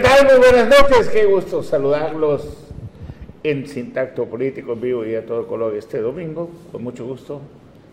¿qué 0.00 0.08
tal? 0.08 0.26
Muy 0.26 0.38
buenas 0.38 0.68
noches, 0.68 1.08
qué 1.08 1.24
gusto 1.26 1.62
saludarlos 1.62 2.42
en 3.42 3.66
Sintacto 3.66 4.26
Político 4.26 4.72
en 4.72 4.80
vivo 4.80 5.04
y 5.04 5.14
a 5.14 5.26
todo 5.26 5.46
color 5.46 5.74
este 5.76 6.00
domingo, 6.00 6.50
con 6.72 6.82
mucho 6.82 7.04
gusto. 7.04 7.40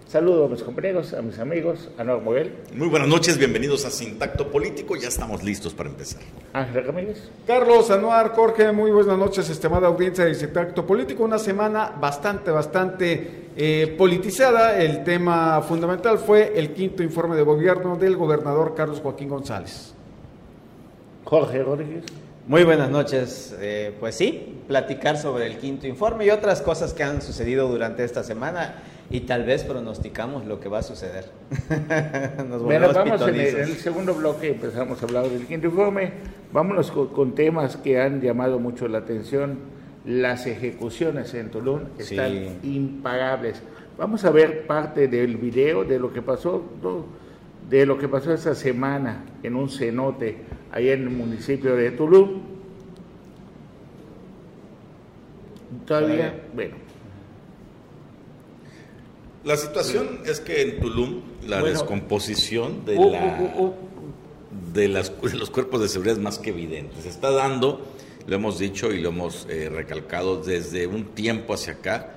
Saludo 0.08 0.46
a 0.46 0.48
mis 0.48 0.64
compañeros, 0.64 1.14
a 1.14 1.22
mis 1.22 1.38
amigos, 1.38 1.90
a 1.98 2.06
Nor 2.06 2.22
Moguel. 2.22 2.54
Muy 2.74 2.88
buenas 2.88 3.10
noches, 3.10 3.38
bienvenidos 3.38 3.84
a 3.84 3.90
Sintacto 3.90 4.50
Político, 4.50 4.96
ya 4.96 5.10
estamos 5.10 5.44
listos 5.44 5.74
para 5.74 5.90
empezar. 5.90 6.22
Ángel 6.54 6.86
Ramírez. 6.86 7.30
Carlos, 7.46 7.92
Anuar, 7.92 8.34
Jorge, 8.34 8.72
muy 8.72 8.92
buenas 8.92 9.18
noches, 9.18 9.50
estimada 9.50 9.88
audiencia 9.88 10.24
de 10.24 10.34
Sintacto 10.34 10.86
Político. 10.86 11.26
Una 11.26 11.40
semana 11.40 11.94
bastante, 12.00 12.52
bastante 12.52 13.50
eh, 13.58 13.96
politizada. 13.98 14.82
El 14.82 15.04
tema 15.04 15.62
fundamental 15.62 16.20
fue 16.20 16.54
el 16.56 16.72
quinto 16.72 17.04
informe 17.04 17.36
de 17.36 17.44
gobierno 17.44 17.98
del 17.98 18.16
gobernador 18.16 18.76
Carlos 18.76 19.02
Joaquín 19.02 19.28
González. 19.28 19.97
Jorge 21.28 21.62
Rodríguez. 21.62 22.06
Muy 22.48 22.64
buenas 22.64 22.90
noches. 22.90 23.54
Eh, 23.60 23.94
pues 24.00 24.16
sí, 24.16 24.62
platicar 24.66 25.18
sobre 25.18 25.46
el 25.46 25.58
quinto 25.58 25.86
informe 25.86 26.26
y 26.26 26.30
otras 26.30 26.62
cosas 26.62 26.94
que 26.94 27.04
han 27.04 27.22
sucedido 27.22 27.68
durante 27.68 28.06
esta 28.06 28.24
semana 28.24 28.76
y 29.10 29.22
tal 29.22 29.44
vez 29.44 29.66
pronosticamos 29.66 30.46
lo 30.46 30.62
que 30.62 30.70
va 30.70 30.80
a 30.80 30.84
suceder. 30.84 31.26
Nos 32.48 32.64
bueno, 32.64 32.94
vamos 32.94 33.22
en 33.24 33.36
el, 33.36 33.42
en 33.42 33.60
el, 33.60 33.76
segundo 33.76 34.14
bloque, 34.14 34.52
empezamos 34.52 35.02
a 35.02 35.06
hablar 35.06 35.28
del 35.28 35.46
quinto 35.46 35.68
informe. 35.68 36.14
Vámonos 36.54 36.92
con, 36.92 37.08
con, 37.08 37.36
temas 37.36 37.76
que 37.76 38.00
han 38.00 38.22
llamado 38.22 38.58
mucho 38.58 38.88
la 38.88 39.00
atención. 39.00 39.60
Las 40.06 40.48
ejecuciones 40.48 41.34
en 41.34 41.52
Tulum 41.52 41.82
están 41.98 42.32
sí. 42.32 42.76
impagables. 42.76 43.62
Vamos 43.98 44.24
a 44.24 44.30
ver 44.30 44.66
parte 44.66 45.10
del 45.10 45.36
video 45.36 45.84
de 45.84 46.00
lo 46.00 46.14
que 46.14 46.22
pasó, 46.22 46.64
de 47.70 47.86
lo 47.86 47.98
que 47.98 48.08
pasó 48.08 48.34
esta 48.34 48.56
semana 48.56 49.26
en 49.44 49.56
un 49.56 49.70
cenote 49.70 50.38
ahí 50.72 50.90
en 50.90 51.04
el 51.04 51.10
municipio 51.10 51.76
de 51.76 51.92
Tulum. 51.92 52.42
Todavía, 55.86 56.48
bueno. 56.54 56.76
La 59.44 59.56
situación 59.56 60.20
es 60.26 60.40
que 60.40 60.62
en 60.62 60.80
Tulum 60.80 61.22
la 61.48 61.62
bueno, 61.62 61.78
descomposición 61.78 62.86
de, 62.86 62.98
uh, 62.98 63.12
la, 63.12 63.40
uh, 63.40 63.66
uh, 63.66 63.74
de, 64.74 64.88
las, 64.90 65.22
de, 65.22 65.36
los 65.36 65.50
cuerpos 65.50 65.82
de 65.82 65.88
seguridad 65.88 66.18
es 66.18 66.24
más 66.24 66.40
que 66.40 66.50
evidente. 66.50 67.02
Se 67.02 67.10
está 67.10 67.32
dando, 67.32 67.86
lo 68.26 68.36
hemos 68.36 68.60
dicho 68.60 68.92
y 68.92 69.00
lo 69.00 69.10
hemos 69.10 69.48
eh, 69.50 69.70
recalcado 69.70 70.42
desde 70.42 70.88
un 70.88 71.06
tiempo 71.06 71.54
hacia 71.54 71.74
acá, 71.74 72.17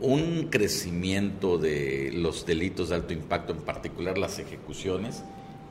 un 0.00 0.48
crecimiento 0.50 1.58
de 1.58 2.10
los 2.14 2.46
delitos 2.46 2.90
de 2.90 2.96
alto 2.96 3.12
impacto, 3.12 3.52
en 3.52 3.60
particular 3.60 4.18
las 4.18 4.38
ejecuciones, 4.38 5.22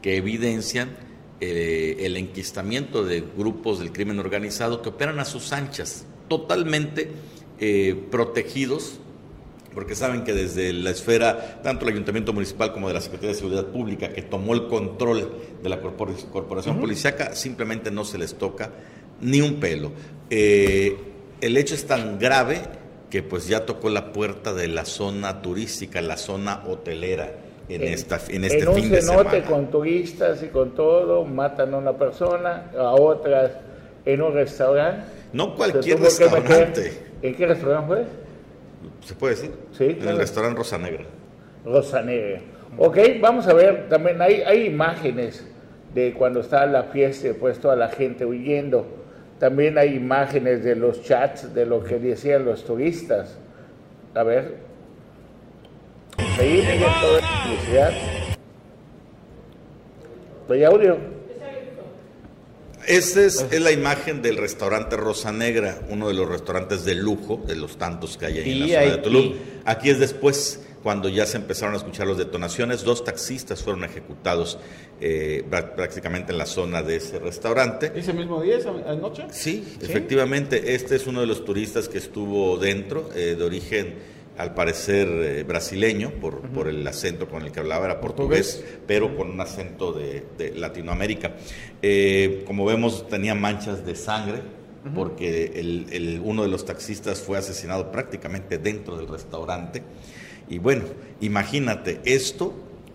que 0.02 0.18
evidencian 0.18 0.95
eh, 1.42 1.98
el 2.02 2.18
enquistamiento 2.18 3.03
de 3.03 3.22
grupos 3.22 3.80
del 3.80 3.92
crimen 3.92 4.20
organizado 4.20 4.81
que 4.81 4.90
operan 4.90 5.20
a 5.20 5.26
sus 5.26 5.52
anchas, 5.52 6.06
totalmente 6.28 7.12
eh, 7.59 7.96
protegidos, 8.09 9.00
porque 9.73 9.94
saben 9.94 10.23
que 10.23 10.34
desde 10.34 10.72
la 10.72 10.90
esfera, 10.90 11.62
tanto 11.62 11.86
el 11.86 11.92
Ayuntamiento 11.92 12.31
Municipal 12.31 12.72
como 12.72 12.88
de 12.88 12.94
la 12.94 13.02
Secretaría 13.02 13.31
de 13.31 13.36
Seguridad 13.36 13.68
Pública, 13.68 14.14
que 14.14 14.22
tomó 14.22 14.53
el 14.53 14.68
control 14.68 15.30
de 15.62 15.70
la 15.70 15.81
corporación 15.81 16.76
uh 16.76 16.78
-huh. 16.78 16.81
policíaca, 16.81 17.36
simplemente 17.36 17.92
no 17.92 18.06
se 18.06 18.18
les 18.18 18.36
toca 18.36 18.72
ni 19.20 19.42
un 19.42 19.59
pelo. 19.59 19.92
Eh, 20.30 20.98
el 21.42 21.58
hecho 21.58 21.76
es 21.76 21.86
tan 21.86 22.18
grave 22.18 22.62
que 23.16 23.23
pues 23.23 23.47
ya 23.47 23.66
tocó 23.66 23.89
la 23.89 24.11
puerta 24.11 24.53
de 24.53 24.67
la 24.67 24.83
zona 24.83 25.41
turística, 25.41 26.02
la 26.02 26.17
zona 26.17 26.63
hotelera 26.67 27.31
en, 27.69 27.84
esta, 27.84 28.19
en 28.28 28.44
este 28.44 28.59
en 28.59 28.67
un 28.67 28.75
fin 28.75 28.90
de 28.91 29.01
cenote 29.01 29.29
semana. 29.29 29.45
con 29.45 29.72
turistas 29.72 30.44
y 30.44 30.47
con 30.47 30.75
todo, 30.75 31.23
matan 31.23 31.73
a 31.75 31.78
una 31.78 31.94
persona, 31.94 32.72
a 32.78 32.91
otras 32.91 33.51
en 34.03 34.22
un 34.22 34.34
restaurante. 34.34 35.06
No 35.31 35.56
cualquier 35.56 36.01
restaurante. 36.01 37.06
¿En 37.22 37.35
qué 37.35 37.47
restaurante 37.47 37.88
fue? 37.88 38.06
¿Se 39.07 39.16
puede 39.16 39.35
decir? 39.35 39.51
Sí. 39.72 39.97
En 39.97 40.09
el 40.09 40.17
restaurante 40.17 40.57
Rosa 40.57 40.78
Negra. 40.78 41.06
Rosa 41.63 42.01
Negra. 42.01 42.41
Ok, 42.78 42.97
vamos 43.22 43.47
a 43.47 43.53
ver, 43.53 43.88
también 43.88 44.22
hay, 44.22 44.41
hay 44.41 44.66
imágenes 44.66 45.47
de 45.94 46.13
cuando 46.13 46.41
está 46.41 46.66
la 46.66 46.84
fiesta 46.84 47.29
y 47.29 47.31
pues 47.34 47.59
toda 47.59 47.78
la 47.78 47.88
gente 47.88 48.25
huyendo. 48.25 48.85
También 49.40 49.78
hay 49.78 49.96
imágenes 49.96 50.63
de 50.63 50.75
los 50.75 51.03
chats 51.03 51.53
de 51.53 51.66
lo 51.66 51.84
que 51.84 52.00
decían 52.00 52.46
los 52.46 52.63
turistas. 52.63 53.38
A 54.13 54.23
ver, 54.23 54.66
Ahí 56.18 56.63
toda 57.01 57.22
la 57.22 57.44
publicidad. 57.44 57.94
¿Estoy 60.41 60.63
audio? 60.63 60.97
Esta 62.88 63.22
es, 63.22 63.46
es, 63.51 63.62
la 63.62 63.72
imagen 63.72 64.22
del 64.22 64.38
restaurante 64.38 64.96
Rosa 64.96 65.31
Negra, 65.31 65.79
uno 65.90 66.07
de 66.07 66.13
los 66.13 66.29
restaurantes 66.29 66.85
de 66.85 66.94
lujo, 66.94 67.44
de 67.47 67.56
los 67.56 67.78
tantos 67.78 68.16
que 68.17 68.28
hay 68.28 68.38
ahí 68.38 68.52
en 68.52 68.59
la 68.59 68.67
zona 68.67 68.96
de 68.96 69.02
Tulum. 69.02 69.34
Aquí 69.66 69.90
es 69.90 70.00
después, 70.00 70.63
cuando 70.85 71.09
ya 71.09 71.25
se 71.25 71.38
empezaron 71.38 71.73
a 71.73 71.78
escuchar 71.78 72.06
las 72.06 72.18
detonaciones, 72.18 72.84
dos 72.84 73.03
taxistas 73.03 73.63
fueron 73.63 73.85
ejecutados 73.85 74.59
eh, 75.01 75.44
prácticamente 75.50 76.31
en 76.31 76.38
la 76.38 76.46
zona 76.46 76.84
de 76.84 76.97
ese 76.97 77.18
restaurante. 77.18 77.91
¿Ese 77.96 78.13
mismo 78.13 78.40
día, 78.40 78.59
esa 78.59 78.72
noche? 78.94 79.23
Sí, 79.31 79.66
sí, 79.68 79.78
efectivamente. 79.81 80.75
Este 80.75 80.96
es 80.97 81.07
uno 81.07 81.22
de 81.22 81.25
los 81.25 81.44
turistas 81.44 81.90
que 81.90 81.97
estuvo 81.97 82.59
dentro, 82.59 83.09
eh, 83.16 83.34
de 83.35 83.44
origen 83.44 83.96
al 84.38 84.53
parecer 84.53 85.07
eh, 85.07 85.41
brasileño, 85.41 86.12
por, 86.22 86.35
uh 86.35 86.41
-huh. 86.44 86.50
por, 86.53 86.68
el 86.68 86.88
acento 86.88 87.28
con 87.28 87.41
el 87.41 87.52
que 87.52 87.62
hablaba, 87.62 87.85
era 87.85 88.00
portugués, 88.00 88.57
¿Portugués? 88.57 88.79
pero 88.85 89.17
con 89.17 89.31
un 89.31 89.41
acento 89.41 89.91
de, 89.91 90.23
de 90.38 90.53
Latinoamérica. 90.53 91.34
Eh, 91.81 92.44
como 92.46 92.63
vemos, 92.63 93.07
tenía 93.07 93.34
manchas 93.34 93.84
de 93.84 93.96
sangre, 93.96 94.44
porque 94.94 95.52
el, 95.56 95.88
el, 95.91 96.22
uno 96.23 96.44
de 96.44 96.50
los 96.50 96.63
taxistas 96.63 97.22
fue 97.22 97.40
asesinado 97.40 97.91
prácticamente 97.91 98.59
dentro 98.59 98.96
del 98.96 99.07
restaurante. 99.07 99.81
Y 100.50 100.59
bueno, 100.59 100.83
imagínate 101.22 102.01
esto 102.06 102.53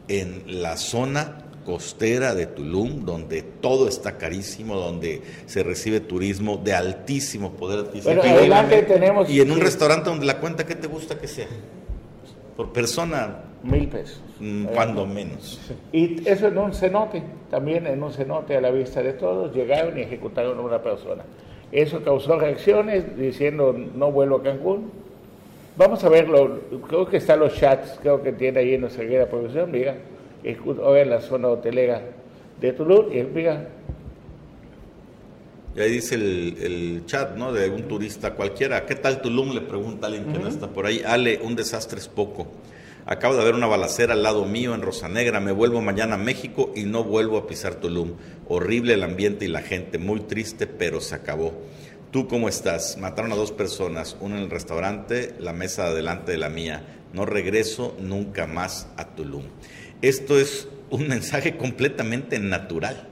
en 0.09 0.63
la 0.63 0.77
zona 0.77 1.45
costera 1.65 2.35
de 2.35 2.47
Tulum, 2.47 3.05
donde 3.05 3.43
todo 3.43 3.87
está 3.89 4.19
carísimo, 4.19 4.77
donde 4.77 5.23
se 5.47 5.63
recibe 5.63 6.01
turismo 6.01 6.57
de 6.57 6.75
altísimo 6.75 7.53
poder 7.53 7.81
adquisitivo. 7.81 8.23
Pero 8.23 8.35
adelante 8.35 8.83
tenemos... 8.83 9.31
Y 9.31 9.41
en 9.41 9.51
un 9.51 9.61
restaurante 9.61 10.11
donde 10.11 10.27
la 10.27 10.39
cuenta, 10.39 10.67
¿qué 10.67 10.75
te 10.75 10.87
gusta 10.87 11.19
que 11.19 11.29
sea? 11.29 11.47
Por 12.57 12.73
persona... 12.73 13.45
Mil 13.63 13.89
pesos. 13.89 14.23
Mm, 14.41 14.65
cuando 14.67 15.07
menos. 15.07 15.61
Y 15.93 16.27
eso 16.27 16.49
en 16.49 16.57
un 16.57 16.73
cenote, 16.73 17.23
también 17.51 17.87
en 17.87 18.03
un 18.03 18.11
cenote 18.11 18.57
a 18.57 18.61
la 18.61 18.71
vista 18.71 19.03
de 19.03 19.13
todos, 19.13 19.55
llegaron 19.55 19.99
y 19.99 20.03
ejecutaron 20.03 20.59
a 20.59 20.63
una 20.63 20.83
persona. 20.83 21.25
Eso 21.71 22.03
causó 22.03 22.39
reacciones 22.39 23.17
diciendo 23.19 23.77
no 23.95 24.11
vuelvo 24.11 24.37
a 24.37 24.43
Cancún. 24.43 24.91
Vamos 25.81 26.05
a 26.05 26.11
verlo, 26.11 26.61
creo 26.87 27.09
que 27.09 27.17
están 27.17 27.41
los 27.41 27.55
chats, 27.55 27.99
creo 28.03 28.23
que 28.23 28.33
tiene 28.33 28.61
ahí 28.61 28.75
en 28.75 28.83
nuestra 28.83 29.03
guía 29.03 29.21
de 29.21 29.25
producción, 29.25 29.73
diga 29.73 29.97
ahora 30.79 31.01
en 31.01 31.09
la 31.09 31.23
zona 31.23 31.49
hotelera 31.49 32.03
de 32.61 32.73
Tulum 32.75 33.11
y 33.11 33.21
explica. 33.21 33.67
Y 35.75 35.81
ahí 35.81 35.91
dice 35.91 36.17
el, 36.17 36.57
el, 36.61 37.07
chat, 37.07 37.35
¿no? 37.35 37.55
De 37.55 37.71
un 37.71 37.85
turista 37.85 38.35
cualquiera. 38.35 38.85
¿Qué 38.85 38.95
tal 38.95 39.23
Tulum? 39.23 39.55
Le 39.55 39.63
pregunta 39.63 40.09
alguien 40.09 40.25
que 40.25 40.33
uh 40.33 40.35
-huh. 40.35 40.43
no 40.43 40.49
está 40.49 40.69
por 40.69 40.85
ahí. 40.85 41.01
Ale, 41.03 41.41
un 41.43 41.57
desastre 41.57 41.99
es 41.99 42.09
poco. 42.09 42.49
Acabo 43.07 43.35
de 43.35 43.41
haber 43.41 43.55
una 43.55 43.67
balacera 43.67 44.13
al 44.13 44.23
lado 44.23 44.45
mío 44.45 44.75
en 44.75 44.83
Rosa 44.83 45.09
Negra. 45.09 45.41
Me 45.41 45.53
vuelvo 45.53 45.81
mañana 45.81 46.17
a 46.17 46.19
México 46.19 46.73
y 46.77 46.83
no 46.83 47.05
vuelvo 47.05 47.39
a 47.39 47.47
pisar 47.47 47.77
Tulum. 47.77 48.17
Horrible 48.49 48.93
el 48.93 49.03
ambiente 49.03 49.47
y 49.47 49.49
la 49.49 49.63
gente. 49.63 49.97
Muy 49.97 50.21
triste, 50.21 50.67
pero 50.67 51.01
se 51.01 51.15
acabó. 51.15 51.55
¿Tú 52.11 52.27
cómo 52.27 52.49
estás? 52.49 52.99
Mataron 52.99 53.31
a 53.31 53.37
dos 53.37 53.53
personas, 53.53 54.17
una 54.21 54.37
en 54.37 54.43
el 54.43 54.51
restaurante, 54.51 55.33
la 55.39 55.53
mesa 55.53 55.95
delante 55.95 56.33
de 56.33 56.39
la 56.39 56.49
mía. 56.49 56.83
No 57.13 57.25
regreso 57.25 57.95
nunca 58.01 58.49
más 58.49 58.89
a 58.97 59.15
Tulum. 59.15 59.45
Esto 60.03 60.37
es 60.37 60.67
un 60.91 61.07
mensaje 61.07 61.57
completamente 61.57 62.41
natural. 62.41 63.07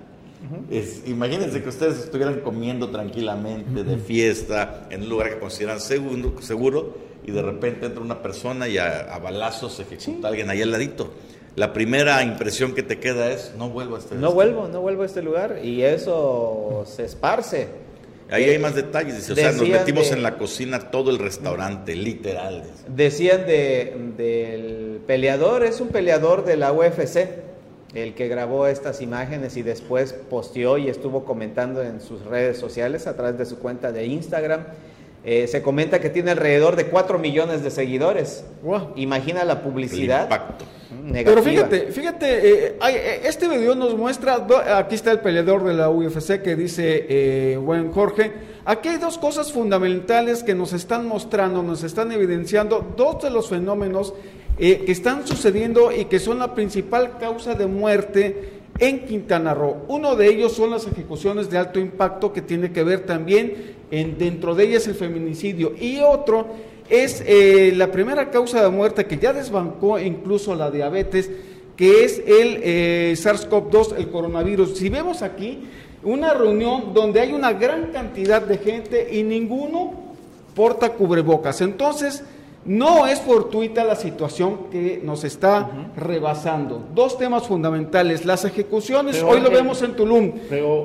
Uh 0.50 0.72
-huh. 0.72 0.76
es, 0.76 1.02
imagínense 1.06 1.62
que 1.62 1.68
ustedes 1.68 1.98
estuvieran 1.98 2.40
comiendo 2.40 2.90
tranquilamente, 2.90 3.70
uh 3.70 3.84
-huh. 3.84 3.84
de 3.84 3.98
fiesta, 3.98 4.88
en 4.90 5.02
un 5.02 5.08
lugar 5.10 5.30
que 5.30 5.38
consideran 5.38 5.80
seguro, 5.80 6.40
seguro 6.42 6.96
y 7.24 7.30
de 7.30 7.42
repente 7.42 7.86
entra 7.86 8.02
una 8.02 8.20
persona 8.20 8.66
y 8.66 8.78
a, 8.78 9.14
a 9.14 9.18
balazos 9.20 9.74
se 9.74 9.82
ejecuta 9.82 10.06
sí. 10.06 10.24
a 10.24 10.28
alguien 10.28 10.50
ahí 10.50 10.62
al 10.62 10.72
ladito. 10.72 11.12
La 11.54 11.72
primera 11.72 12.22
impresión 12.24 12.74
que 12.74 12.82
te 12.82 12.98
queda 12.98 13.30
es, 13.30 13.52
no 13.56 13.68
vuelvo 13.68 13.94
a 13.94 13.98
este 14.00 14.14
lugar. 14.16 14.28
No 14.30 14.34
vuelvo, 14.34 14.68
no 14.68 14.80
vuelvo 14.80 15.02
a 15.02 15.06
este 15.06 15.22
lugar 15.22 15.60
y 15.62 15.82
eso 15.82 16.84
se 16.86 17.04
esparce. 17.04 17.86
Ahí 18.30 18.44
hay 18.44 18.58
más 18.58 18.74
detalles, 18.74 19.16
dice, 19.16 19.32
o 19.32 19.36
sea, 19.36 19.52
nos 19.52 19.68
metimos 19.68 20.10
de, 20.10 20.16
en 20.16 20.22
la 20.22 20.36
cocina 20.36 20.90
todo 20.90 21.10
el 21.10 21.18
restaurante, 21.18 21.96
literal. 21.96 22.64
Decían 22.86 23.46
de, 23.46 23.96
del 24.16 25.00
peleador, 25.06 25.64
es 25.64 25.80
un 25.80 25.88
peleador 25.88 26.44
de 26.44 26.56
la 26.56 26.72
UFC, 26.72 27.28
el 27.94 28.14
que 28.14 28.28
grabó 28.28 28.66
estas 28.66 29.00
imágenes 29.00 29.56
y 29.56 29.62
después 29.62 30.12
posteó 30.12 30.76
y 30.76 30.88
estuvo 30.88 31.24
comentando 31.24 31.82
en 31.82 32.02
sus 32.02 32.24
redes 32.24 32.58
sociales 32.58 33.06
a 33.06 33.16
través 33.16 33.38
de 33.38 33.46
su 33.46 33.58
cuenta 33.58 33.92
de 33.92 34.04
Instagram. 34.06 34.66
Eh, 35.24 35.48
se 35.48 35.62
comenta 35.62 36.00
que 36.00 36.10
tiene 36.10 36.30
alrededor 36.30 36.76
de 36.76 36.86
4 36.86 37.18
millones 37.18 37.62
de 37.62 37.70
seguidores. 37.70 38.44
Imagina 38.96 39.44
la 39.44 39.62
publicidad. 39.62 40.24
impacto. 40.24 40.64
Pero 41.12 41.42
fíjate, 41.42 41.92
fíjate, 41.92 42.66
eh, 42.66 42.76
eh, 42.88 43.20
este 43.24 43.48
video 43.48 43.74
nos 43.74 43.96
muestra, 43.96 44.46
aquí 44.76 44.94
está 44.94 45.10
el 45.10 45.20
peleador 45.20 45.64
de 45.64 45.74
la 45.74 45.90
UFC 45.90 46.40
que 46.40 46.54
dice, 46.56 47.58
buen 47.62 47.90
Jorge, 47.92 48.32
aquí 48.64 48.88
hay 48.88 48.96
dos 48.98 49.18
cosas 49.18 49.52
fundamentales 49.52 50.42
que 50.42 50.54
nos 50.54 50.72
están 50.72 51.06
mostrando, 51.06 51.62
nos 51.62 51.82
están 51.82 52.12
evidenciando 52.12 52.94
dos 52.96 53.22
de 53.22 53.30
los 53.30 53.48
fenómenos 53.48 54.14
que 54.56 54.90
están 54.90 55.26
sucediendo 55.26 55.92
y 55.92 56.06
que 56.06 56.20
son 56.20 56.38
la 56.38 56.54
principal 56.54 57.18
causa 57.18 57.54
de 57.54 57.66
muerte 57.66 58.58
en 58.78 59.04
Quintana 59.04 59.54
Roo. 59.54 59.84
Uno 59.88 60.14
de 60.14 60.28
ellos 60.28 60.52
son 60.52 60.70
las 60.70 60.86
ejecuciones 60.86 61.50
de 61.50 61.58
alto 61.58 61.80
impacto 61.80 62.32
que 62.32 62.42
tiene 62.42 62.72
que 62.72 62.82
ver 62.82 63.00
también 63.00 63.77
en, 63.90 64.18
dentro 64.18 64.54
de 64.54 64.64
ellas 64.64 64.86
el 64.86 64.94
feminicidio 64.94 65.74
y 65.78 65.98
otro 65.98 66.46
es 66.88 67.22
eh, 67.26 67.72
la 67.76 67.90
primera 67.92 68.30
causa 68.30 68.62
de 68.62 68.70
muerte 68.70 69.06
que 69.06 69.18
ya 69.18 69.32
desbancó 69.32 69.98
incluso 69.98 70.54
la 70.54 70.70
diabetes, 70.70 71.30
que 71.76 72.04
es 72.04 72.18
el 72.18 72.60
eh, 72.62 73.14
SARS-CoV-2, 73.16 73.96
el 73.98 74.08
coronavirus. 74.08 74.76
Si 74.76 74.88
vemos 74.88 75.22
aquí 75.22 75.64
una 76.02 76.32
reunión 76.32 76.94
donde 76.94 77.20
hay 77.20 77.32
una 77.32 77.52
gran 77.52 77.92
cantidad 77.92 78.42
de 78.42 78.58
gente 78.58 79.08
y 79.12 79.22
ninguno 79.22 79.92
porta 80.54 80.94
cubrebocas. 80.94 81.60
Entonces, 81.60 82.24
no 82.64 83.06
es 83.06 83.20
fortuita 83.20 83.84
la 83.84 83.96
situación 83.96 84.70
que 84.70 85.00
nos 85.02 85.24
está 85.24 85.70
rebasando. 85.96 86.84
Dos 86.94 87.16
temas 87.16 87.46
fundamentales. 87.46 88.24
Las 88.24 88.44
ejecuciones, 88.44 89.22
hoy 89.22 89.40
lo 89.40 89.50
vemos 89.50 89.82
en 89.82 89.94
Tulum. 89.94 90.32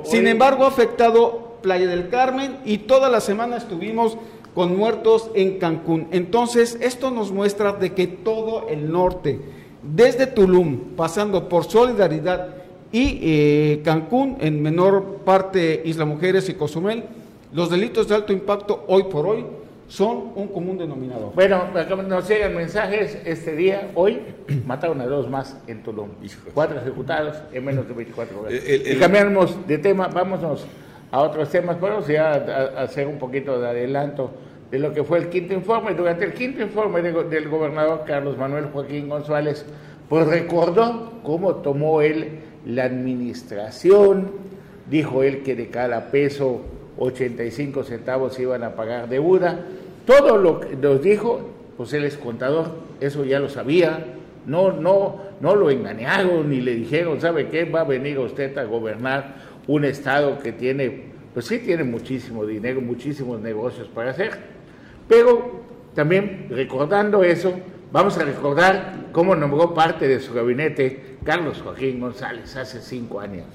Sin 0.04 0.26
embargo, 0.28 0.64
ha 0.64 0.68
afectado 0.68 1.53
Playa 1.64 1.88
del 1.88 2.10
Carmen 2.10 2.58
y 2.66 2.76
toda 2.76 3.08
la 3.08 3.22
semana 3.22 3.56
estuvimos 3.56 4.18
con 4.54 4.76
muertos 4.76 5.30
en 5.34 5.58
Cancún. 5.58 6.08
Entonces, 6.10 6.76
esto 6.82 7.10
nos 7.10 7.32
muestra 7.32 7.72
de 7.72 7.94
que 7.94 8.06
todo 8.06 8.68
el 8.68 8.92
norte, 8.92 9.40
desde 9.82 10.26
Tulum, 10.26 10.94
pasando 10.94 11.48
por 11.48 11.64
Solidaridad 11.64 12.56
y 12.92 13.18
eh, 13.22 13.80
Cancún, 13.82 14.36
en 14.40 14.62
menor 14.62 15.22
parte 15.24 15.80
Isla 15.86 16.04
Mujeres 16.04 16.50
y 16.50 16.54
Cozumel, 16.54 17.04
los 17.54 17.70
delitos 17.70 18.08
de 18.08 18.14
alto 18.14 18.34
impacto 18.34 18.84
hoy 18.86 19.04
por 19.04 19.26
hoy 19.26 19.46
son 19.88 20.32
un 20.36 20.48
común 20.48 20.76
denominador. 20.76 21.32
Bueno, 21.34 21.62
nos 22.06 22.28
llegan 22.28 22.54
mensajes 22.54 23.18
este 23.24 23.56
día, 23.56 23.90
hoy 23.94 24.20
mataron 24.66 25.00
a 25.00 25.06
dos 25.06 25.30
más 25.30 25.56
en 25.66 25.82
Tulum, 25.82 26.10
cuatro 26.52 26.78
ejecutados 26.78 27.38
en 27.54 27.64
menos 27.64 27.88
de 27.88 27.94
24 27.94 28.38
horas. 28.38 28.52
y 28.52 28.96
cambiamos 28.96 29.66
de 29.66 29.78
tema, 29.78 30.08
vámonos 30.08 30.66
a 31.14 31.20
otros 31.20 31.48
temas, 31.48 31.76
podemos 31.76 32.08
ya 32.08 32.32
hacer 32.76 33.06
un 33.06 33.18
poquito 33.18 33.60
de 33.60 33.68
adelanto 33.68 34.32
de 34.72 34.80
lo 34.80 34.92
que 34.92 35.04
fue 35.04 35.18
el 35.18 35.28
quinto 35.28 35.54
informe. 35.54 35.94
Durante 35.94 36.24
el 36.24 36.32
quinto 36.32 36.60
informe 36.60 37.02
del 37.02 37.48
gobernador 37.48 38.02
Carlos 38.04 38.36
Manuel 38.36 38.64
Joaquín 38.72 39.08
González, 39.08 39.64
pues 40.08 40.26
recordó 40.26 41.12
cómo 41.22 41.54
tomó 41.56 42.00
él 42.00 42.40
la 42.66 42.86
administración, 42.86 44.32
dijo 44.90 45.22
él 45.22 45.44
que 45.44 45.54
de 45.54 45.68
cada 45.68 46.10
peso 46.10 46.62
85 46.98 47.84
centavos 47.84 48.36
iban 48.40 48.64
a 48.64 48.74
pagar 48.74 49.08
deuda. 49.08 49.60
Todo 50.06 50.36
lo 50.36 50.58
que 50.58 50.74
nos 50.74 51.00
dijo, 51.00 51.48
pues 51.76 51.92
él 51.92 52.02
es 52.06 52.16
contador, 52.16 52.72
eso 53.00 53.24
ya 53.24 53.38
lo 53.38 53.48
sabía. 53.48 54.04
No, 54.46 54.72
no, 54.72 55.20
no 55.40 55.54
lo 55.54 55.70
engañaron 55.70 56.50
ni 56.50 56.60
le 56.60 56.74
dijeron, 56.74 57.20
¿sabe 57.20 57.50
qué? 57.50 57.66
Va 57.66 57.82
a 57.82 57.84
venir 57.84 58.18
usted 58.18 58.58
a 58.58 58.64
gobernar 58.64 59.53
un 59.66 59.84
estado 59.84 60.38
que 60.38 60.52
tiene, 60.52 61.12
pues 61.32 61.46
sí 61.46 61.58
tiene 61.58 61.84
muchísimo 61.84 62.44
dinero, 62.44 62.80
muchísimos 62.80 63.40
negocios 63.40 63.88
para 63.88 64.10
hacer. 64.10 64.32
Pero 65.08 65.62
también 65.94 66.46
recordando 66.50 67.22
eso, 67.22 67.54
vamos 67.92 68.18
a 68.18 68.24
recordar 68.24 69.06
cómo 69.12 69.34
nombró 69.34 69.74
parte 69.74 70.08
de 70.08 70.20
su 70.20 70.34
gabinete 70.34 71.18
Carlos 71.24 71.60
Joaquín 71.62 72.00
González 72.00 72.56
hace 72.56 72.80
cinco 72.80 73.20
años. 73.20 73.46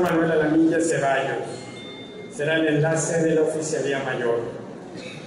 Manuel 0.00 0.30
Alamilla 0.30 0.80
Ceballos 0.80 1.68
será 2.30 2.56
el 2.56 2.68
enlace 2.68 3.22
de 3.22 3.34
la 3.34 3.42
Oficialía 3.42 4.02
Mayor. 4.04 4.40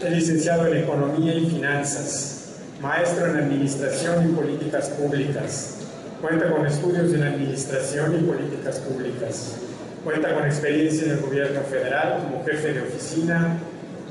Es 0.01 0.12
licenciado 0.12 0.67
en 0.67 0.77
Economía 0.83 1.35
y 1.35 1.50
Finanzas, 1.50 2.56
maestro 2.81 3.27
en 3.27 3.38
Administración 3.38 4.29
y 4.29 4.33
Políticas 4.33 4.89
Públicas. 4.89 5.90
Cuenta 6.21 6.51
con 6.51 6.68
estudios 6.68 7.12
en 7.13 7.23
Administración 7.23 8.15
y 8.15 8.23
Políticas 8.23 8.77
Públicas. 8.79 9.56
Cuenta 10.03 10.35
con 10.35 10.45
experiencia 10.45 11.06
en 11.06 11.12
el 11.13 11.21
Gobierno 11.21 11.62
Federal 11.62 12.21
como 12.21 12.45
jefe 12.45 12.73
de 12.73 12.81
oficina 12.83 13.57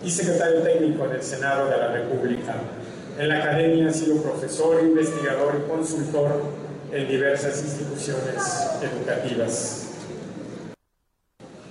y 0.03 0.11
secretario 0.11 0.61
técnico 0.63 1.07
del 1.07 1.23
Senado 1.23 1.71
de 1.71 1.77
la 1.77 1.93
República. 1.93 2.55
En 3.17 3.29
la 3.29 3.37
academia 3.39 3.91
ha 3.91 3.93
sido 3.93 4.21
profesor, 4.23 4.83
investigador 4.83 5.63
y 5.65 5.71
consultor 5.71 6.43
en 6.91 7.07
diversas 7.07 7.63
instituciones 7.63 8.43
educativas. 8.83 9.91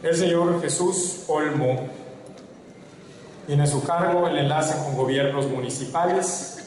El 0.01 0.15
señor 0.15 0.61
Jesús 0.61 1.25
Olmo 1.27 1.89
tiene 3.45 3.63
a 3.63 3.67
su 3.67 3.83
cargo 3.83 4.25
el 4.29 4.37
enlace 4.37 4.73
con 4.85 4.95
gobiernos 4.95 5.47
municipales, 5.49 6.58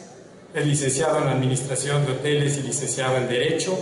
es 0.55 0.67
licenciado 0.67 1.23
en 1.23 1.29
Administración 1.29 2.05
de 2.05 2.13
Hoteles 2.13 2.59
y 2.59 2.63
licenciado 2.63 3.17
en 3.17 3.29
Derecho, 3.29 3.79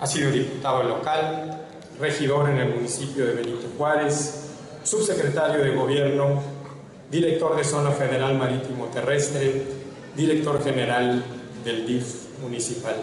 ha 0.00 0.06
sido 0.06 0.30
diputado 0.30 0.82
local, 0.82 1.62
regidor 2.00 2.50
en 2.50 2.58
el 2.58 2.74
municipio 2.74 3.24
de 3.24 3.34
Benito 3.34 3.68
Juárez, 3.78 4.50
subsecretario 4.82 5.62
de 5.62 5.70
Gobierno, 5.70 6.42
director 7.10 7.56
de 7.56 7.64
Zona 7.64 7.92
Federal 7.92 8.36
Marítimo 8.36 8.86
Terrestre, 8.86 9.62
director 10.16 10.62
general 10.62 11.22
del 11.64 11.86
DIF 11.86 12.40
municipal. 12.42 12.96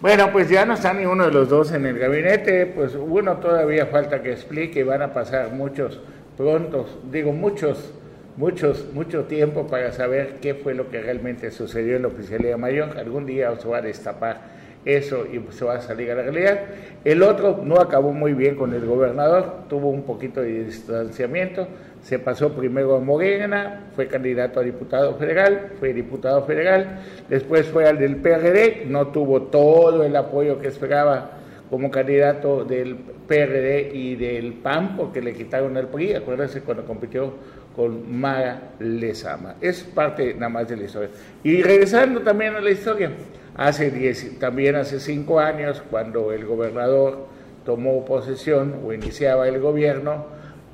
Bueno, 0.00 0.32
pues 0.32 0.48
ya 0.48 0.64
no 0.64 0.74
está 0.74 0.94
ni 0.94 1.04
uno 1.04 1.26
de 1.26 1.30
los 1.30 1.50
dos 1.50 1.72
en 1.72 1.84
el 1.84 1.98
gabinete, 1.98 2.64
pues 2.64 2.94
uno 2.94 3.36
todavía 3.36 3.84
falta 3.84 4.22
que 4.22 4.32
explique, 4.32 4.82
van 4.82 5.02
a 5.02 5.12
pasar 5.12 5.52
muchos 5.52 6.00
prontos, 6.38 6.86
digo 7.12 7.32
muchos, 7.32 7.92
muchos, 8.36 8.92
mucho 8.92 9.24
tiempo 9.24 9.66
para 9.66 9.92
saber 9.92 10.36
qué 10.40 10.54
fue 10.54 10.74
lo 10.74 10.90
que 10.90 11.00
realmente 11.00 11.50
sucedió 11.50 11.96
en 11.96 12.02
la 12.02 12.08
oficialía 12.08 12.56
mayor. 12.56 12.98
Algún 12.98 13.26
día 13.26 13.54
se 13.56 13.68
va 13.68 13.78
a 13.78 13.82
destapar 13.82 14.60
eso 14.84 15.26
y 15.26 15.40
se 15.52 15.64
va 15.64 15.76
a 15.76 15.80
salir 15.80 16.10
a 16.10 16.14
la 16.14 16.22
realidad. 16.22 16.60
El 17.04 17.22
otro 17.22 17.60
no 17.62 17.76
acabó 17.80 18.12
muy 18.12 18.32
bien 18.32 18.56
con 18.56 18.72
el 18.74 18.84
gobernador, 18.86 19.64
tuvo 19.68 19.90
un 19.90 20.02
poquito 20.02 20.40
de 20.40 20.64
distanciamiento, 20.64 21.68
se 22.02 22.18
pasó 22.18 22.54
primero 22.54 22.96
a 22.96 23.00
Morena, 23.00 23.90
fue 23.94 24.06
candidato 24.06 24.60
a 24.60 24.62
diputado 24.62 25.16
federal, 25.16 25.72
fue 25.78 25.92
diputado 25.92 26.44
federal, 26.44 27.00
después 27.28 27.66
fue 27.66 27.86
al 27.86 27.98
del 27.98 28.16
PRD, 28.16 28.84
no 28.86 29.08
tuvo 29.08 29.42
todo 29.42 30.02
el 30.02 30.16
apoyo 30.16 30.58
que 30.58 30.68
esperaba 30.68 31.32
como 31.68 31.90
candidato 31.90 32.64
del 32.64 32.96
PRD 32.96 33.92
y 33.94 34.16
del 34.16 34.54
PAN 34.54 34.96
porque 34.96 35.20
le 35.20 35.34
quitaron 35.34 35.76
el 35.76 35.86
PRI, 35.86 36.14
acuérdense 36.14 36.62
cuando 36.62 36.84
compitió 36.84 37.34
con 37.80 38.20
Mara 38.20 38.74
Lezama. 38.78 39.54
Es 39.58 39.82
parte 39.82 40.34
nada 40.34 40.50
más 40.50 40.68
de 40.68 40.76
la 40.76 40.84
historia. 40.84 41.08
Y 41.42 41.62
regresando 41.62 42.20
también 42.20 42.54
a 42.54 42.60
la 42.60 42.70
historia, 42.70 43.10
hace 43.56 43.90
diez, 43.90 44.38
también 44.38 44.76
hace 44.76 45.00
cinco 45.00 45.40
años, 45.40 45.82
cuando 45.90 46.30
el 46.30 46.44
gobernador 46.44 47.26
tomó 47.64 48.04
posesión 48.04 48.82
o 48.84 48.92
iniciaba 48.92 49.48
el 49.48 49.60
gobierno, 49.60 50.26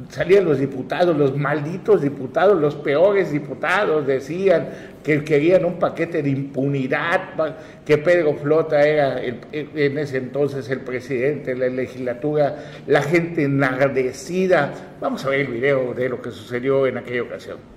salían 0.09 0.45
los 0.45 0.59
diputados, 0.59 1.17
los 1.17 1.37
malditos 1.37 2.03
diputados, 2.03 2.61
los 2.61 2.75
peores 2.75 3.33
diputados, 3.33 4.07
decían 4.07 4.69
que 5.03 5.25
querían 5.25 5.65
un 5.65 5.79
paquete 5.79 6.23
de 6.23 6.31
impunidad, 6.31 7.57
que 7.85 7.99
Pedro 7.99 8.35
Flota 8.35 8.83
era 8.83 9.23
en 9.23 9.99
ese 9.99 10.19
entonces 10.19 10.69
el 10.69 10.81
presidente 10.81 11.55
de 11.55 11.71
la 11.71 11.75
legislatura, 11.75 12.57
la 12.87 13.03
gente 13.03 13.45
enardecida. 13.45 14.73
Vamos 15.01 15.25
a 15.25 15.31
ver 15.31 15.41
el 15.41 15.49
video 15.49 15.95
de 15.95 16.09
lo 16.09 16.21
que 16.21 16.31
sucedió 16.31 16.87
en 16.87 16.99
aquella 16.99 17.23
ocasión. 17.23 17.76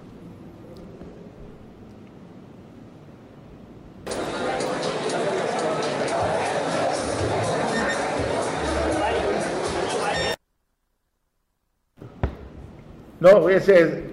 No, 13.19 13.49
ese 13.49 14.03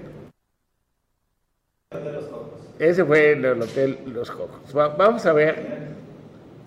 Ese 2.78 3.04
fue 3.04 3.32
en 3.32 3.44
el 3.44 3.62
Hotel 3.62 3.98
Los 4.06 4.30
Cocos. 4.30 4.72
vamos 4.72 5.24
a 5.26 5.32
ver. 5.32 5.86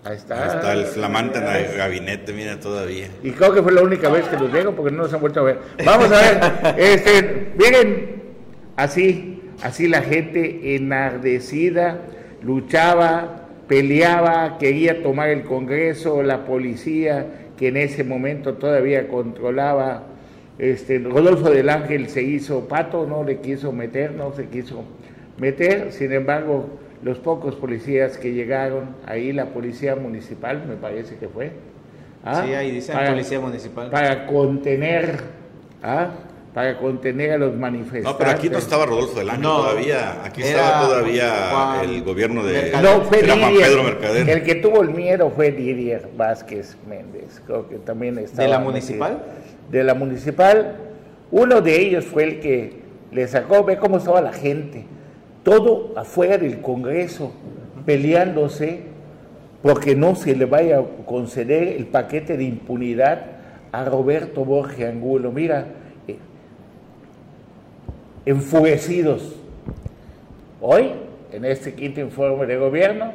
Ahí 0.02 0.16
está. 0.16 0.42
Ahí 0.42 0.56
está 0.56 0.72
el 0.72 0.86
flamante 0.86 1.40
gabinete, 1.76 2.32
mira, 2.32 2.58
todavía. 2.58 3.08
Y 3.22 3.32
creo 3.32 3.52
que 3.52 3.62
fue 3.62 3.72
la 3.72 3.82
única 3.82 4.08
vez 4.08 4.26
que 4.28 4.36
los 4.36 4.50
vieron 4.50 4.74
porque 4.74 4.90
no 4.90 5.02
nos 5.02 5.12
han 5.12 5.20
vuelto 5.20 5.40
a 5.40 5.42
ver. 5.44 5.58
Vamos 5.84 6.10
a 6.10 6.20
ver. 6.20 6.74
este, 6.78 7.52
miren, 7.56 8.22
así, 8.76 9.42
así 9.62 9.88
la 9.88 10.00
gente 10.00 10.74
enardecida 10.74 12.00
luchaba, 12.42 13.48
peleaba, 13.68 14.58
quería 14.58 15.02
tomar 15.02 15.28
el 15.28 15.42
Congreso, 15.44 16.22
la 16.22 16.44
policía 16.44 17.26
que 17.56 17.68
en 17.68 17.76
ese 17.76 18.04
momento 18.04 18.54
todavía 18.54 19.08
controlaba, 19.08 20.04
este, 20.60 20.98
Rodolfo 20.98 21.48
del 21.48 21.70
Ángel 21.70 22.10
se 22.10 22.22
hizo 22.22 22.68
pato, 22.68 23.06
no 23.06 23.24
le 23.24 23.40
quiso 23.40 23.72
meter, 23.72 24.12
no 24.12 24.34
se 24.34 24.46
quiso 24.46 24.84
meter, 25.38 25.90
sin 25.90 26.12
embargo, 26.12 26.66
los 27.02 27.18
pocos 27.18 27.54
policías 27.54 28.18
que 28.18 28.34
llegaron, 28.34 28.94
ahí 29.06 29.32
la 29.32 29.46
policía 29.46 29.96
municipal, 29.96 30.62
me 30.68 30.76
parece 30.76 31.16
que 31.16 31.28
fue. 31.28 31.52
¿ah? 32.24 32.42
Sí, 32.44 32.52
ahí 32.52 32.72
dice 32.72 32.92
policía 32.92 33.40
municipal. 33.40 33.88
Para 33.88 34.26
contener, 34.26 35.20
¿ah? 35.82 36.10
para 36.52 36.76
contener 36.76 37.32
a 37.32 37.38
los 37.38 37.56
manifestantes. 37.56 38.04
No, 38.04 38.18
pero 38.18 38.30
aquí 38.30 38.50
no 38.50 38.58
estaba 38.58 38.84
Rodolfo 38.84 39.18
del 39.18 39.30
Ángel 39.30 39.44
todavía, 39.44 40.22
aquí 40.22 40.42
estaba 40.42 40.88
todavía 40.88 41.80
el 41.84 42.02
gobierno 42.02 42.44
de 42.44 42.72
no, 42.82 43.00
fue 43.04 43.20
Pedro 43.20 43.82
Mercader. 43.82 44.28
El 44.28 44.42
que 44.42 44.56
tuvo 44.56 44.82
el 44.82 44.90
miedo 44.90 45.32
fue 45.34 45.52
Didier 45.52 46.06
Vázquez 46.18 46.76
Méndez, 46.86 47.40
creo 47.46 47.66
que 47.66 47.76
también 47.76 48.18
estaba. 48.18 48.42
¿De 48.42 48.48
la 48.50 48.58
municipal? 48.58 49.22
De 49.70 49.84
la 49.84 49.94
municipal. 49.94 50.76
Uno 51.30 51.60
de 51.60 51.80
ellos 51.80 52.04
fue 52.04 52.24
el 52.24 52.40
que 52.40 52.80
le 53.12 53.26
sacó, 53.28 53.64
ve 53.64 53.76
cómo 53.78 53.98
estaba 53.98 54.20
la 54.20 54.32
gente 54.32 54.84
todo 55.42 55.92
afuera 55.96 56.38
del 56.38 56.60
Congreso, 56.60 57.32
peleándose 57.86 58.82
porque 59.62 59.94
no 59.94 60.14
se 60.14 60.34
le 60.34 60.44
vaya 60.44 60.78
a 60.78 60.84
conceder 61.04 61.68
el 61.68 61.86
paquete 61.86 62.36
de 62.36 62.44
impunidad 62.44 63.26
a 63.72 63.84
Roberto 63.84 64.44
Borges 64.44 64.88
Angulo. 64.88 65.32
Mira, 65.32 65.66
eh, 66.08 66.16
enfurecidos. 68.24 69.36
Hoy, 70.62 70.92
en 71.32 71.44
este 71.44 71.74
quinto 71.74 72.00
informe 72.00 72.46
de 72.46 72.56
gobierno, 72.56 73.12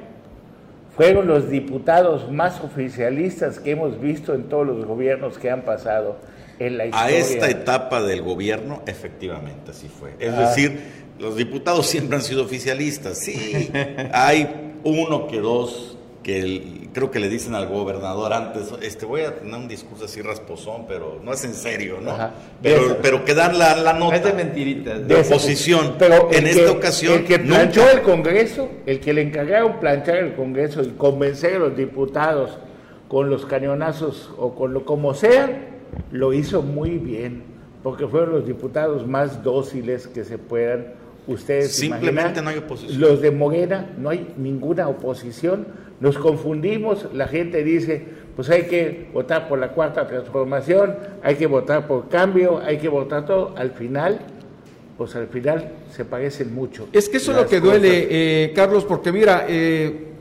fueron 0.95 1.27
los 1.27 1.49
diputados 1.49 2.31
más 2.31 2.63
oficialistas 2.63 3.59
que 3.59 3.71
hemos 3.71 3.99
visto 3.99 4.33
en 4.33 4.43
todos 4.43 4.65
los 4.65 4.85
gobiernos 4.85 5.37
que 5.37 5.51
han 5.51 5.61
pasado 5.61 6.17
en 6.59 6.77
la 6.77 6.85
historia. 6.85 7.05
A 7.05 7.11
esta 7.11 7.49
etapa 7.49 8.01
del 8.01 8.21
gobierno, 8.21 8.81
efectivamente, 8.85 9.71
así 9.71 9.87
fue. 9.87 10.15
Es 10.19 10.33
ah. 10.33 10.49
decir, 10.49 10.79
los 11.19 11.35
diputados 11.35 11.85
siempre 11.87 12.17
han 12.17 12.23
sido 12.23 12.43
oficialistas. 12.43 13.17
Sí, 13.19 13.69
hay 14.11 14.77
uno 14.83 15.27
que 15.27 15.39
dos 15.39 15.95
que 16.25 16.89
creo 16.91 17.11
que 17.11 17.19
le 17.19 17.29
dicen 17.29 17.53
al 17.53 17.67
gobernador 17.67 18.33
antes, 18.33 18.73
este 18.81 19.05
voy 19.05 19.21
a 19.21 19.35
tener 19.35 19.53
un 19.53 19.67
discurso 19.67 20.05
así 20.05 20.23
rasposón, 20.23 20.85
pero 20.87 21.19
no 21.23 21.31
es 21.31 21.45
en 21.45 21.53
serio, 21.53 21.99
¿no? 22.01 22.17
Pero, 22.63 22.97
pero 22.99 23.23
que 23.23 23.35
dan 23.35 23.59
la, 23.59 23.75
la 23.75 23.93
nota 23.93 24.17
de 24.17 24.33
mentiritas, 24.33 25.07
de, 25.07 25.15
oposición. 25.17 25.97
Pero 25.99 26.29
en 26.31 26.47
esta 26.47 26.71
ocasión, 26.71 27.19
el 27.19 27.25
que 27.25 27.37
planchó 27.37 27.87
el 27.91 28.01
Congreso, 28.01 28.67
el 28.87 28.99
que 29.01 29.13
le 29.13 29.21
encargaron 29.21 29.79
planchar 29.79 30.15
el 30.15 30.33
Congreso 30.33 30.81
y 30.81 30.91
convencer 30.93 31.57
a 31.57 31.59
los 31.59 31.77
diputados 31.77 32.57
con 33.07 33.29
los 33.29 33.45
cañonazos 33.45 34.31
o 34.37 34.55
con 34.55 34.73
lo 34.73 34.83
como 34.83 35.13
sea, 35.13 35.74
lo 36.11 36.33
hizo 36.33 36.61
muy 36.61 36.97
bien, 36.97 37.43
porque 37.83 38.07
fueron 38.07 38.31
los 38.31 38.45
diputados 38.45 39.07
más 39.07 39.43
dóciles 39.43 40.07
que 40.07 40.23
se 40.23 40.37
puedan 40.37 41.05
ustedes 41.27 41.75
simplemente 41.75 42.41
no 42.41 42.49
hay 42.49 42.57
oposición. 42.57 43.01
Los 43.01 43.21
de 43.21 43.31
Morena 43.31 43.89
no 43.97 44.09
hay 44.09 44.33
ninguna 44.37 44.87
oposición. 44.87 45.67
Nos 45.99 46.17
confundimos, 46.17 47.07
la 47.13 47.27
gente 47.27 47.63
dice, 47.63 48.03
pues 48.35 48.49
hay 48.49 48.63
que 48.63 49.07
votar 49.13 49.47
por 49.47 49.59
la 49.59 49.69
cuarta 49.69 50.05
transformación, 50.07 50.95
hay 51.23 51.35
que 51.35 51.47
votar 51.47 51.87
por 51.87 52.09
cambio, 52.09 52.59
hay 52.59 52.77
que 52.77 52.89
votar 52.89 53.25
todo. 53.25 53.53
Al 53.55 53.71
final, 53.71 54.19
pues 54.97 55.15
al 55.15 55.27
final 55.27 55.71
se 55.91 56.03
parecen 56.03 56.53
mucho. 56.53 56.87
Es 56.91 57.07
que 57.07 57.17
eso 57.17 57.31
es 57.31 57.37
lo 57.37 57.47
que 57.47 57.61
duele, 57.61 58.07
eh, 58.09 58.53
Carlos, 58.53 58.83
porque 58.83 59.11
mira, 59.11 59.45
eh, 59.47 60.14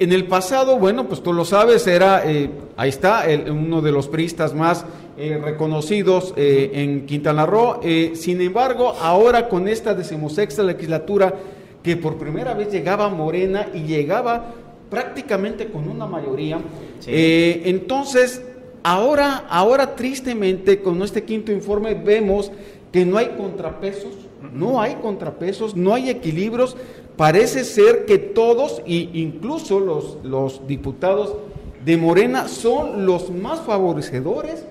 en 0.00 0.12
el 0.12 0.24
pasado, 0.24 0.78
bueno, 0.78 1.06
pues 1.06 1.22
tú 1.22 1.34
lo 1.34 1.44
sabes, 1.44 1.86
era, 1.86 2.22
eh, 2.24 2.48
ahí 2.78 2.88
está, 2.88 3.26
uno 3.50 3.82
de 3.82 3.92
los 3.92 4.08
priistas 4.08 4.54
más 4.54 4.86
eh, 5.18 5.38
reconocidos 5.40 6.32
eh, 6.38 6.70
en 6.72 7.04
Quintana 7.04 7.44
Roo. 7.44 7.80
sin 8.14 8.40
embargo, 8.40 8.94
ahora 8.98 9.46
con 9.46 9.68
esta 9.68 9.94
decimosexta 9.94 10.62
legislatura, 10.62 11.34
que 11.82 11.98
por 11.98 12.16
primera 12.16 12.54
vez 12.54 12.72
llegaba 12.72 13.10
Morena 13.10 13.68
y 13.74 13.80
llegaba 13.80 14.54
prácticamente 14.88 15.66
con 15.66 15.86
una 15.86 16.06
mayoría, 16.06 16.58
entonces, 17.06 18.42
ahora, 18.82 19.44
ahora 19.50 19.94
tristemente, 19.96 20.80
con 20.80 21.02
este 21.02 21.24
quinto 21.24 21.52
informe, 21.52 21.92
vemos 21.92 22.50
que 22.90 23.04
no 23.04 23.18
hay 23.18 23.34
contrapesos, 23.36 24.14
no 24.54 24.80
hay 24.80 24.94
contrapesos, 24.96 25.76
no 25.76 25.94
hay 25.94 26.08
equilibrios, 26.08 26.76
parece 27.20 27.64
ser 27.64 28.06
que 28.06 28.16
todos, 28.16 28.80
e 28.86 29.10
incluso 29.12 29.78
los, 29.78 30.16
los 30.24 30.66
diputados 30.66 31.36
de 31.84 31.98
Morena, 31.98 32.48
son 32.48 33.04
los 33.04 33.28
más 33.30 33.60
favorecedores 33.60 34.64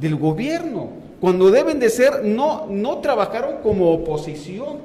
del 0.00 0.16
gobierno, 0.16 0.88
cuando 1.20 1.52
deben 1.52 1.78
de 1.78 1.90
ser, 1.90 2.24
no, 2.24 2.66
no 2.68 2.98
trabajaron 2.98 3.58
como 3.62 3.92
oposición. 3.92 4.78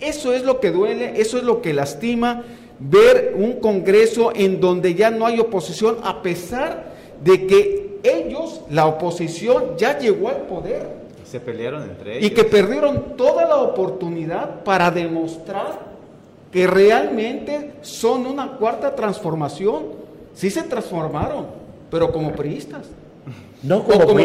Eso 0.00 0.34
es 0.34 0.44
lo 0.44 0.60
que 0.60 0.70
duele, 0.70 1.18
eso 1.18 1.38
es 1.38 1.44
lo 1.44 1.62
que 1.62 1.72
lastima, 1.72 2.42
ver 2.78 3.34
un 3.38 3.54
Congreso 3.54 4.30
en 4.34 4.60
donde 4.60 4.94
ya 4.94 5.10
no 5.10 5.24
hay 5.24 5.40
oposición, 5.40 5.96
a 6.02 6.20
pesar 6.20 6.92
de 7.24 7.46
que 7.46 8.00
ellos, 8.02 8.60
la 8.68 8.84
oposición, 8.84 9.78
ya 9.78 9.98
llegó 9.98 10.28
al 10.28 10.42
poder. 10.42 10.88
Se 11.24 11.40
pelearon 11.40 11.84
entre 11.84 12.18
ellos. 12.18 12.30
Y 12.30 12.34
que 12.34 12.44
perdieron 12.44 13.16
toda 13.16 13.46
la 13.46 13.56
oportunidad 13.56 14.62
para 14.62 14.90
demostrar 14.90 15.93
que 16.54 16.68
realmente 16.68 17.72
son 17.80 18.26
una 18.26 18.52
cuarta 18.52 18.94
transformación. 18.94 19.86
Sí 20.34 20.50
se 20.50 20.62
transformaron, 20.62 21.46
pero 21.90 22.12
como 22.12 22.30
priistas. 22.30 22.86
No 23.64 23.82
como, 23.82 24.06
como 24.06 24.20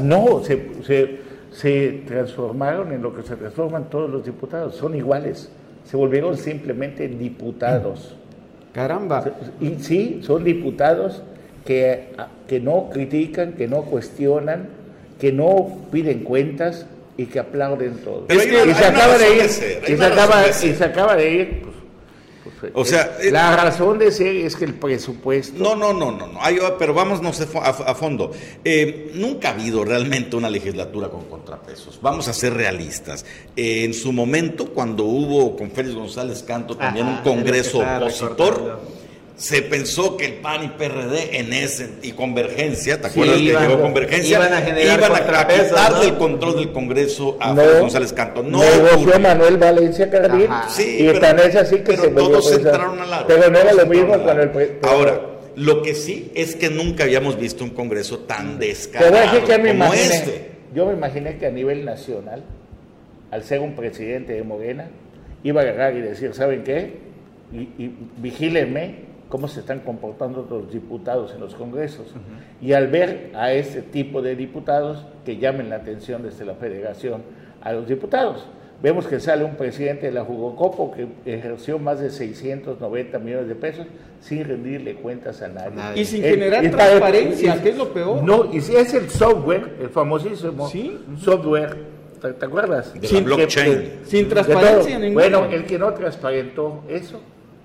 No, 0.00 0.44
se, 0.44 1.18
se, 1.50 2.04
transformaron 2.06 2.92
en 2.92 3.02
lo 3.02 3.12
que 3.12 3.24
se 3.24 3.34
transforman 3.34 3.90
todos 3.90 4.08
los 4.08 4.24
diputados. 4.24 4.76
Son 4.76 4.94
iguales. 4.94 5.50
Se 5.86 5.96
volvieron 5.96 6.36
simplemente 6.36 7.08
diputados. 7.08 8.14
Caramba. 8.72 9.24
Y 9.60 9.74
sí, 9.80 10.20
son 10.22 10.44
diputados 10.44 11.20
que, 11.64 12.12
que 12.46 12.60
no 12.60 12.90
critican, 12.92 13.54
que 13.54 13.66
no 13.66 13.82
cuestionan, 13.82 14.68
que 15.18 15.32
no 15.32 15.66
piden 15.90 16.22
cuentas, 16.22 16.86
y 17.20 17.26
que 17.26 17.38
aplauden 17.38 17.98
todo. 17.98 18.26
y, 18.30 18.38
se 18.38 18.84
acaba 18.84 19.18
de 19.18 19.36
ir, 19.36 19.44
y, 19.44 19.96
se 19.96 20.04
acaba, 20.04 20.48
y 20.48 20.52
se 20.74 20.84
acaba 20.84 21.16
de 21.16 21.30
ir, 21.30 21.62
pues, 21.62 22.72
o 22.74 22.84
sea, 22.84 23.18
la 23.30 23.56
razón 23.56 23.98
de 23.98 24.10
ser 24.10 24.36
es 24.36 24.56
que 24.56 24.64
el 24.64 24.74
presupuesto. 24.74 25.62
No, 25.62 25.76
no, 25.76 25.92
no, 25.92 26.10
no, 26.10 26.26
no. 26.26 26.40
pero 26.78 26.94
vámonos 26.94 27.40
a, 27.40 27.94
fondo. 27.94 28.32
Eh, 28.64 29.12
nunca 29.14 29.48
ha 29.48 29.52
habido 29.52 29.84
realmente 29.84 30.36
una 30.36 30.48
legislatura 30.48 31.08
con 31.08 31.26
contrapesos. 31.26 31.98
Vamos 32.00 32.28
a 32.28 32.32
ser 32.32 32.54
realistas. 32.54 33.26
Eh, 33.54 33.84
en 33.84 33.92
su 33.92 34.12
momento, 34.12 34.72
cuando 34.72 35.04
hubo 35.04 35.56
con 35.56 35.70
Félix 35.70 35.94
González 35.94 36.42
Canto 36.42 36.76
también 36.76 37.06
un 37.06 37.18
congreso 37.18 37.80
opositor 37.80 38.80
se 39.40 39.62
pensó 39.62 40.18
que 40.18 40.26
el 40.26 40.32
PAN 40.34 40.64
y 40.64 40.68
PRD 40.68 41.38
en 41.38 41.54
ese 41.54 41.88
y 42.02 42.12
Convergencia, 42.12 43.00
¿te 43.00 43.06
acuerdas 43.06 43.38
que 43.38 43.44
llegó 43.44 43.80
Convergencia? 43.80 44.36
Iban 44.36 44.52
a, 44.52 44.60
generar 44.60 44.98
iban 44.98 45.12
a, 45.14 45.48
quitarle 45.48 46.08
el 46.08 46.18
control 46.18 46.56
del 46.56 46.72
Congreso 46.72 47.38
a 47.40 47.54
no, 47.54 47.62
González 47.80 48.12
Canto. 48.12 48.42
No, 48.42 48.60
no 48.60 49.18
Manuel 49.18 49.56
Valencia 49.56 50.10
Carrillo. 50.10 50.50
Sí, 50.68 50.98
y 50.98 51.06
pero, 51.06 51.20
tan 51.20 51.38
es 51.38 51.56
así 51.56 51.76
que 51.76 51.96
pero 51.96 52.10
todos 52.10 52.52
entraron 52.52 53.00
al 53.00 53.08
lado. 53.08 53.24
Pero 53.28 53.50
no 53.50 53.58
era 53.58 53.72
lo 53.72 53.86
mismo 53.86 54.22
con 54.22 54.40
el... 54.40 54.78
Ahora, 54.82 55.22
lo 55.56 55.80
que 55.80 55.94
sí 55.94 56.30
es 56.34 56.54
que 56.54 56.68
nunca 56.68 57.04
habíamos 57.04 57.38
visto 57.40 57.64
un 57.64 57.70
Congreso 57.70 58.18
tan 58.18 58.58
descarado 58.58 59.46
que 59.46 59.68
como 59.70 59.94
este. 59.94 60.50
Yo 60.74 60.84
me 60.84 60.92
imaginé 60.92 61.38
que 61.38 61.46
a 61.46 61.50
nivel 61.50 61.86
nacional, 61.86 62.44
al 63.30 63.42
ser 63.42 63.60
un 63.60 63.74
presidente 63.74 64.34
de 64.34 64.42
Morena, 64.42 64.90
iba 65.42 65.62
a 65.62 65.64
agarrar 65.64 65.96
y 65.96 66.02
decir, 66.02 66.34
¿saben 66.34 66.62
qué? 66.62 66.98
Y, 67.54 67.82
y 67.82 67.96
vigílenme 68.18 69.08
cómo 69.30 69.46
se 69.48 69.60
están 69.60 69.80
comportando 69.80 70.46
los 70.50 70.70
diputados 70.70 71.32
en 71.32 71.40
los 71.40 71.54
congresos. 71.54 72.08
Y 72.60 72.72
al 72.72 72.88
ver 72.88 73.30
a 73.34 73.52
ese 73.52 73.80
tipo 73.80 74.20
de 74.20 74.34
diputados 74.36 75.06
que 75.24 75.38
llamen 75.38 75.70
la 75.70 75.76
atención 75.76 76.22
desde 76.22 76.44
la 76.44 76.54
federación 76.54 77.22
a 77.62 77.72
los 77.72 77.88
diputados. 77.88 78.44
Vemos 78.82 79.06
que 79.06 79.20
sale 79.20 79.44
un 79.44 79.56
presidente 79.56 80.06
de 80.06 80.12
la 80.12 80.24
Jugocopo 80.24 80.90
que 80.92 81.06
ejerció 81.26 81.78
más 81.78 82.00
de 82.00 82.10
690 82.10 83.18
millones 83.18 83.46
de 83.46 83.54
pesos 83.54 83.86
sin 84.20 84.44
rendirle 84.44 84.96
cuentas 84.96 85.42
a 85.42 85.48
nadie. 85.48 86.00
Y 86.00 86.04
sin 86.04 86.22
generar 86.22 86.68
transparencia, 86.70 87.62
que 87.62 87.68
es 87.68 87.76
lo 87.76 87.92
peor. 87.92 88.22
No, 88.22 88.52
y 88.52 88.60
si 88.60 88.74
es 88.74 88.92
el 88.94 89.08
software, 89.10 89.76
el 89.80 89.90
famosísimo 89.90 90.68
software, 91.18 91.76
¿te, 92.20 92.44
acuerdas? 92.44 92.94
sin, 93.02 93.24
blockchain. 93.24 94.00
sin 94.04 94.28
transparencia 94.28 94.98
ninguna. 94.98 95.28
Bueno, 95.28 95.44
el 95.44 95.66
que 95.66 95.78
no 95.78 95.92
transparentó 95.92 96.82
eso 96.88 97.20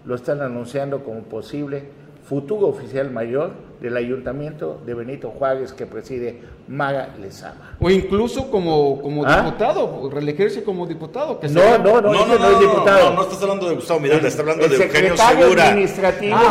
lo 0.06 0.16
están 0.16 0.42
anunciando 0.42 1.04
como 1.04 1.22
posible 1.24 1.84
futuro 2.28 2.68
oficial 2.68 3.12
mayor 3.12 3.52
del 3.82 3.98
ayuntamiento 3.98 4.82
de 4.84 4.96
Benito 4.96 5.30
Juárez 5.30 5.74
que 5.74 5.86
preside 5.86 6.42
Mara 6.68 7.14
Lezama. 7.22 7.78
O 7.80 7.90
incluso 7.90 8.50
como, 8.50 9.00
como 9.00 9.24
¿Ah? 9.26 9.42
diputado, 9.42 10.10
reelegirse 10.10 10.64
como 10.64 10.88
diputado. 10.88 11.40
Que 11.40 11.48
no, 11.50 11.78
no, 11.78 12.02
no, 12.02 12.12
no, 12.14 12.26
no, 12.26 12.50
es 12.50 12.60
diputado. 12.60 13.12
No, 13.12 13.16
no, 13.18 13.22
estás 13.22 13.42
hablando 13.44 13.70
de 13.70 13.76
Gustavo 13.76 14.00
Miranda, 14.00 14.28
estás 14.28 14.40
hablando 14.40 14.68
de 14.68 14.76
Eugenio 14.76 15.16
Segura 15.16 15.78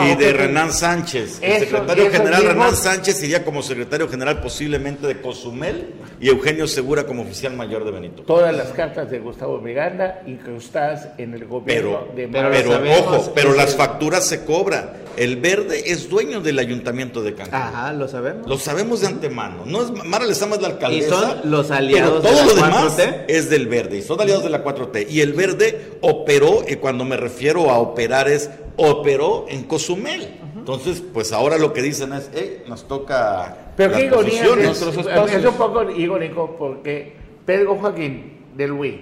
y 0.05 0.15
de 0.15 0.33
Renán 0.33 0.73
Sánchez. 0.73 1.41
El 1.43 1.61
secretario 1.61 2.11
general 2.11 2.45
Renán 2.45 2.77
Sánchez 2.77 3.23
iría 3.25 3.45
como 3.45 3.63
secretario 3.63 4.09
general 4.09 4.41
posiblemente 4.41 5.07
de 5.09 5.21
Cozumel 5.21 5.95
y 6.21 6.29
Eugenio 6.29 6.67
Segura 6.67 7.05
como 7.05 7.23
oficial 7.23 7.55
mayor 7.55 7.85
de 7.85 7.91
Benito. 7.91 8.23
Todas 8.23 8.55
las 8.57 8.69
cartas 8.69 9.11
de 9.11 9.19
Gustavo 9.19 9.61
Miranda 9.61 10.23
incrustadas 10.27 11.09
en 11.19 11.35
el 11.35 11.47
gobierno 11.47 12.07
de 12.15 12.27
Mara. 12.27 12.51
Pero, 12.51 12.71
pero 12.81 13.01
ojo, 13.01 13.33
pero 13.35 13.55
las 13.55 13.75
facturas 13.75 14.25
se 14.25 14.45
cobran. 14.45 15.05
El 15.17 15.37
verde 15.37 15.93
es 15.93 16.09
dueño 16.09 16.41
del 16.41 16.59
ayuntamiento 16.59 17.23
de 17.23 17.35
Cancún. 17.35 17.55
Ajá, 17.55 17.93
lo 17.93 18.09
sabemos. 18.09 18.49
Lo 18.49 18.59
sabemos 18.59 19.01
de 19.01 19.07
antemano. 19.07 19.63
No 19.65 19.83
es 19.83 19.91
Mara 20.05 20.27
Lezama 20.27 20.57
es 20.57 20.63
la 20.63 20.69
alcaldesa. 20.69 21.07
Y 21.07 21.09
son 21.09 21.51
los 21.51 21.71
aliados 21.71 22.23
todo 22.23 22.33
de 22.33 22.39
la 22.39 22.47
lo 22.47 22.55
demás 22.55 22.99
es 23.29 23.49
del 23.49 23.69
verde. 23.69 23.99
Y 23.99 24.03
son 24.03 24.21
aliados 24.21 24.43
de 24.43 24.51
la 24.51 24.65
4T. 24.65 25.07
Y 25.09 25.21
el 25.21 25.33
verde 25.33 25.99
operó, 26.01 26.65
y 26.67 26.77
cuando 26.77 27.05
me 27.05 27.17
refiero 27.17 27.71
a 27.71 27.79
operar 27.79 28.29
es 28.29 28.51
operó 28.77 29.47
en 29.49 29.65
Cozumel. 29.65 30.41
Entonces, 30.57 31.03
pues 31.13 31.33
ahora 31.33 31.59
lo 31.59 31.73
que 31.73 31.83
dicen 31.83 32.13
es, 32.15 32.31
eh, 32.35 32.65
nos 32.67 32.89
toca 32.89 33.64
Pero 33.77 33.95
qué 33.95 34.05
ironía 34.07 34.45
es, 34.71 34.83
es 34.83 35.45
un 35.45 35.55
poco 35.55 35.91
irónico 35.91 36.57
porque 36.59 37.15
Pedro 37.45 37.77
Joaquín 37.77 38.45
del 38.57 38.71
Luis, 38.71 38.97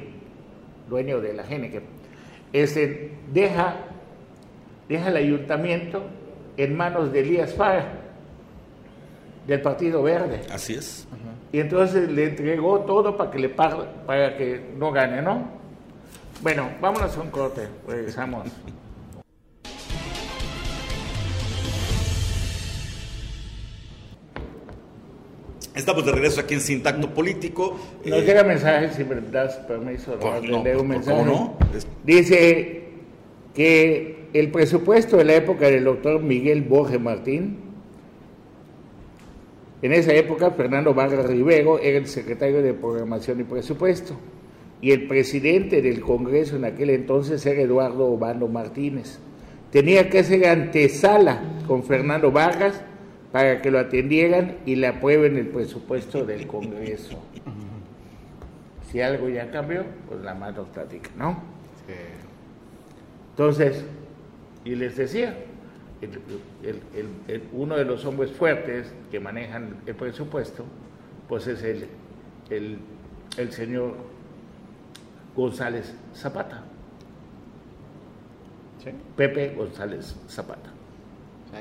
dueño 0.88 1.20
de 1.20 1.34
la 1.34 1.44
Geneke, 1.44 1.82
este, 2.52 3.12
deja 3.32 3.76
deja 4.88 5.08
el 5.08 5.16
ayuntamiento 5.16 6.02
en 6.56 6.76
manos 6.76 7.12
de 7.12 7.20
Elías 7.20 7.54
Fara, 7.54 7.92
del 9.46 9.60
Partido 9.62 10.02
Verde. 10.02 10.42
Así 10.50 10.74
es. 10.74 11.06
Y 11.50 11.60
entonces 11.60 12.10
le 12.10 12.26
entregó 12.26 12.80
todo 12.80 13.16
para 13.16 13.30
que, 13.30 13.38
le 13.38 13.48
para 13.48 14.36
que 14.36 14.72
no 14.76 14.92
gane, 14.92 15.22
¿no? 15.22 15.48
Bueno, 16.42 16.70
vámonos 16.80 17.16
a 17.16 17.20
un 17.20 17.30
corte, 17.30 17.68
regresamos. 17.86 18.48
Estamos 25.74 26.04
de 26.04 26.12
regreso 26.12 26.40
aquí 26.40 26.54
en 26.54 26.60
Sintacto 26.60 27.14
Político. 27.14 27.78
Nos 28.04 28.20
eh, 28.20 28.24
llega 28.24 28.44
mensaje, 28.44 28.92
si 28.92 29.04
me 29.04 29.20
das 29.20 29.56
permiso, 29.56 30.18
pues, 30.20 30.42
no, 30.42 30.62
un 30.80 30.88
mensaje. 30.88 31.24
no? 31.24 31.56
Dice 32.04 32.82
que 33.54 34.28
el 34.34 34.50
presupuesto 34.50 35.16
de 35.16 35.24
la 35.24 35.34
época 35.34 35.66
del 35.66 35.84
doctor 35.84 36.22
Miguel 36.22 36.62
Borges 36.62 37.00
Martín, 37.00 37.58
en 39.80 39.92
esa 39.92 40.12
época 40.12 40.50
Fernando 40.50 40.94
Vargas 40.94 41.26
Rivero 41.26 41.78
era 41.78 41.98
el 41.98 42.06
secretario 42.06 42.62
de 42.62 42.74
Programación 42.74 43.40
y 43.40 43.44
Presupuesto 43.44 44.16
y 44.82 44.90
el 44.90 45.06
presidente 45.06 45.80
del 45.80 46.00
Congreso 46.00 46.56
en 46.56 46.66
aquel 46.66 46.90
entonces 46.90 47.44
era 47.46 47.62
Eduardo 47.62 48.06
Obando 48.06 48.46
Martínez. 48.46 49.18
Tenía 49.70 50.10
que 50.10 50.18
hacer 50.18 50.46
antesala 50.46 51.40
con 51.66 51.82
Fernando 51.82 52.30
Vargas 52.30 52.82
para 53.32 53.62
que 53.62 53.70
lo 53.70 53.78
atendieran 53.78 54.58
y 54.66 54.76
le 54.76 54.86
aprueben 54.86 55.36
el 55.38 55.48
presupuesto 55.48 56.24
del 56.24 56.46
Congreso. 56.46 57.18
Si 58.90 59.00
algo 59.00 59.30
ya 59.30 59.50
cambió, 59.50 59.84
pues 60.06 60.20
la 60.20 60.34
mano 60.34 60.62
estática, 60.62 61.10
¿no? 61.16 61.42
Entonces, 63.30 63.82
y 64.64 64.74
les 64.74 64.96
decía, 64.96 65.34
uno 67.52 67.76
de 67.76 67.84
los 67.86 68.04
hombres 68.04 68.32
fuertes 68.32 68.92
que 69.10 69.18
manejan 69.18 69.76
el 69.86 69.94
presupuesto, 69.94 70.64
pues 71.26 71.46
es 71.46 71.62
el, 71.62 71.88
el, 72.50 73.52
señor 73.52 73.94
González 75.34 75.94
Zapata. 76.14 76.64
Pepe 79.16 79.54
González 79.56 80.16
Zapata. 80.28 80.71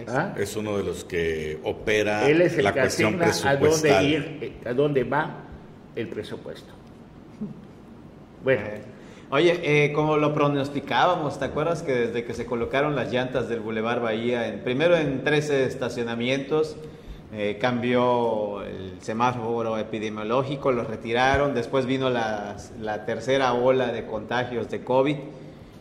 ¿Ah? 0.08 0.34
Es 0.38 0.56
uno 0.56 0.78
de 0.78 0.84
los 0.84 1.04
que 1.04 1.60
opera 1.64 2.28
Él 2.28 2.42
es 2.42 2.58
el 2.58 2.64
la 2.64 2.74
que 2.74 2.82
cuestión 2.82 3.18
presupuestal. 3.18 3.58
A 3.58 3.96
dónde, 4.00 4.04
ir, 4.04 4.38
eh, 4.42 4.70
a 4.70 4.74
dónde 4.74 5.04
va 5.04 5.44
el 5.96 6.08
presupuesto. 6.08 6.74
Bueno. 8.44 8.62
Eh, 8.66 8.82
Oye, 9.34 9.62
eh, 9.64 9.94
como 9.94 10.18
lo 10.18 10.34
pronosticábamos, 10.34 11.40
¿te 11.40 11.46
acuerdas 11.46 11.84
que 11.84 11.94
desde 11.94 12.26
que 12.26 12.34
se 12.34 12.46
colocaron 12.46 12.98
las 12.98 13.14
llantas 13.14 13.48
del 13.48 13.62
Boulevard 13.62 14.02
Bahía, 14.02 14.50
en, 14.50 14.60
primero 14.60 14.98
en 14.98 15.24
13 15.24 15.68
estacionamientos, 15.68 16.76
eh, 17.32 17.58
cambió 17.62 18.62
el 18.62 18.98
semáforo 19.00 19.78
epidemiológico, 19.78 20.74
lo 20.74 20.84
retiraron, 20.84 21.54
después 21.54 21.86
vino 21.86 22.10
la, 22.10 22.58
la, 22.82 23.06
tercera 23.06 23.54
ola 23.54 23.94
de 23.94 24.06
contagios 24.06 24.70
de 24.70 24.84
COVID 24.84 25.16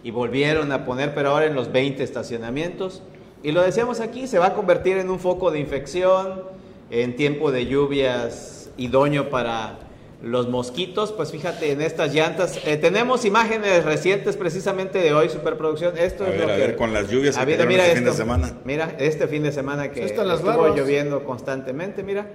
y 0.04 0.10
volvieron 0.12 0.70
a 0.70 0.84
poner, 0.84 1.12
pero 1.12 1.30
ahora 1.30 1.46
en 1.46 1.56
los 1.56 1.72
20 1.72 2.04
estacionamientos. 2.04 3.02
Y 3.42 3.52
lo 3.52 3.62
decíamos 3.62 4.00
aquí, 4.00 4.26
se 4.26 4.38
va 4.38 4.48
a 4.48 4.54
convertir 4.54 4.98
en 4.98 5.10
un 5.10 5.18
foco 5.18 5.50
de 5.50 5.58
infección, 5.58 6.42
en 6.90 7.16
tiempo 7.16 7.52
de 7.52 7.66
lluvias 7.66 8.70
idóneo 8.76 9.30
para 9.30 9.78
los 10.22 10.48
mosquitos, 10.48 11.12
pues 11.12 11.30
fíjate 11.30 11.72
en 11.72 11.80
estas 11.80 12.12
llantas. 12.12 12.60
Eh, 12.66 12.76
tenemos 12.76 13.24
imágenes 13.24 13.84
recientes 13.84 14.36
precisamente 14.36 14.98
de 14.98 15.14
hoy, 15.14 15.30
superproducción. 15.30 15.96
Esto 15.96 16.26
es 16.26 16.38
lo 16.38 16.46
que. 16.46 16.52
A 16.52 16.56
ver, 16.56 16.76
con 16.76 16.92
las 16.92 17.08
lluvias 17.08 17.38
que 17.38 17.66
mira 17.66 17.86
este 17.86 17.96
fin 17.96 18.04
de 18.04 18.12
semana. 18.12 18.52
Mira, 18.64 18.94
este 18.98 19.28
fin 19.28 19.42
de 19.42 19.52
semana 19.52 19.90
que 19.90 20.04
estuvo 20.04 20.74
lloviendo 20.74 21.24
constantemente, 21.24 22.02
mira. 22.02 22.26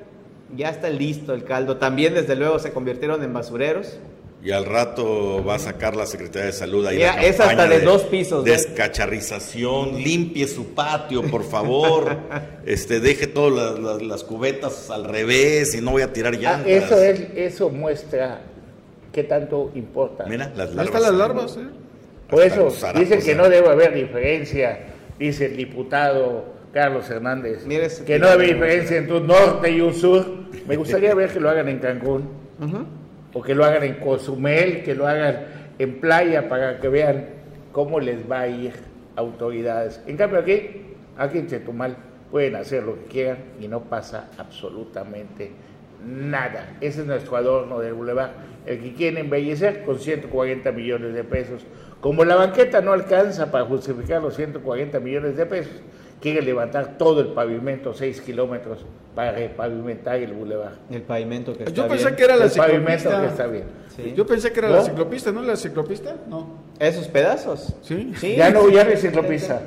Ya 0.56 0.70
está 0.70 0.90
listo 0.90 1.34
el 1.34 1.44
caldo. 1.44 1.78
También, 1.78 2.14
desde 2.14 2.36
luego, 2.36 2.60
se 2.60 2.72
convirtieron 2.72 3.22
en 3.24 3.34
basureros 3.34 3.98
y 4.44 4.52
al 4.52 4.66
rato 4.66 5.44
va 5.44 5.56
a 5.56 5.60
sacar 5.60 5.96
la 5.96 6.06
Secretaría 6.06 6.48
de 6.48 6.52
Salud 6.52 6.86
ahí 6.86 6.98
Mira, 6.98 7.24
es 7.24 7.40
hasta 7.40 7.68
de, 7.68 7.80
dos 7.80 8.04
pisos. 8.04 8.46
Descacharrización, 8.46 9.96
limpie 9.96 10.48
su 10.48 10.76
patio, 10.76 11.24
por 11.24 11.44
favor. 11.44 12.16
este, 12.66 13.00
deje 13.00 13.26
todas 13.26 14.02
las, 14.02 14.24
cubetas 14.24 14.92
al 14.92 15.06
revés 15.06 15.74
y 15.74 15.82
no 15.82 15.92
voy 15.92 16.04
a 16.04 16.14
tirar 16.14 16.36
ah, 16.36 16.40
llantas. 16.40 16.68
eso 16.68 17.02
es, 17.02 17.22
eso 17.36 17.70
muestra 17.70 18.42
qué 19.12 19.24
tanto 19.24 19.72
importa. 19.74 20.26
Mira, 20.28 20.52
las 20.56 20.76
larvas. 20.76 20.78
Ahí 20.78 20.86
están 20.86 21.02
las 21.02 21.14
larvas, 21.14 21.58
¿eh? 21.58 21.68
Por 22.30 22.44
eso 22.44 22.70
dicen 22.96 23.22
que 23.22 23.36
no 23.36 23.50
debe 23.50 23.70
haber 23.70 23.94
diferencia, 23.94 24.80
dice 25.18 25.46
el 25.46 25.58
diputado 25.58 26.46
Carlos 26.74 27.10
Hernández, 27.10 27.64
que 28.06 28.20
no 28.20 28.28
debe 28.28 28.44
haber 28.44 28.48
diferencia 28.56 28.98
entre 28.98 29.18
un 29.18 29.28
norte 29.28 29.72
y 29.72 29.82
un 29.82 29.94
sur. 29.94 30.26
Me 30.68 30.76
gustaría 30.76 31.14
ver 31.16 31.32
que 31.32 31.40
lo 31.40 31.50
hagan 31.50 31.68
en 31.70 31.80
Cancún 31.80 32.30
o 33.36 33.42
que 33.42 33.54
lo 33.54 33.66
hagan 33.66 33.84
en 33.84 33.96
Cozumel, 33.96 34.82
que 34.82 34.96
lo 34.96 35.06
hagan 35.06 35.46
en 35.78 36.00
playa 36.00 36.48
para 36.48 36.80
que 36.80 36.88
vean 36.88 37.26
cómo 37.74 38.00
les 38.00 38.32
va 38.32 38.40
a 38.40 38.48
ir 38.48 38.72
autoridades. 39.18 40.02
En 40.08 40.16
cambio 40.16 40.40
aquí, 40.40 40.84
aquí 41.18 41.40
en 41.40 41.48
Chetumal 41.48 41.98
pueden 42.32 42.56
hacer 42.56 42.84
lo 42.84 42.96
que 42.96 43.06
quieran 43.08 43.38
y 43.60 43.68
no 43.68 43.82
pasa 43.82 44.30
absolutamente 44.38 45.52
nada. 46.08 46.78
Ese 46.80 47.02
es 47.02 47.08
nuestro 47.08 47.36
adorno 47.36 47.80
del 47.80 47.94
Boulevard, 47.94 48.32
el 48.66 48.80
que 48.80 48.94
quieren 48.94 49.26
embellecer 49.26 49.84
con 49.84 50.00
140 50.00 50.72
millones 50.72 51.14
de 51.14 51.26
pesos. 51.26 51.66
Como 52.00 52.24
la 52.24 52.36
banqueta 52.36 52.80
no 52.80 52.94
alcanza 52.94 53.52
para 53.52 53.66
justificar 53.66 54.22
los 54.22 54.38
140 54.38 54.98
millones 55.02 55.36
de 55.36 55.46
pesos, 55.46 55.82
quiere 56.26 56.42
levantar 56.42 56.98
todo 56.98 57.22
el 57.22 57.28
pavimento, 57.28 57.94
6 57.94 58.22
kilómetros, 58.22 58.84
para 59.14 59.34
repavimentar 59.34 60.16
el 60.16 60.34
bulevar. 60.34 60.72
El 60.90 61.04
pavimento 61.04 61.56
que 61.56 61.66
está 61.66 61.76
Yo 61.76 61.88
pensé 61.88 62.16
que 62.16 62.24
era 62.24 62.36
la 62.36 62.46
el 62.46 62.52
pavimento 62.52 63.10
que 63.22 63.28
está 63.28 63.46
bien. 63.46 63.66
Yo 64.16 64.26
pensé 64.26 64.52
que 64.52 64.58
era 64.58 64.70
la 64.70 64.82
ciclopista, 64.82 65.32
¿no? 65.32 65.44
¿La 65.44 65.56
ciclopista? 65.56 66.16
No. 66.28 66.48
¿Esos 66.80 67.08
pedazos? 67.10 67.76
Sí. 67.84 68.12
Ya, 68.36 68.50
no, 68.50 68.68
ya 68.70 68.84
no 68.84 68.90
hay 68.90 68.98
ciclopista. 68.98 69.62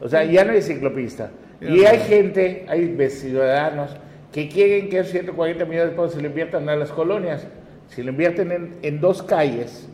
O 0.00 0.08
sea, 0.08 0.22
ya 0.22 0.44
no 0.44 0.52
hay 0.52 0.62
ciclopista. 0.62 1.32
Y 1.60 1.84
hay 1.84 1.98
gente, 1.98 2.64
hay 2.68 3.10
ciudadanos 3.10 3.90
que 4.30 4.48
quieren 4.48 4.88
que 4.88 5.00
esos 5.00 5.10
140 5.10 5.64
millones 5.64 5.90
de 5.90 5.96
pesos 5.96 6.12
se 6.12 6.22
le 6.22 6.28
inviertan 6.28 6.68
a 6.68 6.76
las 6.76 6.92
colonias. 6.92 7.48
Si 7.88 8.04
lo 8.04 8.10
invierten 8.12 8.52
en, 8.52 8.76
en 8.82 9.00
dos 9.00 9.20
calles, 9.24 9.88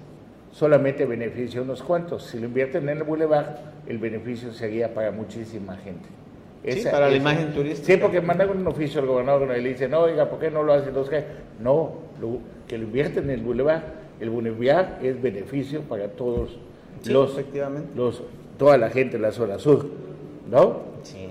solamente 0.59 1.07
beneficia 1.07 1.61
a 1.61 1.63
unos 1.63 1.85
cuantos. 1.85 2.25
Si 2.25 2.39
lo 2.39 2.47
invierten 2.47 2.89
en 2.89 2.99
el 2.99 3.05
bulevar, 3.05 3.61
el 3.87 3.99
beneficio 3.99 4.53
sería 4.53 4.93
para 4.93 5.13
muchísima 5.13 5.77
gente. 5.77 6.09
sí, 6.69 6.85
para 6.91 7.09
la 7.09 7.17
imagen 7.17 7.53
turística. 7.53 7.87
Sí, 7.87 7.97
porque 7.97 8.21
mandan 8.21 8.51
un 8.51 8.67
oficio 8.67 9.01
al 9.01 9.07
gobernador 9.07 9.57
y 9.57 9.63
le 9.63 9.69
dice, 9.69 9.89
no, 9.89 10.01
oiga, 10.01 10.29
¿por 10.29 10.41
qué 10.41 10.51
no 10.51 10.65
lo 10.65 10.73
hacen 10.73 10.93
dos 10.93 11.09
calles? 11.09 11.27
No, 11.61 11.93
que 12.67 12.77
lo 12.77 12.85
invierten 12.85 13.25
en 13.25 13.31
el 13.31 13.43
bulevar. 13.43 13.85
El 14.19 14.31
bulevar 14.31 14.99
es 15.01 15.23
beneficio 15.23 15.83
para 15.83 16.09
todos 16.09 16.59
los, 17.07 17.33
efectivamente. 17.35 17.91
los, 17.95 18.21
toda 18.59 18.77
la 18.79 18.91
gente 18.91 19.17
de 19.17 19.23
la 19.23 19.31
zona 19.31 19.61
sur, 19.61 19.87
¿no? 20.51 20.81
Sí. 21.05 21.29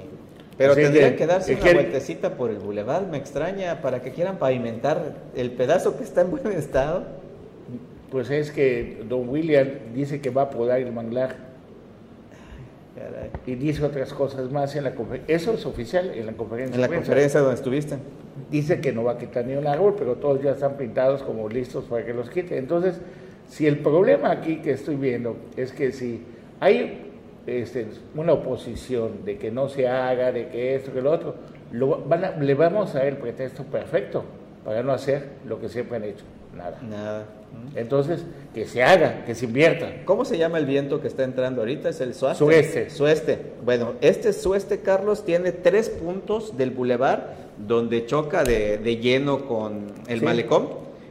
Pero 0.58 0.74
tendrían 0.74 1.18
que, 1.18 1.28
darse 1.28 1.54
una 1.54 1.74
vueltecita 1.74 2.36
por 2.36 2.50
el 2.50 2.60
bulevar, 2.60 3.06
me 3.08 3.18
extraña, 3.18 3.82
para 3.82 4.02
que 4.02 4.12
quieran 4.12 4.38
pavimentar 4.38 5.16
el 5.36 5.52
pedazo 5.52 5.98
que 5.98 6.06
está 6.06 6.22
en 6.22 6.32
buen 6.32 6.48
estado 6.54 7.27
pues 8.12 8.30
es 8.30 8.52
que 8.52 9.04
don 9.08 9.28
William 9.30 9.68
dice 9.94 10.22
que 10.22 10.30
va 10.30 10.44
a 10.44 10.50
podar 10.50 10.80
el 10.80 10.92
manglar. 10.92 11.48
Y 13.46 13.56
dice 13.56 13.86
otras 13.86 14.12
cosas 14.14 14.52
más 14.52 14.76
en 14.76 14.84
la 14.84 14.96
conferencia. 14.96 15.36
Eso 15.36 15.54
es 15.54 15.66
oficial 15.66 16.12
en 16.16 16.26
la 16.26 16.34
conferencia. 16.34 16.76
En 16.76 16.82
la 16.82 16.88
conferencia 16.88 17.40
donde 17.40 17.56
estuviste. 17.56 17.98
Dice 18.50 18.82
que 18.82 18.92
no 18.92 19.04
va 19.04 19.14
a 19.14 19.18
quitar 19.18 19.46
ni 19.46 19.56
un 19.56 19.68
árbol, 19.68 19.96
pero 19.98 20.16
todos 20.16 20.42
ya 20.42 20.52
están 20.52 20.78
pintados 20.78 21.22
como 21.22 21.48
listos 21.48 21.86
para 21.86 22.06
que 22.06 22.14
los 22.14 22.30
quite. 22.30 22.58
Entonces, 22.58 23.00
si 23.48 23.68
el 23.68 23.80
problema 23.80 24.32
aquí 24.32 24.58
que 24.58 24.72
estoy 24.72 24.96
viendo 24.96 25.38
es 25.56 25.72
que 25.72 25.92
si 25.92 26.24
hay 26.60 27.08
este, 27.46 27.88
una 28.16 28.34
oposición 28.34 29.24
de 29.26 29.38
que 29.38 29.52
no 29.52 29.70
se 29.70 29.88
haga, 29.88 30.32
de 30.32 30.48
que 30.50 30.76
esto, 30.76 30.92
que 30.92 31.02
lo 31.02 31.12
otro, 31.12 31.36
le 31.72 32.54
vamos 32.56 32.96
a 32.96 33.00
dar 33.00 33.08
el 33.08 33.18
pretexto 33.18 33.64
perfecto 33.64 34.24
para 34.66 34.84
no 34.84 34.92
hacer 34.92 35.30
lo 35.48 35.60
que 35.60 35.70
siempre 35.70 35.98
han 35.98 36.04
hecho, 36.04 36.26
nada. 36.58 36.80
Nada. 36.82 37.26
Entonces, 37.76 38.24
que 38.54 38.66
se 38.66 38.84
haga, 38.84 39.24
que 39.26 39.36
se 39.36 39.46
invierta. 39.46 40.04
¿Cómo 40.06 40.26
se 40.26 40.38
llama 40.38 40.58
el 40.58 40.66
viento 40.66 41.02
que 41.02 41.08
está 41.08 41.24
entrando 41.24 41.62
ahorita? 41.62 41.90
¿Es 41.90 42.02
el 42.02 42.14
sueste? 42.14 42.38
Sueste. 42.38 42.90
Sueste. 42.90 43.40
Bueno, 43.64 43.94
este 44.02 44.34
sueste, 44.34 44.80
Carlos, 44.80 45.26
tiene 45.26 45.52
tres 45.52 45.90
puntos 45.90 46.58
del 46.58 46.72
bulevar 46.72 47.36
donde 47.58 48.06
choca 48.06 48.44
de, 48.44 49.00
lleno 49.02 49.46
con 49.46 49.88
el 50.08 50.22
malecón. 50.22 50.70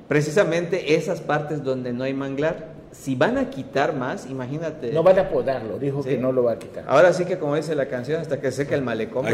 Precisamente 0.08 0.94
esas 0.94 1.20
partes 1.20 1.64
donde 1.64 1.92
no 1.92 2.04
hay 2.04 2.14
manglar 2.14 2.76
si 2.92 3.14
van 3.14 3.36
a 3.36 3.50
quitar 3.50 3.94
más, 3.94 4.26
imagínate. 4.26 4.90
No 4.92 5.02
van 5.02 5.18
a 5.18 5.28
podarlo, 5.28 5.78
dijo 5.78 6.02
que 6.02 6.16
no 6.16 6.32
lo 6.32 6.44
va 6.44 6.52
a 6.52 6.58
quitar. 6.58 6.84
Ahora 6.86 7.12
sí 7.12 7.24
que 7.24 7.38
como 7.38 7.54
dice 7.54 7.74
la 7.74 7.86
canción, 7.86 8.20
hasta 8.20 8.40
que 8.40 8.50
seque 8.50 8.74
el 8.74 8.82
malecón. 8.82 9.26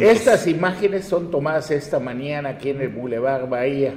Estas 0.00 0.46
imágenes 0.46 1.04
son 1.04 1.30
tomadas 1.30 1.70
esta 1.70 1.98
mañana 1.98 2.50
aquí 2.50 2.70
en 2.70 2.80
el 2.80 2.88
Boulevard 2.90 3.48
Bahía. 3.48 3.94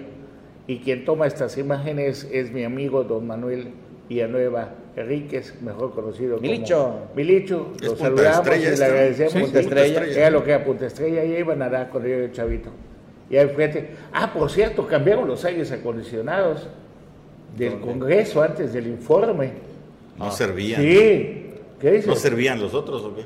Y 0.67 0.80
quien 0.80 1.06
toma 1.06 1.28
estas 1.28 1.58
imágenes 1.58 2.28
es 2.32 2.51
mi 2.51 2.63
amigo 2.63 3.04
don 3.04 3.28
Manuel 3.28 3.71
Villanueva 4.10 4.69
Enríquez, 4.95 5.62
mejor 5.62 5.93
conocido 5.93 6.39
Milicho. 6.39 6.75
como 6.75 7.15
Milicho. 7.15 7.73
Lo 7.82 7.95
saludamos 7.95 8.47
y 8.47 8.60
le 8.60 8.86
agradecemos. 8.86 9.34
Punta 9.34 9.60
Estrella. 9.60 10.06
Era 10.06 10.30
lo 10.30 10.43
que 10.43 10.51
era 10.51 10.63
Punta 10.63 10.86
Estrella, 10.88 11.23
y 11.23 11.36
iban 11.36 11.62
a 11.62 11.69
dar 11.69 11.89
con 11.89 12.06
el 12.06 12.32
chavito. 12.32 12.69
Y 13.30 13.38
ahí 13.38 13.47
frente. 13.49 13.89
Ah, 14.13 14.32
por 14.34 14.49
cierto, 14.49 14.88
cambiaron 14.88 15.28
los 15.28 15.43
aires 15.45 15.71
acondicionados 15.71 16.67
del 17.58 17.80
Congreso 17.80 18.41
antes 18.41 18.73
del 18.73 18.88
informe. 18.88 19.51
No 20.17 20.32
servían. 20.32 20.82
Sí. 20.82 21.51
¿Qué 21.80 21.91
dices? 21.91 22.08
¿No 22.08 22.15
servían 22.15 22.62
los 22.62 22.73
otros 22.73 23.04
o 23.04 23.15
qué? 23.15 23.23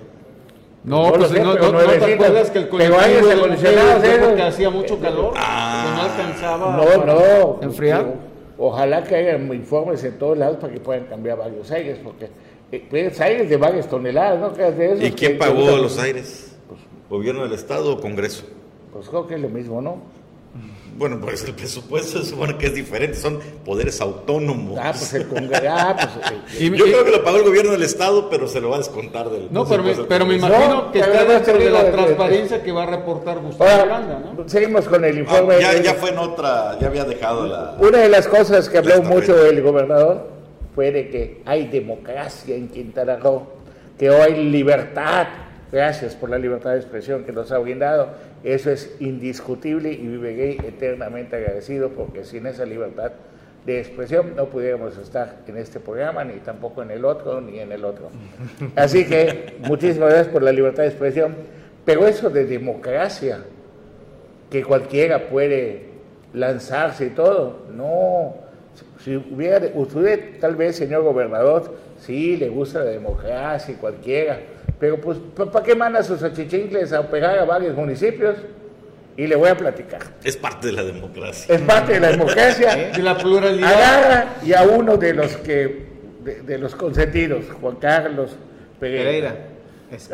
No, 0.83 1.11
pues 1.11 1.31
no, 1.31 1.55
no, 1.55 1.71
no, 1.73 1.79
te 1.79 2.13
acuerdas 2.13 2.49
que 2.51 2.59
el 2.59 2.69
colectivo 2.69 3.01
evolucionado 3.29 4.01
porque 4.25 4.41
hacía 4.41 4.69
mucho 4.69 4.97
calor, 4.97 5.33
ah, 5.35 5.78
no 5.78 5.78
alcanzaba 6.11 6.75
no, 6.75 7.05
no, 7.05 7.59
enfriar. 7.61 8.13
Ojalá 8.57 9.03
que 9.03 9.15
haya 9.15 9.37
informes 9.37 10.03
en 10.03 10.17
todos 10.19 10.37
lados 10.37 10.57
para 10.57 10.73
que 10.73 10.79
puedan 10.79 11.05
cambiar 11.05 11.37
varios 11.37 11.71
aires, 11.71 11.97
porque 12.03 12.29
eh, 12.71 13.13
aires 13.19 13.49
de 13.49 13.57
varias 13.57 13.87
toneladas, 13.87 14.39
¿no? 14.39 14.49
De 14.49 14.85
esos 14.85 15.03
¿Y 15.03 15.11
quién 15.11 15.37
pagó 15.37 15.77
los 15.77 15.97
aires? 15.97 16.57
Pues, 16.67 16.81
¿Gobierno 17.09 17.43
del 17.43 17.53
Estado 17.53 17.93
o 17.93 18.01
Congreso? 18.01 18.43
Pues 18.91 19.07
creo 19.07 19.27
que 19.27 19.35
es 19.35 19.41
lo 19.41 19.49
mismo, 19.49 19.81
¿no? 19.81 19.97
Bueno, 20.99 21.17
pues 21.21 21.45
el 21.45 21.53
presupuesto 21.53 22.21
se 22.21 22.31
supone 22.31 22.57
que 22.57 22.65
es 22.65 22.73
diferente, 22.73 23.15
son 23.15 23.39
poderes 23.63 24.01
autónomos. 24.01 24.77
Ah, 24.77 24.91
pues 24.91 25.13
el 25.13 25.29
Congreso. 25.29 25.63
Ah, 25.69 25.95
pues, 25.95 26.59
Yo 26.59 26.83
creo 26.83 27.05
que 27.05 27.11
lo 27.11 27.23
pagó 27.23 27.37
el 27.37 27.43
gobierno 27.43 27.71
del 27.71 27.83
Estado, 27.83 28.29
pero 28.29 28.49
se 28.49 28.59
lo 28.59 28.71
va 28.71 28.75
a 28.75 28.79
descontar 28.79 29.29
del. 29.29 29.47
No, 29.49 29.65
pero 29.65 29.81
me, 29.81 29.95
pero 29.95 30.25
me 30.25 30.35
imagino 30.35 30.91
que 30.91 30.99
está 30.99 31.23
dentro 31.23 31.57
de 31.57 31.69
la 31.69 31.89
transparencia 31.89 32.61
que 32.61 32.73
va 32.73 32.83
a 32.83 32.87
reportar 32.87 33.39
Gustavo 33.39 33.69
Aranda, 33.69 34.19
¿no? 34.19 34.49
Seguimos 34.49 34.89
con 34.89 35.05
el 35.05 35.19
informe. 35.19 35.55
Ah, 35.55 35.73
ya, 35.73 35.81
ya 35.81 35.93
fue 35.93 36.09
en 36.09 36.17
otra, 36.17 36.77
ya 36.81 36.87
había 36.87 37.05
dejado 37.05 37.47
la. 37.47 37.77
Una 37.79 37.99
de 37.99 38.09
las 38.09 38.27
cosas 38.27 38.67
que 38.67 38.79
habló 38.79 39.01
mucho 39.01 39.45
el 39.45 39.61
gobernador 39.61 40.27
fue 40.75 40.91
de 40.91 41.09
que 41.09 41.41
hay 41.45 41.67
democracia 41.67 42.55
en 42.55 42.67
Quintana 42.67 43.15
Roo, 43.15 43.47
que 43.97 44.09
hoy 44.09 44.33
hay 44.33 44.43
libertad. 44.43 45.27
Gracias 45.71 46.15
por 46.15 46.29
la 46.29 46.37
libertad 46.37 46.71
de 46.71 46.77
expresión 46.77 47.23
que 47.23 47.31
nos 47.31 47.51
ha 47.51 47.59
brindado 47.59 48.09
eso 48.43 48.71
es 48.71 48.95
indiscutible 48.99 49.91
y 49.91 50.07
viviré 50.07 50.51
eternamente 50.67 51.35
agradecido 51.35 51.89
porque 51.89 52.23
sin 52.23 52.45
esa 52.45 52.65
libertad 52.65 53.11
de 53.65 53.79
expresión 53.79 54.35
no 54.35 54.45
pudiéramos 54.45 54.97
estar 54.97 55.37
en 55.47 55.57
este 55.57 55.79
programa, 55.79 56.23
ni 56.23 56.35
tampoco 56.35 56.81
en 56.81 56.91
el 56.91 57.03
otro, 57.03 57.41
ni 57.41 57.59
en 57.59 57.71
el 57.71 57.83
otro. 57.83 58.09
Así 58.75 59.05
que 59.05 59.57
muchísimas 59.59 60.09
gracias 60.09 60.27
por 60.29 60.43
la 60.43 60.51
libertad 60.51 60.83
de 60.83 60.89
expresión. 60.89 61.35
Pero 61.85 62.07
eso 62.07 62.29
de 62.29 62.45
democracia, 62.45 63.39
que 64.49 64.63
cualquiera 64.63 65.27
puede 65.29 65.89
lanzarse 66.33 67.07
y 67.07 67.09
todo, 67.09 67.65
no. 67.75 68.35
Si 69.03 69.15
hubiera, 69.15 69.67
usted 69.73 70.39
tal 70.39 70.55
vez, 70.55 70.75
señor 70.75 71.03
gobernador, 71.03 71.75
sí, 71.99 72.37
le 72.37 72.49
gusta 72.49 72.79
la 72.79 72.91
democracia 72.91 73.73
y 73.73 73.77
cualquiera, 73.77 74.39
pero 74.79 74.99
pues, 75.01 75.17
¿para 75.35 75.65
qué 75.65 75.75
manda 75.75 76.01
sus 76.03 76.23
achichincles 76.23 76.93
a 76.93 77.09
pegar 77.09 77.37
a 77.37 77.45
varios 77.45 77.75
municipios? 77.75 78.37
Y 79.17 79.27
le 79.27 79.35
voy 79.35 79.49
a 79.49 79.57
platicar. 79.57 79.99
Es 80.23 80.37
parte 80.37 80.67
de 80.67 80.73
la 80.73 80.83
democracia. 80.83 81.53
Es 81.53 81.61
parte 81.61 81.93
de 81.93 81.99
la 81.99 82.11
democracia. 82.11 82.91
de 82.95 83.03
la 83.03 83.17
pluralidad. 83.17 83.73
Agarra 83.73 84.35
y 84.45 84.53
a 84.53 84.63
uno 84.63 84.95
de 84.95 85.13
los 85.13 85.35
que, 85.37 85.87
de, 86.23 86.57
los 86.57 86.73
consentidos, 86.75 87.43
Juan 87.59 87.75
Carlos 87.75 88.37
Pereira. 88.79 89.35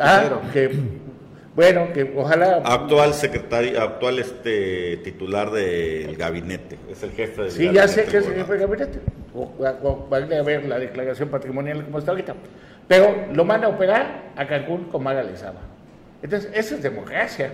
Ah, 0.00 0.40
que, 0.52 0.70
bueno, 1.54 1.92
que 1.92 2.12
ojalá. 2.16 2.62
Actual 2.64 3.14
secretario, 3.14 3.80
actual 3.80 4.18
este 4.18 4.96
titular 5.04 5.52
del 5.52 6.16
gabinete. 6.16 6.76
Es 6.90 7.04
el 7.04 7.12
jefe 7.12 7.42
del 7.42 7.50
sí, 7.52 7.66
gabinete. 7.66 7.88
Sí, 7.88 7.96
ya 7.96 8.04
sé 8.04 8.10
que 8.10 8.16
es 8.16 8.26
el 8.26 8.34
jefe 8.34 8.52
del 8.54 8.60
gabinete. 8.62 8.98
Van 10.10 10.32
a 10.32 10.42
ver 10.42 10.64
la 10.64 10.80
declaración 10.80 11.28
patrimonial 11.28 11.84
como 11.84 12.00
está 12.00 12.10
ahorita. 12.10 12.34
Pero 12.88 13.26
lo 13.32 13.44
manda 13.44 13.66
a 13.66 13.70
operar 13.70 14.32
a 14.36 14.46
Cancún 14.46 14.84
con 14.84 15.02
Maga 15.02 15.22
Lezama. 15.22 15.60
Entonces, 16.22 16.50
eso 16.54 16.74
es 16.76 16.82
democracia. 16.82 17.52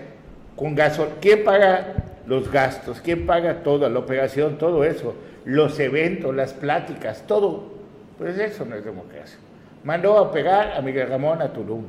Con 0.57 0.75
gasol, 0.75 1.09
¿quién 1.21 1.45
paga 1.45 1.95
los 2.27 2.51
gastos? 2.51 3.01
¿Quién 3.01 3.27
paga 3.27 3.63
toda 3.63 3.89
la 3.89 3.99
operación, 3.99 4.59
todo 4.59 4.85
eso? 4.85 5.15
Los 5.45 5.81
eventos, 5.81 6.35
las 6.35 6.53
pláticas, 6.53 7.25
todo. 7.27 7.73
Pues 8.19 8.39
eso 8.39 8.65
no 8.65 8.77
es 8.77 8.85
democracia. 8.85 9.39
Mandó 9.83 10.17
a 10.17 10.23
operar 10.23 10.75
a 10.77 10.83
Miguel 10.83 11.09
Ramón 11.09 11.41
a 11.43 11.53
Tulum. 11.53 11.85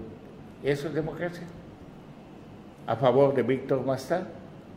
Eso 0.63 0.87
es 0.87 0.93
democracia. 0.93 1.43
A 2.87 2.95
favor 2.95 3.35
de 3.35 3.43
Víctor 3.43 3.85
Mastá. 3.85 4.23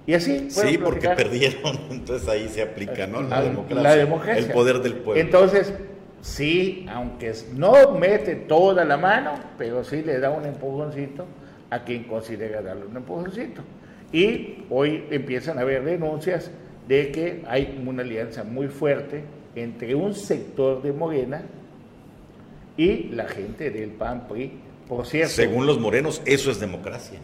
Y 0.06 0.14
así. 0.14 0.50
Sí, 0.50 0.78
porque 0.78 1.08
perdieron. 1.10 1.78
Entonces 1.90 2.28
ahí 2.28 2.48
se 2.48 2.62
aplica, 2.62 3.06
¿no? 3.06 3.22
La 3.22 3.42
democracia. 3.42 3.82
La 3.82 3.96
democracia. 3.96 4.46
El 4.46 4.52
poder 4.52 4.80
del 4.80 4.94
pueblo. 4.94 5.20
Entonces, 5.20 5.72
sí, 6.20 6.86
aunque 6.88 7.32
no 7.54 7.92
mete 7.92 8.34
toda 8.34 8.84
la 8.84 8.96
mano, 8.96 9.32
pero 9.58 9.84
sí 9.84 10.02
le 10.02 10.18
da 10.18 10.30
un 10.30 10.44
empujoncito 10.44 11.26
a 11.70 11.82
quien 11.84 12.04
considera 12.04 12.62
darle 12.62 12.86
un 12.86 12.96
empujoncito. 12.96 13.62
Y 14.12 14.64
hoy 14.70 15.04
empiezan 15.10 15.58
a 15.58 15.62
haber 15.62 15.84
denuncias 15.84 16.50
de 16.86 17.10
que 17.10 17.42
hay 17.48 17.82
una 17.84 18.02
alianza 18.02 18.44
muy 18.44 18.68
fuerte 18.68 19.24
entre 19.54 19.94
un 19.94 20.14
sector 20.14 20.82
de 20.82 20.92
Morena 20.92 21.42
y 22.76 23.04
la 23.08 23.26
gente 23.26 23.70
del 23.70 23.90
PAN 23.90 24.28
PRI. 24.28 24.52
Por 24.88 25.04
cierto. 25.06 25.32
Según 25.32 25.66
los 25.66 25.80
morenos, 25.80 26.22
eso 26.24 26.50
es 26.50 26.60
democracia. 26.60 27.18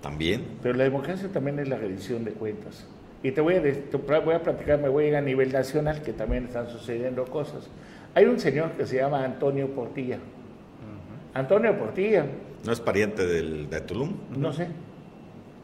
También. 0.00 0.44
Pero 0.62 0.76
la 0.76 0.84
democracia 0.84 1.28
también 1.28 1.58
es 1.58 1.68
la 1.68 1.76
rendición 1.76 2.24
de 2.24 2.32
cuentas. 2.32 2.86
Y 3.26 3.32
te 3.32 3.40
voy 3.40 3.54
a, 3.54 4.20
voy 4.20 4.34
a 4.36 4.40
platicar, 4.40 4.78
me 4.78 4.88
voy 4.88 5.06
a 5.06 5.08
ir 5.08 5.16
a 5.16 5.20
nivel 5.20 5.52
nacional, 5.52 6.00
que 6.00 6.12
también 6.12 6.44
están 6.44 6.68
sucediendo 6.68 7.24
cosas. 7.24 7.68
Hay 8.14 8.26
un 8.26 8.38
señor 8.38 8.70
que 8.76 8.86
se 8.86 8.98
llama 8.98 9.24
Antonio 9.24 9.66
Portilla. 9.66 10.18
Antonio 11.34 11.76
Portilla. 11.76 12.24
¿No 12.64 12.70
es 12.70 12.78
pariente 12.78 13.26
del, 13.26 13.68
de 13.68 13.80
Tulum? 13.80 14.12
No 14.36 14.52
sé. 14.52 14.68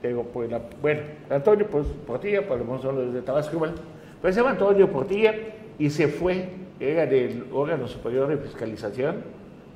Digo, 0.02 0.24
pues 0.24 0.50
bueno, 0.80 1.02
Antonio 1.30 1.68
pues, 1.68 1.86
Portilla, 2.04 2.48
por 2.48 2.58
lo 2.58 2.64
menos 2.64 2.82
son 2.82 2.96
los 2.96 3.14
de 3.14 3.22
Tabasco 3.22 3.54
igual. 3.54 3.74
Pues 4.20 4.34
se 4.34 4.40
llama 4.40 4.54
Antonio 4.54 4.90
Portilla 4.90 5.32
y 5.78 5.88
se 5.90 6.08
fue, 6.08 6.48
era 6.80 7.06
del 7.06 7.46
órgano 7.52 7.86
superior 7.86 8.26
de 8.26 8.38
fiscalización. 8.38 9.22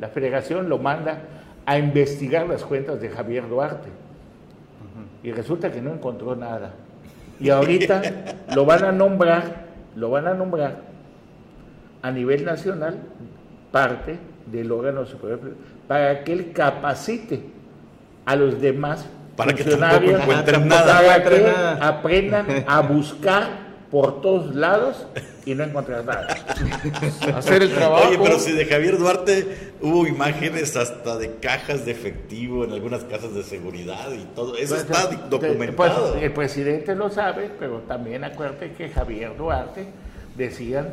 La 0.00 0.08
federación 0.08 0.68
lo 0.68 0.78
manda 0.78 1.22
a 1.64 1.78
investigar 1.78 2.48
las 2.48 2.64
cuentas 2.64 3.00
de 3.00 3.10
Javier 3.10 3.48
Duarte. 3.48 3.90
Y 5.22 5.30
resulta 5.30 5.70
que 5.70 5.80
no 5.80 5.92
encontró 5.92 6.34
nada. 6.34 6.74
Y 7.38 7.50
ahorita 7.50 8.02
lo 8.54 8.64
van 8.64 8.84
a 8.84 8.92
nombrar, 8.92 9.66
lo 9.94 10.10
van 10.10 10.26
a 10.26 10.34
nombrar 10.34 10.76
a 12.02 12.10
nivel 12.10 12.44
nacional 12.44 12.96
parte 13.72 14.18
del 14.46 14.70
órgano 14.72 15.04
superior 15.06 15.40
para 15.88 16.22
que 16.24 16.32
él 16.32 16.52
capacite 16.52 17.40
a 18.24 18.36
los 18.36 18.60
demás 18.60 19.06
para 19.36 19.52
funcionarios 19.52 20.20
que 20.20 20.26
para 20.68 21.22
que 21.22 21.46
aprendan 21.80 22.46
a 22.66 22.80
buscar 22.80 23.65
por 23.90 24.20
todos 24.20 24.54
lados 24.54 25.06
y 25.44 25.54
no 25.54 25.64
encontrar 25.64 26.04
nada. 26.04 26.28
Hacer 27.36 27.62
el 27.62 27.72
trabajo. 27.72 28.08
Oye, 28.08 28.18
pero 28.22 28.38
si 28.38 28.52
de 28.52 28.66
Javier 28.66 28.98
Duarte 28.98 29.72
hubo 29.80 30.06
imágenes 30.06 30.76
hasta 30.76 31.16
de 31.18 31.36
cajas 31.36 31.84
de 31.84 31.92
efectivo 31.92 32.64
en 32.64 32.72
algunas 32.72 33.04
casas 33.04 33.34
de 33.34 33.42
seguridad 33.44 34.10
y 34.12 34.24
todo, 34.34 34.56
eso 34.56 34.74
pues, 34.74 34.90
está 34.90 35.08
pues, 35.08 35.30
documentado. 35.30 36.12
Pues, 36.12 36.22
el 36.22 36.32
presidente 36.32 36.94
lo 36.94 37.10
sabe, 37.10 37.50
pero 37.58 37.80
también 37.80 38.24
acuérdate 38.24 38.72
que 38.72 38.88
Javier 38.88 39.36
Duarte 39.36 39.86
decían 40.36 40.88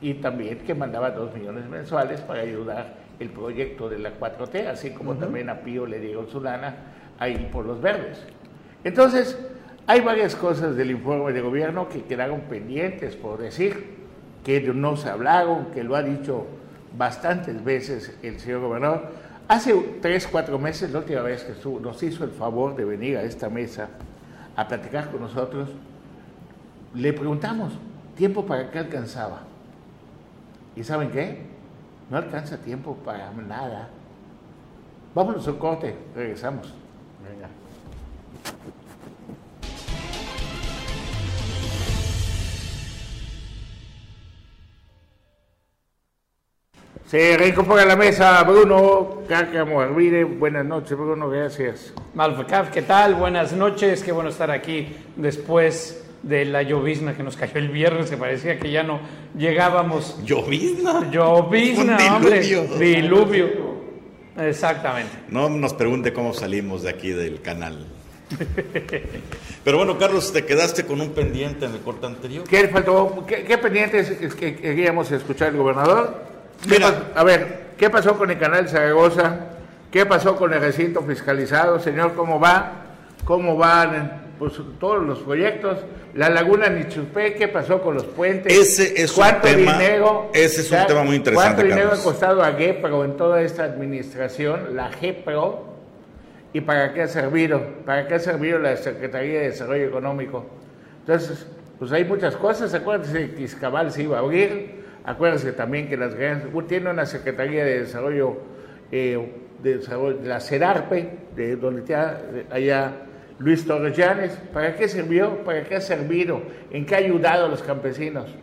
y 0.00 0.14
también 0.14 0.58
que 0.58 0.74
mandaba 0.74 1.10
dos 1.10 1.34
millones 1.34 1.66
mensuales 1.68 2.20
para 2.20 2.42
ayudar 2.42 2.94
el 3.18 3.30
proyecto 3.30 3.88
de 3.88 3.98
la 3.98 4.18
4T, 4.18 4.66
así 4.68 4.90
como 4.90 5.14
también 5.14 5.48
a 5.48 5.60
Pío 5.60 5.86
le 5.86 5.98
digo 5.98 6.26
Zulana, 6.30 6.74
ahí 7.18 7.48
por 7.50 7.64
los 7.64 7.80
verdes. 7.80 8.18
Entonces, 8.84 9.38
hay 9.86 10.00
varias 10.00 10.34
cosas 10.34 10.76
del 10.76 10.90
informe 10.90 11.32
de 11.32 11.40
gobierno 11.40 11.88
que 11.88 12.02
quedaron 12.02 12.40
pendientes 12.42 13.14
por 13.14 13.38
decir, 13.38 13.96
que 14.44 14.60
no 14.60 14.96
se 14.96 15.08
hablaron, 15.08 15.66
que 15.66 15.84
lo 15.84 15.96
ha 15.96 16.02
dicho 16.02 16.46
bastantes 16.96 17.62
veces 17.64 18.16
el 18.22 18.38
señor 18.40 18.60
gobernador. 18.60 19.10
Hace 19.48 19.74
tres, 20.00 20.26
cuatro 20.26 20.58
meses, 20.58 20.90
la 20.90 21.00
última 21.00 21.20
vez 21.22 21.44
que 21.44 21.54
nos 21.80 22.02
hizo 22.02 22.24
el 22.24 22.30
favor 22.30 22.74
de 22.74 22.84
venir 22.84 23.16
a 23.16 23.22
esta 23.22 23.48
mesa 23.48 23.88
a 24.56 24.66
platicar 24.66 25.10
con 25.10 25.20
nosotros, 25.20 25.68
le 26.94 27.12
preguntamos, 27.12 27.72
¿tiempo 28.16 28.44
para 28.44 28.70
qué 28.70 28.78
alcanzaba? 28.78 29.42
¿Y 30.74 30.82
saben 30.82 31.10
qué? 31.10 31.42
No 32.10 32.16
alcanza 32.16 32.58
tiempo 32.58 32.96
para 33.04 33.30
nada. 33.32 33.88
Vámonos 35.14 35.46
a 35.46 35.50
un 35.52 35.58
corte, 35.58 35.96
regresamos. 36.14 36.72
Venga. 37.28 37.48
Se 47.08 47.36
reincorpora 47.36 47.82
a 47.82 47.86
la 47.86 47.94
mesa 47.94 48.42
Bruno 48.42 49.22
Cácamo 49.28 49.80
Arvide. 49.80 50.24
Buenas 50.24 50.66
noches, 50.66 50.98
Bruno, 50.98 51.30
gracias. 51.30 51.92
Malfacaf, 52.14 52.72
¿qué 52.72 52.82
tal? 52.82 53.14
Buenas 53.14 53.52
noches, 53.52 54.02
qué 54.02 54.10
bueno 54.10 54.30
estar 54.30 54.50
aquí 54.50 54.88
después 55.14 56.04
de 56.24 56.44
la 56.46 56.62
llovizna 56.62 57.16
que 57.16 57.22
nos 57.22 57.36
cayó 57.36 57.58
el 57.58 57.68
viernes, 57.68 58.10
que 58.10 58.16
parecía 58.16 58.58
que 58.58 58.72
ya 58.72 58.82
no 58.82 58.98
llegábamos. 59.38 60.18
¿Llovizna? 60.24 61.08
Llovizna, 61.08 62.16
hombre. 62.16 62.40
Diluvio. 62.40 63.76
Exactamente. 64.36 65.12
No 65.28 65.48
nos 65.48 65.74
pregunte 65.74 66.12
cómo 66.12 66.34
salimos 66.34 66.82
de 66.82 66.90
aquí 66.90 67.10
del 67.10 67.40
canal. 67.40 67.86
Pero 69.62 69.76
bueno, 69.76 69.96
Carlos, 69.96 70.32
te 70.32 70.44
quedaste 70.44 70.84
con 70.84 71.00
un 71.00 71.10
pendiente 71.10 71.66
en 71.66 71.72
el 71.72 71.80
corte 71.82 72.06
anterior. 72.06 72.48
¿Qué 72.48 72.66
faltó? 72.66 73.24
¿Qué, 73.28 73.44
qué 73.44 73.58
pendiente 73.58 74.00
es 74.00 74.34
que 74.34 74.56
queríamos 74.56 75.12
escuchar 75.12 75.50
el 75.50 75.58
gobernador? 75.58 76.25
Mira, 76.68 77.12
a 77.14 77.22
ver, 77.22 77.66
¿qué 77.76 77.90
pasó 77.90 78.16
con 78.16 78.30
el 78.30 78.38
canal 78.38 78.68
Zaragoza? 78.68 79.36
¿Qué 79.90 80.04
pasó 80.04 80.36
con 80.36 80.52
el 80.52 80.60
recinto 80.60 81.02
fiscalizado? 81.02 81.78
Señor, 81.78 82.14
¿cómo 82.14 82.40
va? 82.40 82.72
¿Cómo 83.24 83.56
van 83.56 84.32
pues, 84.38 84.54
todos 84.80 85.04
los 85.04 85.20
proyectos? 85.20 85.78
La 86.14 86.28
laguna 86.28 86.68
Nichupé, 86.68 87.34
¿qué 87.34 87.48
pasó 87.48 87.80
con 87.80 87.94
los 87.94 88.04
puentes? 88.04 88.52
Ese 88.52 89.00
es 89.00 89.12
¿Cuánto 89.12 89.48
un 89.48 89.54
tema, 89.54 89.72
dinero? 89.74 90.30
Ese 90.32 90.62
es 90.62 90.72
un 90.72 90.86
tema 90.86 91.04
muy 91.04 91.16
interesante. 91.16 91.54
¿Cuánto 91.54 91.74
dinero 91.74 91.92
ha 91.92 92.02
costado 92.02 92.42
a 92.42 92.52
GEPRO 92.52 93.04
en 93.04 93.16
toda 93.16 93.42
esta 93.42 93.64
administración, 93.64 94.74
la 94.74 94.90
GEPRO? 94.90 95.76
¿Y 96.52 96.62
para 96.62 96.94
qué 96.94 97.02
ha 97.02 97.08
servido? 97.08 97.60
¿Para 97.84 98.08
qué 98.08 98.14
ha 98.14 98.18
servido 98.18 98.58
la 98.58 98.76
Secretaría 98.76 99.40
de 99.40 99.50
Desarrollo 99.50 99.84
Económico? 99.84 100.46
Entonces, 101.00 101.46
pues 101.78 101.92
hay 101.92 102.04
muchas 102.04 102.34
cosas. 102.36 102.72
Acuérdense 102.72 103.32
que 103.32 103.42
Iscabal 103.42 103.92
se 103.92 104.04
iba 104.04 104.16
a 104.16 104.20
abrir 104.20 104.85
Acuérdense 105.06 105.52
también 105.52 105.88
que 105.88 105.96
las 105.96 106.16
tiene 106.66 106.90
una 106.90 107.06
Secretaría 107.06 107.64
de 107.64 107.80
Desarrollo, 107.80 108.38
eh, 108.90 109.32
de, 109.62 109.80
la 110.24 110.40
CERARPE, 110.40 111.10
de 111.36 111.54
donde 111.54 111.82
está 111.82 112.20
allá 112.50 112.92
Luis 113.38 113.64
Torres 113.64 113.96
Llanes. 113.96 114.36
¿Para 114.52 114.74
qué 114.74 114.88
sirvió? 114.88 115.44
¿Para 115.44 115.62
qué 115.62 115.76
ha 115.76 115.80
servido? 115.80 116.42
¿En 116.72 116.84
qué 116.84 116.96
ha 116.96 116.98
ayudado 116.98 117.46
a 117.46 117.48
los 117.48 117.62
campesinos? 117.62 118.34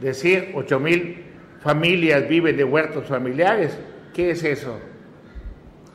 Decir 0.00 0.50
8 0.56 0.80
mil 0.80 1.22
familias 1.60 2.28
viven 2.28 2.56
de 2.56 2.64
huertos 2.64 3.06
familiares. 3.06 3.78
¿Qué 4.12 4.30
es 4.30 4.42
eso? 4.42 4.80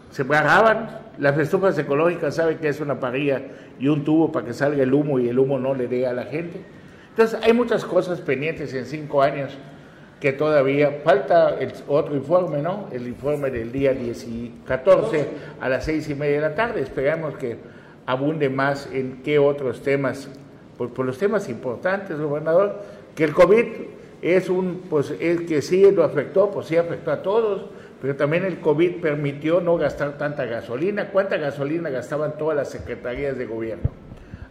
Se 0.09 0.23
paraban, 0.23 1.01
las 1.17 1.37
estufas 1.37 1.77
ecológicas 1.77 2.35
saben 2.35 2.59
que 2.59 2.69
es 2.69 2.79
una 2.79 2.97
parrilla 2.97 3.41
y 3.77 3.89
un 3.89 4.05
tubo 4.05 4.31
para 4.31 4.45
que 4.45 4.53
salga 4.53 4.83
el 4.83 4.93
humo 4.93 5.19
y 5.19 5.27
el 5.27 5.37
humo 5.37 5.59
no 5.59 5.75
le 5.75 5.89
dé 5.89 6.07
a 6.07 6.13
la 6.13 6.23
gente. 6.23 6.61
Entonces 7.09 7.37
hay 7.43 7.51
muchas 7.51 7.83
cosas 7.83 8.21
pendientes 8.21 8.73
en 8.73 8.85
cinco 8.85 9.21
años 9.21 9.57
que 10.21 10.33
todavía 10.33 11.01
falta 11.03 11.57
el 11.59 11.73
otro 11.87 12.15
informe, 12.15 12.61
¿no? 12.61 12.87
El 12.91 13.07
informe 13.07 13.49
del 13.49 13.71
día 13.71 13.91
10 13.91 14.27
y 14.27 14.53
14 14.67 15.27
a 15.59 15.67
las 15.67 15.83
seis 15.83 16.07
y 16.09 16.15
media 16.15 16.35
de 16.35 16.41
la 16.41 16.55
tarde. 16.55 16.81
Esperamos 16.81 17.35
que 17.37 17.57
abunde 18.05 18.47
más 18.47 18.87
en 18.93 19.23
qué 19.23 19.39
otros 19.39 19.81
temas, 19.81 20.29
pues 20.77 20.91
por 20.91 21.07
los 21.07 21.17
temas 21.17 21.49
importantes, 21.49 22.19
gobernador, 22.19 22.83
que 23.15 23.23
el 23.23 23.33
COVID 23.33 23.65
es 24.21 24.47
un, 24.47 24.83
pues 24.87 25.11
es 25.19 25.41
que 25.41 25.63
sí 25.63 25.89
lo 25.89 26.03
afectó, 26.03 26.51
pues 26.51 26.67
sí 26.67 26.77
afectó 26.77 27.11
a 27.11 27.23
todos, 27.23 27.65
pero 27.99 28.15
también 28.15 28.45
el 28.45 28.59
COVID 28.59 29.01
permitió 29.01 29.59
no 29.59 29.75
gastar 29.77 30.19
tanta 30.19 30.45
gasolina. 30.45 31.09
¿Cuánta 31.09 31.37
gasolina 31.37 31.89
gastaban 31.89 32.37
todas 32.37 32.55
las 32.55 32.69
secretarías 32.69 33.39
de 33.39 33.47
gobierno? 33.47 33.89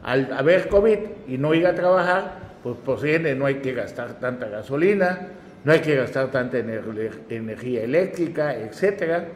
Al 0.03 0.33
haber 0.33 0.69
COVID 0.69 0.99
y 1.29 1.39
no 1.39 1.55
ir 1.55 1.69
a 1.69 1.77
trabajar, 1.77 2.51
pues 2.65 2.77
por 2.85 3.07
ende 3.07 3.37
no 3.37 3.47
hay 3.47 3.57
que 3.57 3.73
gastar 3.73 4.19
tanta 4.19 4.49
gasolina, 4.49 5.29
no 5.65 5.73
hay 5.73 5.81
que 5.81 5.97
gastar 5.97 6.31
tanta 6.31 6.59
energía 6.59 7.83
eléctrica, 7.83 8.57
etcétera. 8.57 9.29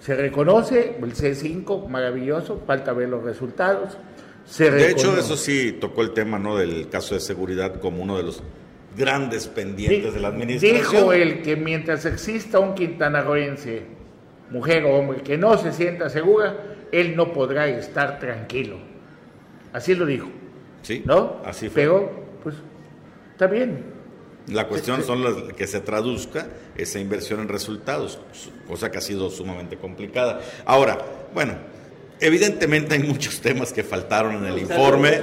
Se 0.00 0.14
reconoce 0.14 0.96
el 1.02 1.14
C5, 1.14 1.88
maravilloso, 1.88 2.62
falta 2.64 2.92
ver 2.92 3.08
los 3.08 3.24
resultados. 3.24 3.98
de 4.56 4.90
hecho, 4.90 5.18
eso 5.18 5.36
sí 5.36 5.76
tocó 5.80 6.02
el 6.02 6.12
tema 6.12 6.38
¿no? 6.38 6.56
del 6.56 6.88
caso 6.88 7.14
de 7.14 7.20
seguridad 7.20 7.80
como 7.80 8.02
uno 8.02 8.16
de 8.16 8.22
los 8.22 8.42
grandes 8.96 9.48
pendientes 9.48 10.14
de 10.14 10.20
la 10.20 10.28
administración. 10.28 10.92
Dijo 10.92 11.12
él 11.12 11.42
que 11.42 11.56
mientras 11.56 12.04
exista 12.06 12.60
un 12.60 12.74
quintanarroense, 12.74 13.82
mujer 14.50 14.84
o 14.84 14.96
hombre, 14.96 15.22
que 15.22 15.36
no 15.36 15.58
se 15.58 15.72
sienta 15.72 16.08
segura, 16.08 16.56
él 16.92 17.16
no 17.16 17.32
podrá 17.32 17.68
estar 17.68 18.20
tranquilo. 18.20 18.76
Así 19.72 19.94
lo 19.94 20.06
dijo. 20.06 20.28
Sí, 20.82 21.02
¿no? 21.04 21.42
Así 21.44 21.68
fue. 21.68 21.82
Pero, 21.82 22.10
pues, 22.42 22.54
está 23.32 23.48
bien. 23.48 23.97
La 24.48 24.66
cuestión 24.66 25.04
son 25.04 25.22
las 25.22 25.52
que 25.54 25.66
se 25.66 25.80
traduzca 25.80 26.48
esa 26.76 26.98
inversión 26.98 27.40
en 27.40 27.48
resultados, 27.48 28.18
cosa 28.66 28.90
que 28.90 28.98
ha 28.98 29.02
sido 29.02 29.30
sumamente 29.30 29.76
complicada. 29.76 30.40
Ahora, 30.64 30.98
bueno, 31.34 31.54
Evidentemente 32.20 32.94
hay 32.94 33.02
muchos 33.02 33.40
temas 33.40 33.72
que 33.72 33.84
faltaron 33.84 34.34
en 34.36 34.46
el 34.46 34.58
informe, 34.58 35.20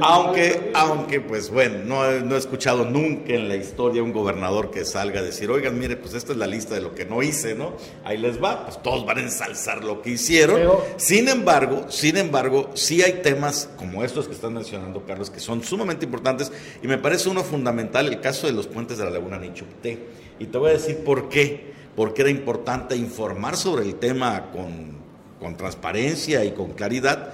aunque, 0.00 0.70
aunque 0.74 1.20
pues 1.20 1.50
bueno, 1.50 1.78
no, 1.84 2.20
no, 2.20 2.36
he 2.36 2.38
escuchado 2.38 2.84
nunca 2.84 3.32
en 3.32 3.48
la 3.48 3.56
historia 3.56 4.02
un 4.02 4.12
gobernador 4.12 4.70
que 4.70 4.84
salga 4.84 5.20
a 5.20 5.22
decir, 5.24 5.50
oigan, 5.50 5.76
mire, 5.76 5.96
pues 5.96 6.14
esta 6.14 6.32
es 6.32 6.38
la 6.38 6.46
lista 6.46 6.74
de 6.74 6.82
lo 6.82 6.94
que 6.94 7.04
no 7.04 7.22
hice, 7.22 7.56
¿no? 7.56 7.76
Ahí 8.04 8.18
les 8.18 8.42
va, 8.42 8.64
pues 8.64 8.80
todos 8.80 9.04
van 9.04 9.18
a 9.18 9.22
ensalzar 9.22 9.82
lo 9.82 10.02
que 10.02 10.10
hicieron. 10.10 10.60
Sin 10.96 11.28
embargo, 11.28 11.86
sin 11.88 12.16
embargo, 12.16 12.70
sí 12.74 13.02
hay 13.02 13.14
temas 13.22 13.68
como 13.76 14.04
estos 14.04 14.28
que 14.28 14.34
están 14.34 14.54
mencionando, 14.54 15.04
Carlos, 15.04 15.30
que 15.30 15.40
son 15.40 15.64
sumamente 15.64 16.04
importantes 16.04 16.52
y 16.80 16.86
me 16.86 16.98
parece 16.98 17.28
uno 17.28 17.42
fundamental 17.42 18.06
el 18.06 18.20
caso 18.20 18.46
de 18.46 18.52
los 18.52 18.68
puentes 18.68 18.98
de 18.98 19.04
la 19.04 19.10
Laguna 19.10 19.38
Nichupté. 19.38 19.98
Y 20.38 20.46
te 20.46 20.58
voy 20.58 20.70
a 20.70 20.74
decir 20.74 20.98
por 20.98 21.28
qué, 21.28 21.72
porque 21.96 22.22
era 22.22 22.30
importante 22.30 22.94
informar 22.94 23.56
sobre 23.56 23.84
el 23.84 23.96
tema 23.96 24.50
con 24.52 25.05
con 25.40 25.56
transparencia 25.56 26.44
y 26.44 26.52
con 26.52 26.72
claridad, 26.72 27.32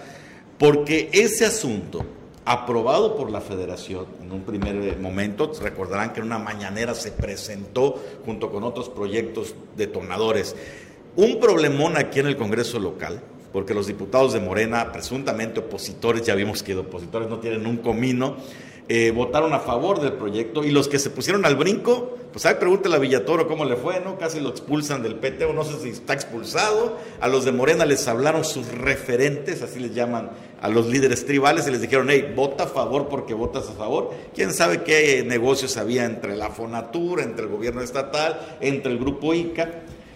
porque 0.58 1.10
ese 1.12 1.44
asunto, 1.44 2.04
aprobado 2.44 3.16
por 3.16 3.30
la 3.30 3.40
federación 3.40 4.06
en 4.22 4.32
un 4.32 4.42
primer 4.42 4.98
momento, 4.98 5.52
recordarán 5.60 6.12
que 6.12 6.20
en 6.20 6.26
una 6.26 6.38
mañanera 6.38 6.94
se 6.94 7.12
presentó 7.12 8.02
junto 8.24 8.50
con 8.50 8.64
otros 8.64 8.88
proyectos 8.88 9.54
detonadores, 9.76 10.56
un 11.14 11.40
problemón 11.40 11.96
aquí 11.96 12.20
en 12.20 12.26
el 12.26 12.36
Congreso 12.36 12.78
local, 12.78 13.20
porque 13.52 13.74
los 13.74 13.86
diputados 13.86 14.32
de 14.32 14.40
Morena, 14.40 14.92
presuntamente 14.92 15.60
opositores, 15.60 16.22
ya 16.22 16.34
vimos 16.34 16.62
que 16.62 16.74
opositores 16.74 17.28
no 17.28 17.38
tienen 17.38 17.66
un 17.66 17.76
comino, 17.76 18.36
eh, 18.94 19.10
votaron 19.10 19.54
a 19.54 19.58
favor 19.58 20.02
del 20.02 20.12
proyecto 20.12 20.62
y 20.64 20.70
los 20.70 20.86
que 20.86 20.98
se 20.98 21.08
pusieron 21.08 21.46
al 21.46 21.56
brinco, 21.56 22.18
pues 22.30 22.44
ahí 22.44 22.56
pregúntale 22.60 22.96
a 22.96 22.98
Villatoro 22.98 23.48
cómo 23.48 23.64
le 23.64 23.76
fue, 23.76 24.00
¿no? 24.00 24.18
Casi 24.18 24.38
lo 24.38 24.50
expulsan 24.50 25.02
del 25.02 25.14
PT 25.14 25.46
o 25.46 25.54
no 25.54 25.64
sé 25.64 25.78
si 25.82 25.88
está 25.88 26.12
expulsado. 26.12 26.98
A 27.18 27.26
los 27.26 27.46
de 27.46 27.52
Morena 27.52 27.86
les 27.86 28.06
hablaron 28.06 28.44
sus 28.44 28.68
referentes, 28.68 29.62
así 29.62 29.80
les 29.80 29.94
llaman 29.94 30.28
a 30.60 30.68
los 30.68 30.88
líderes 30.88 31.24
tribales 31.24 31.66
y 31.66 31.70
les 31.70 31.80
dijeron, 31.80 32.08
hey, 32.10 32.34
vota 32.36 32.64
a 32.64 32.66
favor 32.66 33.08
porque 33.08 33.32
votas 33.32 33.66
a 33.70 33.72
favor. 33.72 34.10
¿Quién 34.34 34.52
sabe 34.52 34.82
qué 34.82 35.24
negocios 35.26 35.78
había 35.78 36.04
entre 36.04 36.36
la 36.36 36.50
Fonatura, 36.50 37.22
entre 37.22 37.46
el 37.46 37.50
gobierno 37.50 37.80
estatal, 37.80 38.58
entre 38.60 38.92
el 38.92 38.98
grupo 38.98 39.32
ICA? 39.32 39.70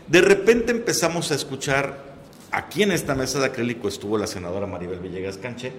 De 0.06 0.20
repente 0.20 0.72
empezamos 0.72 1.32
a 1.32 1.34
escuchar, 1.34 1.96
aquí 2.50 2.82
en 2.82 2.92
esta 2.92 3.14
mesa 3.14 3.38
de 3.38 3.46
acrílico 3.46 3.88
estuvo 3.88 4.18
la 4.18 4.26
senadora 4.26 4.66
Maribel 4.66 5.00
Villegas 5.00 5.38
Canché, 5.38 5.72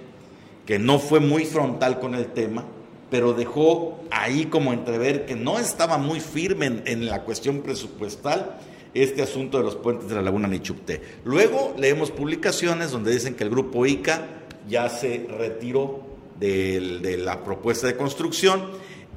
que 0.66 0.80
no 0.80 0.98
fue 0.98 1.20
muy 1.20 1.44
frontal 1.44 2.00
con 2.00 2.16
el 2.16 2.26
tema, 2.32 2.64
pero 3.10 3.32
dejó 3.32 4.00
ahí 4.10 4.46
como 4.46 4.72
entrever 4.72 5.26
que 5.26 5.34
no 5.34 5.58
estaba 5.58 5.98
muy 5.98 6.20
firme 6.20 6.82
en, 6.84 7.06
la 7.06 7.22
cuestión 7.22 7.62
presupuestal 7.62 8.58
este 8.94 9.22
asunto 9.22 9.58
de 9.58 9.64
los 9.64 9.76
puentes 9.76 10.08
de 10.08 10.14
la 10.14 10.22
Laguna 10.22 10.48
Nichupté. 10.48 11.00
Luego 11.24 11.74
leemos 11.78 12.10
publicaciones 12.10 12.90
donde 12.90 13.12
dicen 13.12 13.34
que 13.34 13.44
el 13.44 13.50
grupo 13.50 13.86
ICA 13.86 14.26
ya 14.68 14.88
se 14.88 15.26
retiró 15.38 16.02
de, 16.38 17.18
la 17.18 17.44
propuesta 17.44 17.86
de 17.86 17.96
construcción 17.96 18.62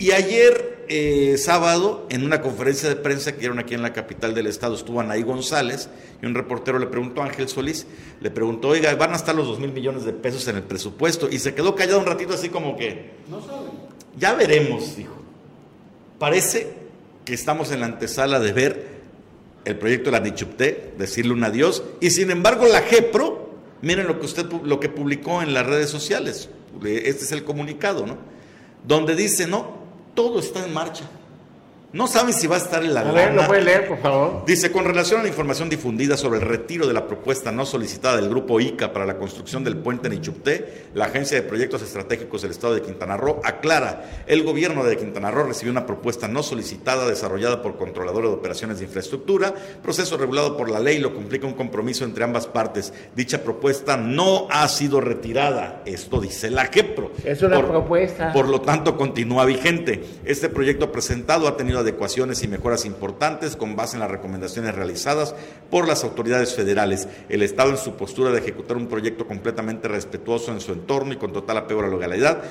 y 0.01 0.13
ayer 0.13 0.85
eh, 0.87 1.37
sábado, 1.37 2.07
en 2.09 2.25
una 2.25 2.41
conferencia 2.41 2.89
de 2.89 2.95
prensa 2.95 3.33
que 3.33 3.37
dieron 3.37 3.59
aquí 3.59 3.75
en 3.75 3.83
la 3.83 3.93
capital 3.93 4.33
del 4.33 4.47
estado, 4.47 4.73
estuvo 4.73 4.99
Anaí 4.99 5.21
González 5.21 5.89
y 6.23 6.25
un 6.25 6.33
reportero 6.33 6.79
le 6.79 6.87
preguntó 6.87 7.21
a 7.21 7.25
Ángel 7.25 7.47
Solís, 7.47 7.85
le 8.19 8.31
preguntó, 8.31 8.69
oiga, 8.69 8.95
¿van 8.95 9.13
a 9.13 9.15
estar 9.15 9.35
los 9.35 9.45
dos 9.45 9.59
mil 9.59 9.71
millones 9.71 10.03
de 10.03 10.11
pesos 10.11 10.47
en 10.47 10.55
el 10.55 10.63
presupuesto? 10.63 11.29
Y 11.29 11.37
se 11.37 11.53
quedó 11.53 11.75
callado 11.75 11.99
un 11.99 12.07
ratito 12.07 12.33
así 12.33 12.49
como 12.49 12.75
que... 12.75 13.11
No 13.29 13.41
saben. 13.41 13.69
Ya 14.17 14.33
veremos, 14.33 14.97
dijo. 14.97 15.13
Parece 16.17 16.73
que 17.23 17.35
estamos 17.35 17.71
en 17.71 17.81
la 17.81 17.85
antesala 17.85 18.39
de 18.39 18.53
ver 18.53 18.87
el 19.65 19.77
proyecto 19.77 20.05
de 20.05 20.17
la 20.17 20.23
Nichupté, 20.23 20.95
decirle 20.97 21.33
un 21.33 21.43
adiós, 21.43 21.83
y 21.99 22.09
sin 22.09 22.31
embargo 22.31 22.65
la 22.65 22.81
GEPRO, 22.81 23.51
miren 23.83 24.07
lo 24.07 24.19
que 24.19 24.25
usted 24.25 24.51
lo 24.51 24.79
que 24.79 24.89
publicó 24.89 25.43
en 25.43 25.53
las 25.53 25.67
redes 25.67 25.91
sociales, 25.91 26.49
este 26.83 27.23
es 27.23 27.31
el 27.31 27.43
comunicado, 27.43 28.07
¿no? 28.07 28.17
Donde 28.83 29.15
dice, 29.15 29.45
no, 29.45 29.80
todo 30.13 30.39
está 30.39 30.65
en 30.65 30.73
marcha. 30.73 31.05
No 31.93 32.07
saben 32.07 32.33
si 32.33 32.47
va 32.47 32.55
a 32.55 32.59
estar 32.59 32.81
en 32.83 32.93
la 32.93 33.01
a 33.01 33.11
Ver, 33.11 33.33
lo 33.33 33.45
puede 33.45 33.63
leer, 33.63 33.85
por 33.85 33.97
favor. 33.97 34.45
Dice, 34.45 34.71
con 34.71 34.85
relación 34.85 35.19
a 35.19 35.23
la 35.23 35.29
información 35.29 35.69
difundida 35.69 36.15
sobre 36.15 36.39
el 36.39 36.45
retiro 36.45 36.87
de 36.87 36.93
la 36.93 37.05
propuesta 37.05 37.51
no 37.51 37.65
solicitada 37.65 38.15
del 38.15 38.29
Grupo 38.29 38.61
ICA 38.61 38.93
para 38.93 39.05
la 39.05 39.17
construcción 39.17 39.65
del 39.65 39.75
puente 39.75 40.07
en 40.07 40.13
Ichupté, 40.13 40.85
la 40.93 41.05
Agencia 41.05 41.41
de 41.41 41.45
Proyectos 41.45 41.81
Estratégicos 41.81 42.43
del 42.43 42.51
Estado 42.51 42.75
de 42.75 42.81
Quintana 42.81 43.17
Roo 43.17 43.41
aclara, 43.43 44.23
el 44.25 44.43
gobierno 44.43 44.85
de 44.85 44.95
Quintana 44.95 45.31
Roo 45.31 45.47
recibió 45.47 45.71
una 45.71 45.85
propuesta 45.85 46.29
no 46.29 46.43
solicitada 46.43 47.09
desarrollada 47.09 47.61
por 47.61 47.75
controladores 47.75 48.29
de 48.29 48.37
operaciones 48.37 48.79
de 48.79 48.85
infraestructura, 48.85 49.53
proceso 49.83 50.15
regulado 50.15 50.55
por 50.55 50.71
la 50.71 50.79
ley, 50.79 50.99
lo 50.99 51.13
complica 51.13 51.45
un 51.45 51.55
compromiso 51.55 52.05
entre 52.05 52.23
ambas 52.23 52.47
partes. 52.47 52.93
Dicha 53.17 53.43
propuesta 53.43 53.97
no 53.97 54.47
ha 54.49 54.65
sido 54.69 55.01
retirada, 55.01 55.81
esto 55.85 56.21
dice 56.21 56.51
la 56.51 56.67
GEPRO. 56.67 57.11
Es 57.25 57.41
una 57.41 57.61
propuesta. 57.67 58.31
Por 58.31 58.47
lo 58.47 58.61
tanto, 58.61 58.95
continúa 58.95 59.43
vigente. 59.43 60.05
Este 60.23 60.47
proyecto 60.47 60.89
presentado 60.89 61.49
ha 61.49 61.57
tenido 61.57 61.80
adecuaciones 61.81 62.43
y 62.43 62.47
mejoras 62.47 62.85
importantes 62.85 63.55
con 63.55 63.75
base 63.75 63.95
en 63.95 64.01
las 64.01 64.11
recomendaciones 64.11 64.73
realizadas 64.73 65.35
por 65.69 65.87
las 65.87 66.03
autoridades 66.03 66.53
federales. 66.53 67.07
El 67.29 67.41
Estado 67.41 67.71
en 67.71 67.77
su 67.77 67.95
postura 67.95 68.31
de 68.31 68.39
ejecutar 68.39 68.77
un 68.77 68.87
proyecto 68.87 69.27
completamente 69.27 69.87
respetuoso 69.87 70.51
en 70.51 70.61
su 70.61 70.73
entorno 70.73 71.13
y 71.13 71.17
con 71.17 71.33
total 71.33 71.57
apego 71.57 71.81
a 71.81 71.87
la 71.87 71.95
legalidad, 71.95 72.43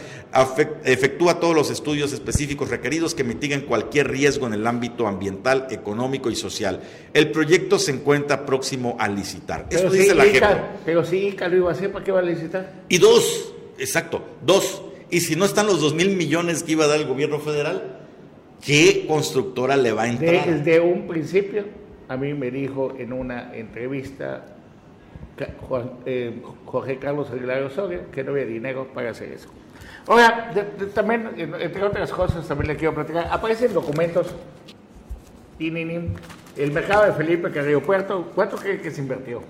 efectúa 0.85 1.41
todos 1.41 1.55
los 1.55 1.71
estudios 1.71 2.13
específicos 2.13 2.71
requeridos 2.71 3.15
que 3.15 3.25
mitiguen 3.25 3.63
cualquier 3.63 4.11
riesgo 4.11 4.47
en 4.47 4.55
el 4.55 4.67
ámbito 4.67 5.07
ambiental, 5.07 5.67
económico 5.71 6.31
y 6.31 6.37
social. 6.37 6.81
El 7.15 7.31
proyecto 7.31 7.79
se 7.79 7.93
encuentra 7.93 8.47
próximo 8.47 8.97
a 8.99 9.09
licitar. 9.09 9.67
Eso 9.71 9.91
dice 9.91 10.15
la 10.15 10.27
Ica, 10.27 10.77
Pero 10.85 11.05
si 11.05 11.29
Ica 11.29 11.49
lo 11.49 11.57
iba 11.57 11.71
a 11.71 11.73
hacer, 11.73 11.93
¿para 11.93 12.05
qué 12.05 12.13
va 12.13 12.21
a 12.21 12.23
licitar? 12.23 12.73
Y 12.89 12.99
dos, 12.99 13.53
exacto, 13.79 14.23
dos. 14.43 14.83
Y 15.11 15.21
si 15.21 15.35
no 15.37 15.45
están 15.45 15.67
los 15.67 15.81
dos 15.81 15.95
mil 15.95 16.17
millones 16.17 16.63
que 16.63 16.73
iba 16.73 16.85
a 16.85 16.89
dar 16.89 17.01
el 17.01 17.07
gobierno 17.07 17.41
federal, 17.41 18.00
¿qué 18.65 19.05
constructora 19.07 19.77
le 19.77 19.93
va 19.93 20.03
a 20.03 20.09
entrar? 20.09 20.47
Desde 20.47 20.81
un 20.81 21.07
principio, 21.07 21.65
a 22.09 22.17
mí 22.17 22.35
me 22.35 22.51
dijo 22.51 22.95
en 22.99 23.13
una 23.13 23.55
entrevista 23.55 24.45
eh, 26.05 26.43
Jorge 26.67 26.99
Carlos 26.99 27.31
Aguilar 27.31 27.63
Osorio 27.63 28.11
que 28.13 28.23
no 28.23 28.33
había 28.33 28.45
dinero 28.45 28.89
para 28.93 29.11
hacer 29.11 29.33
eso. 29.33 29.49
Ahora, 30.07 30.53
también, 30.95 31.31
entre 31.37 31.83
otras 31.85 32.11
cosas, 32.11 32.47
también 32.47 32.69
le 32.69 32.77
quiero 32.77 32.95
platicar. 32.95 33.29
Aparecen 33.31 33.73
documentos. 33.73 34.35
El 35.59 36.73
mercado 36.73 37.05
de 37.05 37.13
Felipe 37.13 37.51
Carrillo 37.51 37.83
Puerto, 37.83 38.31
¿cuánto 38.35 38.57
cree 38.57 38.81
que 38.81 38.91
se 38.91 39.03
invirtió? 39.03 39.43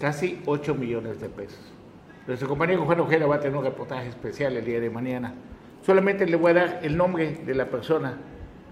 Casi 0.00 0.40
8 0.46 0.74
millones 0.74 1.20
de 1.20 1.28
pesos. 1.28 1.60
Nuestro 2.26 2.48
compañero 2.48 2.84
Juan 2.84 3.00
Ojeda 3.00 3.26
va 3.26 3.36
a 3.36 3.40
tener 3.40 3.56
un 3.56 3.64
reportaje 3.64 4.08
especial 4.08 4.56
el 4.56 4.64
día 4.64 4.80
de 4.80 4.90
mañana 4.90 5.32
Solamente 5.88 6.26
le 6.26 6.36
voy 6.36 6.50
a 6.50 6.54
dar 6.54 6.80
el 6.82 6.98
nombre 6.98 7.38
de 7.46 7.54
la 7.54 7.70
persona 7.70 8.18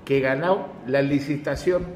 que 0.04 0.20
ganó 0.20 0.68
la 0.86 1.00
licitación. 1.00 1.86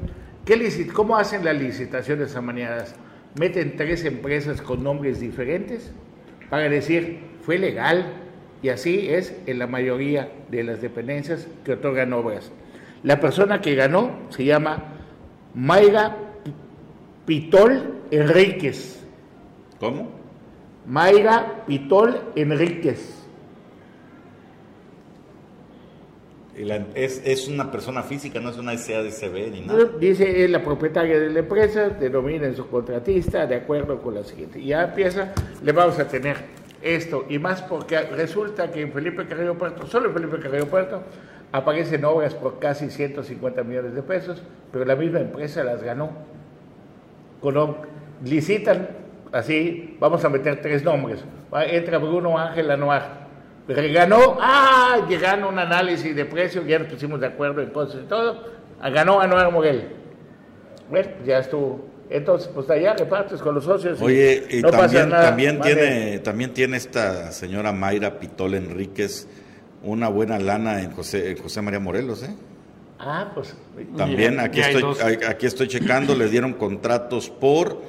¿Qué 0.45 0.87
¿Cómo 0.91 1.15
hacen 1.15 1.45
las 1.45 1.55
licitaciones 1.55 2.35
amañadas? 2.35 2.95
Meten 3.39 3.75
tres 3.77 4.03
empresas 4.03 4.63
con 4.63 4.83
nombres 4.83 5.19
diferentes 5.19 5.91
para 6.49 6.67
decir, 6.69 7.19
fue 7.43 7.59
legal, 7.59 8.13
y 8.63 8.69
así 8.69 9.09
es 9.11 9.35
en 9.45 9.59
la 9.59 9.67
mayoría 9.67 10.31
de 10.49 10.63
las 10.63 10.81
dependencias 10.81 11.47
que 11.63 11.73
otorgan 11.73 12.13
obras. 12.13 12.51
La 13.03 13.19
persona 13.19 13.61
que 13.61 13.75
ganó 13.75 14.21
se 14.29 14.43
llama 14.43 14.85
Mayra 15.53 16.17
Pitol 17.27 18.01
Enríquez. 18.09 19.05
¿Cómo? 19.79 20.09
Mayra 20.87 21.63
Pitol 21.67 22.19
Enríquez. 22.35 23.20
Es, 26.55 27.21
es, 27.25 27.47
una 27.47 27.71
persona 27.71 28.03
física, 28.03 28.39
no 28.41 28.49
es 28.49 28.57
una 28.57 28.77
SADCB 28.77 29.51
ni 29.51 29.61
nada. 29.61 29.85
Dice, 29.99 30.43
es 30.43 30.49
la 30.49 30.61
propietaria 30.61 31.17
de 31.17 31.29
la 31.29 31.39
empresa, 31.39 31.89
denomina 31.89 32.45
en 32.45 32.55
su 32.55 32.67
contratista 32.67 33.47
de 33.47 33.55
acuerdo 33.55 34.01
con 34.01 34.15
la 34.15 34.23
siguiente. 34.23 34.59
Y 34.59 34.67
ya 34.67 34.83
empieza, 34.83 35.33
le 35.63 35.71
vamos 35.71 35.97
a 35.97 36.07
tener 36.07 36.37
esto 36.81 37.25
y 37.29 37.39
más 37.39 37.61
porque 37.61 38.01
resulta 38.01 38.71
que 38.71 38.81
en 38.81 38.91
Felipe 38.91 39.25
Carrillo 39.27 39.57
Puerto, 39.57 39.87
solo 39.87 40.09
en 40.09 40.13
Felipe 40.13 40.39
Carrillo 40.39 40.67
Puerto, 40.67 41.01
aparecen 41.53 42.03
obras 42.03 42.33
por 42.33 42.59
casi 42.59 42.89
150 42.89 43.63
millones 43.63 43.93
de 43.93 44.03
pesos, 44.03 44.41
pero 44.71 44.83
la 44.83 44.95
misma 44.95 45.19
empresa 45.19 45.63
las 45.63 45.81
ganó. 45.81 46.09
Con, 47.39 47.77
licitan 48.25 48.89
así, 49.31 49.95
vamos 49.99 50.23
a 50.25 50.29
meter 50.29 50.61
tres 50.61 50.83
nombres. 50.83 51.23
Entra 51.67 51.97
Bruno 51.97 52.37
Ángel 52.37 52.69
Anuar 52.71 53.21
ganó, 53.67 54.37
ah, 54.39 55.05
llegaron 55.07 55.43
a 55.45 55.47
un 55.47 55.59
análisis 55.59 56.15
de 56.15 56.25
precios, 56.25 56.65
ya 56.65 56.79
nos 56.79 56.87
pusimos 56.87 57.19
de 57.19 57.27
acuerdo 57.27 57.61
en 57.61 57.69
cosas 57.69 58.01
y 58.03 58.07
todo, 58.07 58.43
ganó 58.93 59.19
Anuar 59.21 59.51
Moguel. 59.51 59.89
Bueno, 60.89 61.09
ya 61.25 61.39
estuvo. 61.39 61.89
Entonces, 62.09 62.49
pues 62.53 62.69
allá 62.69 62.93
repartes 62.93 63.41
con 63.41 63.55
los 63.55 63.63
socios. 63.63 64.01
Oye, 64.01 64.45
y, 64.49 64.61
también, 64.61 65.09
también 65.09 65.61
tiene, 65.61 66.19
también 66.19 66.53
tiene 66.53 66.75
esta 66.75 67.31
señora 67.31 67.71
Mayra 67.71 68.19
Pitol 68.19 68.55
Enríquez 68.55 69.27
una 69.83 70.09
buena 70.09 70.37
lana 70.37 70.81
en 70.81 70.91
José, 70.91 71.35
José 71.41 71.61
María 71.61 71.79
Morelos, 71.79 72.23
¿eh? 72.23 72.35
Ah, 72.99 73.31
pues. 73.33 73.55
También 73.97 74.39
aquí 74.39 74.59
estoy, 74.59 74.95
aquí 75.27 75.45
estoy 75.47 75.67
checando, 75.67 76.13
le 76.13 76.29
dieron 76.29 76.53
contratos 76.53 77.29
por 77.29 77.81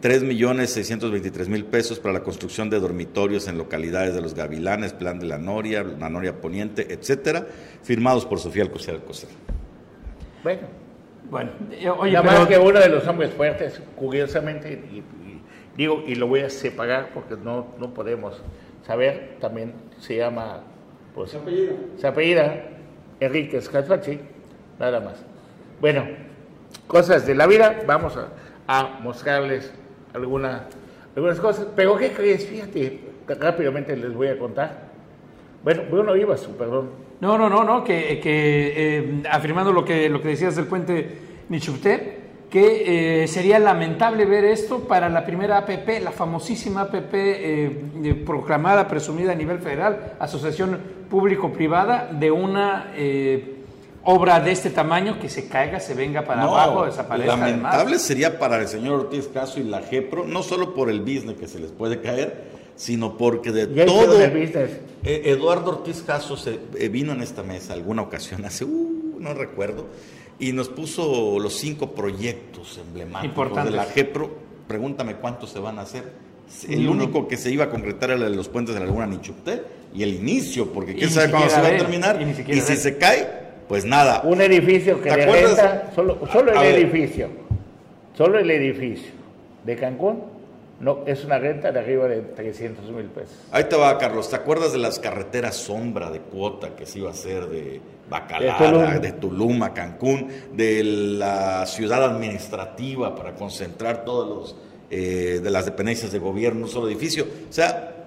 3.623.000 0.00 1.64
pesos 1.64 1.98
para 1.98 2.14
la 2.14 2.22
construcción 2.22 2.70
de 2.70 2.78
dormitorios 2.78 3.48
en 3.48 3.58
localidades 3.58 4.14
de 4.14 4.20
los 4.20 4.34
Gavilanes, 4.34 4.92
Plan 4.92 5.18
de 5.18 5.26
la 5.26 5.38
Noria, 5.38 5.82
la 5.82 6.08
Noria 6.08 6.40
Poniente, 6.40 6.92
etcétera, 6.92 7.46
firmados 7.82 8.26
por 8.26 8.38
Sofía 8.38 8.62
Alcocer 8.62 8.94
Alcocer. 8.94 9.28
Bueno, 10.42 10.62
bueno, 11.30 11.50
oye, 11.98 12.12
Nada 12.12 12.40
más 12.40 12.48
que 12.48 12.58
uno 12.58 12.78
de 12.78 12.88
los 12.88 13.06
hombres 13.06 13.30
fuertes, 13.32 13.80
curiosamente, 13.96 14.72
y, 14.72 15.02
digo, 15.76 16.02
y 16.06 16.14
lo 16.14 16.26
voy 16.26 16.40
a 16.40 16.50
separar 16.50 17.10
porque 17.14 17.36
no, 17.36 17.74
no 17.78 17.94
podemos 17.94 18.42
saber, 18.86 19.36
también 19.40 19.72
se 19.98 20.16
llama, 20.16 20.60
pues, 21.14 21.30
se 21.30 21.38
apellida, 21.38 21.72
se 21.96 22.06
apellida 22.06 22.64
Enrique 23.20 23.60
nada 24.78 25.00
más. 25.00 25.14
Bueno, 25.80 26.06
cosas 26.86 27.26
de 27.26 27.34
la 27.34 27.46
vida, 27.46 27.82
vamos 27.86 28.16
a 28.16 28.28
a 28.66 28.98
mostrarles 29.02 29.72
alguna, 30.14 30.66
algunas 31.14 31.40
cosas. 31.40 31.66
Pero 31.74 31.96
¿qué 31.96 32.12
crees? 32.12 32.46
Fíjate, 32.46 33.00
rápidamente 33.26 33.96
les 33.96 34.14
voy 34.14 34.28
a 34.28 34.38
contar. 34.38 34.90
Bueno, 35.62 35.82
Bruno 35.90 36.16
Ibas, 36.16 36.42
perdón. 36.58 36.90
No, 37.20 37.38
no, 37.38 37.48
no, 37.48 37.62
no, 37.62 37.84
que, 37.84 38.18
que 38.20 38.72
eh, 38.76 39.22
afirmando 39.30 39.72
lo 39.72 39.84
que, 39.84 40.08
lo 40.08 40.20
que 40.20 40.28
decías 40.28 40.56
del 40.56 40.66
puente 40.66 41.18
Nichupté, 41.48 42.20
que 42.50 43.22
eh, 43.22 43.28
sería 43.28 43.58
lamentable 43.58 44.24
ver 44.24 44.44
esto 44.44 44.80
para 44.80 45.08
la 45.08 45.24
primera 45.24 45.58
APP, 45.58 46.02
la 46.02 46.10
famosísima 46.10 46.82
APP 46.82 47.14
eh, 47.14 48.22
proclamada, 48.26 48.88
presumida 48.88 49.32
a 49.32 49.36
nivel 49.36 49.60
federal, 49.60 50.14
Asociación 50.18 50.80
Público-Privada, 51.08 52.10
de 52.12 52.30
una 52.30 52.92
obra 54.04 54.40
de 54.40 54.52
este 54.52 54.70
tamaño 54.70 55.18
que 55.18 55.28
se 55.28 55.48
caiga, 55.48 55.80
se 55.80 55.94
venga 55.94 56.24
para 56.24 56.42
abajo, 56.42 56.86
desaparezca. 56.86 57.36
Lamentable 57.36 57.98
sería 57.98 58.38
para 58.38 58.60
el 58.60 58.68
señor 58.68 59.00
Ortiz 59.00 59.28
Caso 59.28 59.60
y 59.60 59.64
la 59.64 59.82
GEPRO, 59.82 60.26
no 60.26 60.42
solo 60.42 60.74
por 60.74 60.90
el 60.90 61.00
business 61.00 61.36
que 61.38 61.46
se 61.46 61.58
les 61.58 61.70
puede 61.70 62.00
caer, 62.00 62.52
sino 62.76 63.16
porque 63.16 63.52
de 63.52 63.84
todo. 63.84 64.20
E, 64.20 65.30
Eduardo 65.30 65.70
Ortiz 65.70 66.02
Caso 66.02 66.36
se, 66.36 66.58
eh, 66.78 66.88
vino 66.88 67.12
en 67.12 67.22
esta 67.22 67.42
mesa 67.42 67.74
alguna 67.74 68.02
ocasión, 68.02 68.44
hace, 68.46 68.64
uh, 68.64 69.16
no 69.18 69.34
recuerdo, 69.34 69.86
y 70.38 70.52
nos 70.52 70.68
puso 70.68 71.38
los 71.38 71.54
cinco 71.54 71.92
proyectos 71.92 72.78
emblemáticos 72.78 73.64
de 73.64 73.70
la 73.70 73.84
GEPRO. 73.84 74.30
Pregúntame 74.66 75.16
cuántos 75.16 75.50
se 75.50 75.58
van 75.58 75.78
a 75.78 75.82
hacer. 75.82 76.04
El 76.68 76.88
único 76.88 77.28
que 77.28 77.36
se 77.36 77.50
iba 77.50 77.64
a 77.64 77.70
concretar 77.70 78.10
era 78.10 78.26
el 78.26 78.32
de 78.32 78.36
los 78.36 78.48
puentes 78.48 78.74
de 78.74 78.80
la 78.80 78.86
Laguna 78.86 79.06
Nichupté 79.06 79.62
y 79.94 80.02
el 80.02 80.14
inicio, 80.14 80.72
porque 80.72 80.94
quién 80.94 81.10
sabe 81.10 81.30
cuándo 81.30 81.48
se 81.48 81.60
va 81.60 81.68
a 81.68 81.76
terminar. 81.76 82.20
Y, 82.48 82.60
si 82.60 82.76
se 82.76 82.98
cae, 82.98 83.41
pues 83.72 83.86
nada. 83.86 84.20
Un 84.24 84.38
edificio 84.42 85.00
que 85.00 85.08
le 85.08 85.24
renta, 85.24 85.90
solo, 85.94 86.18
solo 86.30 86.52
el 86.52 86.74
edificio, 86.74 87.30
solo 88.14 88.38
el 88.38 88.50
edificio 88.50 89.12
de 89.64 89.76
Cancún, 89.76 90.24
no, 90.78 90.98
es 91.06 91.24
una 91.24 91.38
renta 91.38 91.72
de 91.72 91.80
arriba 91.80 92.06
de 92.06 92.20
300 92.20 92.90
mil 92.90 93.06
pesos. 93.06 93.34
Ahí 93.50 93.64
te 93.64 93.74
va, 93.74 93.96
Carlos. 93.96 94.28
¿Te 94.28 94.36
acuerdas 94.36 94.72
de 94.74 94.78
las 94.78 94.98
carreteras 94.98 95.56
sombra 95.56 96.10
de 96.10 96.20
cuota 96.20 96.76
que 96.76 96.84
se 96.84 96.98
iba 96.98 97.08
a 97.08 97.12
hacer 97.12 97.46
de 97.46 97.80
Bacalar, 98.10 99.00
de 99.00 99.12
Tulum. 99.12 99.62
a 99.62 99.72
Cancún, 99.72 100.28
de 100.52 100.84
la 100.84 101.64
ciudad 101.64 102.04
administrativa 102.04 103.14
para 103.14 103.34
concentrar 103.36 104.04
todos 104.04 104.28
los 104.28 104.56
eh, 104.90 105.40
de 105.42 105.50
las 105.50 105.64
dependencias 105.64 106.12
de 106.12 106.18
gobierno 106.18 106.58
en 106.58 106.64
un 106.64 106.70
solo 106.70 106.88
edificio? 106.88 107.26
O 107.48 107.50
sea, 107.50 108.04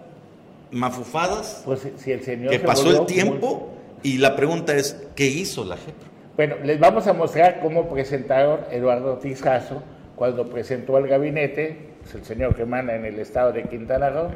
mafufadas. 0.69 1.63
Pues 1.65 1.87
si 1.97 2.11
el 2.11 2.21
señor 2.21 2.51
que 2.51 2.59
pasó 2.59 2.91
el 2.91 3.07
tiempo 3.07 3.71
y 4.05 4.19
la 4.19 4.35
pregunta 4.35 4.75
es, 4.75 5.03
¿qué 5.15 5.25
hizo 5.25 5.65
la 5.65 5.77
JEP? 5.77 5.95
Bueno, 6.35 6.57
les 6.63 6.79
vamos 6.79 7.07
a 7.07 7.13
mostrar 7.13 7.59
cómo 7.59 7.89
presentaron 7.89 8.59
Eduardo 8.69 9.17
Tizcazo 9.17 9.81
cuando 10.15 10.47
presentó 10.47 10.95
al 10.95 11.07
gabinete 11.07 11.95
es 12.05 12.13
el 12.13 12.23
señor 12.23 12.55
que 12.55 12.65
manda 12.65 12.95
en 12.95 13.03
el 13.03 13.17
estado 13.17 13.51
de 13.51 13.63
Quintana 13.63 14.11
Roo. 14.11 14.29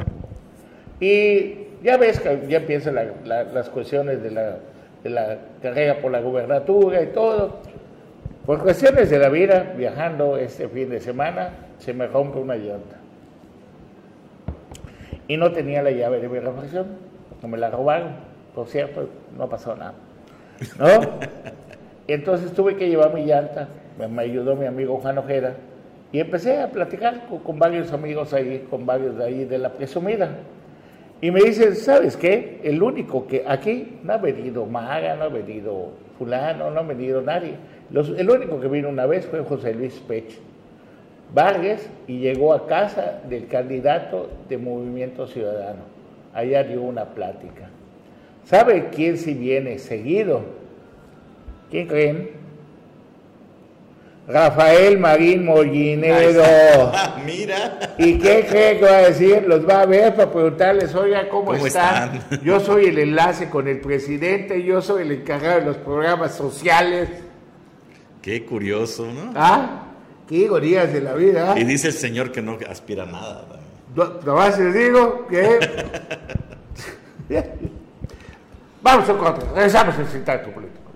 Y 1.00 1.68
ya 1.84 1.98
ves 1.98 2.20
que 2.20 2.48
ya 2.50 2.58
empiezan 2.58 2.96
las 3.26 3.70
cuestiones 3.70 4.24
de 4.24 4.32
la, 4.32 4.58
de 5.04 5.10
la 5.12 5.38
carrera 5.62 6.00
por 6.00 6.12
la 6.12 6.20
gubernatura 6.20 7.04
y 7.04 7.08
todo. 7.08 7.60
Por 8.48 8.64
cuestiones 8.64 9.12
de 9.12 9.20
la 9.20 9.30
vida, 9.30 9.76
viajando 9.78 10.36
este 10.36 10.68
fin 10.68 10.90
de 10.90 11.00
semana, 11.00 11.52
se 11.78 11.94
me 11.94 12.08
rompe 12.08 12.40
una 12.40 12.56
llanta. 12.56 12.98
Y 15.28 15.38
no 15.38 15.52
tenía 15.52 15.84
la 15.84 15.92
llave 15.92 16.20
de 16.20 16.28
mi 16.28 16.40
reflexión, 16.40 16.88
no 17.40 17.48
me 17.48 17.60
la 17.60 17.70
robaron. 17.70 18.29
Por 18.54 18.68
cierto, 18.68 19.08
no 19.38 19.48
pasó 19.50 19.76
nada. 19.76 19.94
¿No? 20.78 20.88
Entonces 22.08 22.54
tuve 22.54 22.76
que 22.76 22.90
llevar 22.90 23.14
mi 23.14 23.26
llanta, 23.26 23.68
me 24.10 24.22
ayudó 24.24 24.56
mi 24.56 24.66
amigo 24.66 24.98
Juan 24.98 25.18
Ojeda, 25.20 25.56
y 26.12 26.20
empecé 26.20 26.60
a 26.60 26.72
platicar 26.72 27.28
con, 27.44 27.60
varios 27.60 27.94
amigos 27.94 28.34
ahí, 28.34 28.66
con 28.70 28.86
varios 28.86 29.18
de 29.18 29.26
ahí 29.26 29.46
de 29.46 29.60
la 29.60 29.70
presumida. 29.70 30.38
Y 31.22 31.30
me 31.30 31.42
dicen, 31.42 31.76
¿sabes 31.76 32.18
qué? 32.18 32.62
El 32.64 32.82
único 32.82 33.28
que 33.28 33.44
aquí 33.48 34.00
no 34.04 34.14
ha 34.14 34.18
venido 34.18 34.66
Maga, 34.66 35.16
no 35.16 35.26
ha 35.26 35.30
venido 35.30 35.90
fulano, 36.18 36.72
no 36.72 36.80
ha 36.80 36.84
venido 36.84 37.22
nadie. 37.22 37.56
el 37.92 38.30
único 38.30 38.60
que 38.60 38.68
vino 38.68 38.90
una 38.90 39.06
vez 39.06 39.28
fue 39.28 39.44
José 39.44 39.74
Luis 39.74 40.00
Pech 40.08 40.40
Vargas 41.34 41.88
y 42.08 42.20
llegó 42.20 42.54
a 42.54 42.66
casa 42.66 43.22
del 43.30 43.48
candidato 43.48 44.30
de 44.48 44.58
Movimiento 44.58 45.28
Ciudadano. 45.28 45.82
Allá 46.34 46.64
dio 46.64 46.82
una 46.82 47.06
plática. 47.06 47.70
¿Sabe 48.50 48.90
quién 48.90 49.18
si 49.18 49.36
viene 49.36 49.78
seguido? 49.78 50.44
¿Quién 51.70 51.88
creen? 51.88 52.32
Rafael 54.28 54.98
Marín 54.98 55.46
Mollinedo. 55.46 56.92
Mira. 57.26 57.96
¿Y 58.00 58.18
qué 58.18 58.46
cree 58.50 58.80
que 58.80 58.86
va 58.86 58.98
a 58.98 59.02
decir? 59.10 59.44
Los 59.48 59.68
va 59.68 59.82
a 59.82 59.86
ver 59.86 60.16
para 60.16 60.32
preguntarles, 60.32 60.96
oiga, 60.96 61.30
¿cómo, 61.30 61.54
están? 61.54 62.24
Yo 62.44 62.60
soy 62.60 62.86
el 62.86 62.98
enlace 62.98 63.50
con 63.50 63.68
el 63.68 63.82
presidente, 63.82 64.64
yo 64.64 64.82
soy 64.82 65.04
el 65.04 65.12
encargado 65.12 65.60
de 65.60 65.66
los 65.68 65.78
programas 65.78 66.36
sociales. 66.36 67.10
Qué 68.22 68.46
curioso, 68.46 69.06
¿no? 69.12 69.32
Ah, 69.36 69.90
qué 70.28 70.36
ironías 70.36 70.92
de 70.92 71.02
la 71.02 71.14
vida. 71.14 71.54
Y 71.58 71.66
dice 71.66 71.90
el 71.90 71.94
señor 71.94 72.32
que 72.32 72.42
no 72.42 72.58
aspira 72.68 73.04
a 73.04 73.06
nada. 73.06 73.46
No, 73.96 74.34
más 74.34 74.58
les 74.58 74.74
digo 74.74 75.28
que... 75.28 75.60
Vamos 78.82 79.10
a 79.10 79.14
corte, 79.18 79.46
regresamos 79.54 79.96
al 79.98 80.44
tu 80.44 80.52
político. 80.52 80.90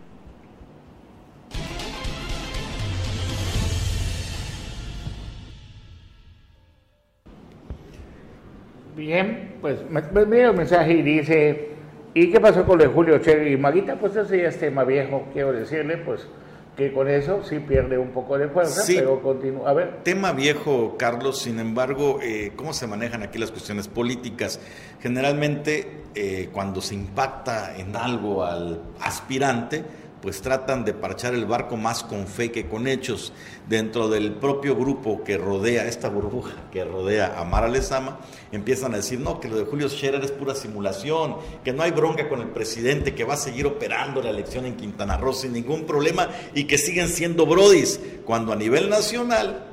Bien, 8.96 9.56
pues 9.60 9.80
me, 9.90 10.02
mira 10.26 10.50
el 10.50 10.56
mensaje 10.56 10.94
y 10.94 11.02
dice, 11.02 11.70
¿y 12.14 12.32
qué 12.32 12.40
pasó 12.40 12.64
con 12.66 12.78
lo 12.78 12.86
de 12.86 12.90
Julio 12.90 13.18
Cherry 13.18 13.54
y 13.54 13.58
Maguita? 13.58 13.96
Pues 13.96 14.16
eso 14.16 14.34
ya 14.36 14.48
es 14.48 14.60
tema 14.60 14.84
viejo, 14.84 15.28
quiero 15.34 15.52
decirle, 15.52 15.98
pues 15.98 16.28
que 16.76 16.92
con 16.92 17.08
eso 17.08 17.44
sí 17.44 17.60
pierde 17.60 17.98
un 17.98 18.10
poco 18.10 18.38
de 18.38 18.48
fuerza, 18.48 18.82
pero 18.88 19.22
continúa. 19.22 19.70
A 19.70 19.74
ver. 19.74 20.04
Tema 20.04 20.32
viejo, 20.32 20.96
Carlos, 20.98 21.40
sin 21.40 21.60
embargo, 21.60 22.20
eh, 22.22 22.52
¿cómo 22.56 22.74
se 22.74 22.88
manejan 22.88 23.22
aquí 23.22 23.38
las 23.38 23.52
cuestiones 23.52 23.88
políticas? 23.88 24.60
Generalmente, 25.00 26.04
eh, 26.16 26.50
cuando 26.52 26.82
se 26.82 26.96
impacta 26.96 27.78
en 27.78 27.96
algo 27.96 28.44
al 28.44 28.82
aspirante, 29.00 29.84
pues 30.24 30.42
tratan 30.42 30.86
de 30.86 30.94
parchar 30.94 31.34
el 31.34 31.46
barco 31.46 31.76
más 31.76 32.02
con 32.02 32.28
fe 32.28 32.50
que 32.50 32.70
con 32.70 32.88
hechos. 32.88 33.34
Dentro 33.68 34.08
del 34.08 34.32
propio 34.32 34.74
grupo 34.74 35.22
que 35.22 35.38
rodea, 35.38 35.86
esta 35.86 36.08
burbuja 36.08 36.54
que 36.72 36.86
rodea 36.86 37.38
a 37.38 37.44
Mara 37.44 37.68
Lezama, 37.68 38.22
empiezan 38.54 38.94
a 38.94 38.98
decir, 38.98 39.20
no, 39.20 39.42
que 39.42 39.50
lo 39.50 39.58
de 39.58 39.66
Julio 39.66 39.90
Scherer 39.90 40.24
es 40.24 40.32
pura 40.32 40.56
simulación, 40.56 41.36
que 41.66 41.74
no 41.74 41.84
hay 41.84 41.92
bronca 41.92 42.30
con 42.30 42.40
el 42.40 42.48
presidente, 42.48 43.14
que 43.14 43.26
va 43.26 43.34
a 43.34 43.38
seguir 43.38 43.68
operando 43.68 44.22
la 44.22 44.30
elección 44.30 44.66
en 44.66 44.78
Quintana 44.78 45.18
Roo 45.18 45.34
sin 45.34 45.52
ningún 45.52 45.84
problema 45.86 46.30
y 46.56 46.64
que 46.68 46.78
siguen 46.78 47.10
siendo 47.10 47.46
brodis, 47.46 48.00
cuando 48.24 48.54
a 48.54 48.56
nivel 48.56 48.90
nacional 48.90 49.73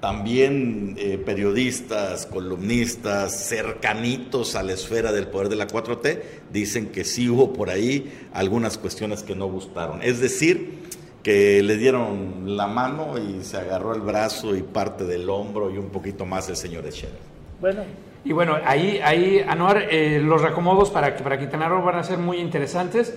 también 0.00 0.94
eh, 0.96 1.18
periodistas, 1.18 2.26
columnistas, 2.26 3.48
cercanitos 3.48 4.54
a 4.54 4.62
la 4.62 4.72
esfera 4.72 5.12
del 5.12 5.26
poder 5.26 5.48
de 5.48 5.56
la 5.56 5.66
4T, 5.66 6.20
dicen 6.52 6.86
que 6.92 7.04
sí 7.04 7.28
hubo 7.28 7.52
por 7.52 7.68
ahí 7.68 8.12
algunas 8.32 8.78
cuestiones 8.78 9.24
que 9.24 9.34
no 9.34 9.46
gustaron. 9.46 10.00
Es 10.02 10.20
decir, 10.20 10.84
que 11.24 11.62
le 11.62 11.76
dieron 11.76 12.56
la 12.56 12.68
mano 12.68 13.14
y 13.18 13.42
se 13.42 13.56
agarró 13.56 13.92
el 13.92 14.00
brazo 14.00 14.54
y 14.54 14.62
parte 14.62 15.04
del 15.04 15.28
hombro 15.28 15.70
y 15.70 15.78
un 15.78 15.90
poquito 15.90 16.24
más 16.24 16.48
el 16.48 16.56
señor 16.56 16.86
Echeverría. 16.86 17.20
Bueno. 17.60 17.82
Y 18.24 18.32
bueno, 18.32 18.58
ahí, 18.64 19.00
ahí 19.02 19.44
Anuar, 19.48 19.86
eh, 19.90 20.20
los 20.20 20.42
recomodos 20.42 20.90
para, 20.90 21.16
para 21.16 21.38
Quintana 21.38 21.68
Roo 21.68 21.82
van 21.82 21.96
a 21.96 22.04
ser 22.04 22.18
muy 22.18 22.38
interesantes. 22.38 23.16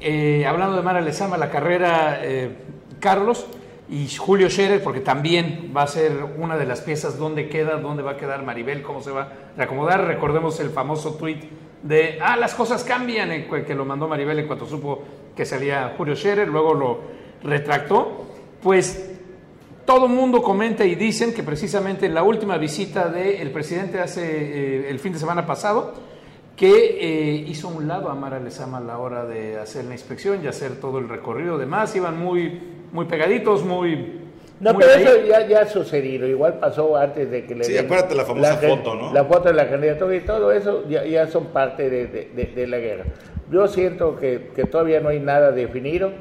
Eh, 0.00 0.44
hablando 0.44 0.76
de 0.76 0.82
Mara 0.82 1.00
Lezama, 1.00 1.38
la 1.38 1.50
carrera, 1.50 2.20
Carlos, 2.98 3.46
y 3.90 4.08
Julio 4.08 4.48
Scherer, 4.48 4.82
porque 4.84 5.00
también 5.00 5.72
va 5.76 5.82
a 5.82 5.86
ser 5.88 6.12
una 6.38 6.56
de 6.56 6.64
las 6.64 6.80
piezas 6.80 7.18
dónde 7.18 7.48
queda, 7.48 7.76
dónde 7.78 8.04
va 8.04 8.12
a 8.12 8.16
quedar 8.16 8.44
Maribel, 8.44 8.82
cómo 8.82 9.02
se 9.02 9.10
va 9.10 9.22
a 9.22 9.32
reacomodar. 9.56 10.06
Recordemos 10.06 10.60
el 10.60 10.70
famoso 10.70 11.14
tweet 11.14 11.40
de, 11.82 12.18
ah, 12.22 12.36
las 12.36 12.54
cosas 12.54 12.84
cambian, 12.84 13.30
que 13.66 13.74
lo 13.74 13.84
mandó 13.84 14.06
Maribel 14.06 14.38
en 14.38 14.46
cuanto 14.46 14.66
supo 14.66 15.02
que 15.34 15.44
salía 15.44 15.94
Julio 15.96 16.14
Scherer, 16.14 16.46
luego 16.46 16.72
lo 16.72 17.00
retractó. 17.42 18.26
Pues 18.62 19.10
todo 19.84 20.06
mundo 20.06 20.40
comenta 20.40 20.84
y 20.84 20.94
dicen 20.94 21.34
que 21.34 21.42
precisamente 21.42 22.06
en 22.06 22.14
la 22.14 22.22
última 22.22 22.58
visita 22.58 23.08
del 23.08 23.50
presidente 23.50 23.98
hace 23.98 24.22
eh, 24.22 24.90
el 24.90 25.00
fin 25.00 25.14
de 25.14 25.18
semana 25.18 25.46
pasado, 25.46 25.94
que 26.60 26.98
eh, 27.00 27.44
hizo 27.48 27.68
un 27.68 27.88
lado 27.88 28.10
a 28.10 28.14
Mara 28.14 28.38
Lezama 28.38 28.76
a 28.76 28.80
la 28.82 28.98
hora 28.98 29.24
de 29.24 29.58
hacer 29.58 29.86
la 29.86 29.94
inspección 29.94 30.44
y 30.44 30.46
hacer 30.46 30.78
todo 30.78 30.98
el 30.98 31.08
recorrido. 31.08 31.56
Demás 31.56 31.96
iban 31.96 32.20
muy 32.20 32.60
muy 32.92 33.06
pegaditos, 33.06 33.64
muy... 33.64 34.18
No, 34.60 34.76
pero 34.76 34.90
eso 34.90 35.26
ya, 35.26 35.46
ya, 35.46 35.62
ha 35.62 35.66
sucedido, 35.66 36.26
igual 36.26 36.58
pasó 36.58 36.94
antes 36.94 37.30
de 37.30 37.46
que 37.46 37.54
le... 37.54 37.64
Sí, 37.64 37.78
acuérdate 37.78 38.14
la 38.14 38.26
famosa 38.26 38.56
foto, 38.58 38.94
¿no? 38.94 39.10
La 39.10 39.24
foto 39.24 39.48
de 39.48 39.54
la 39.54 39.70
candidatura 39.70 40.14
y 40.14 40.20
todo 40.20 40.52
eso 40.52 40.86
ya, 40.86 41.02
ya 41.06 41.26
son 41.28 41.46
parte 41.46 41.88
de, 41.88 42.06
de, 42.54 42.66
la 42.66 42.76
guerra. 42.76 43.04
Yo 43.50 43.66
siento 43.66 44.16
que, 44.16 44.50
que, 44.54 44.64
todavía 44.64 45.00
no 45.00 45.08
hay 45.08 45.18
nada 45.18 45.50
definido. 45.52 46.12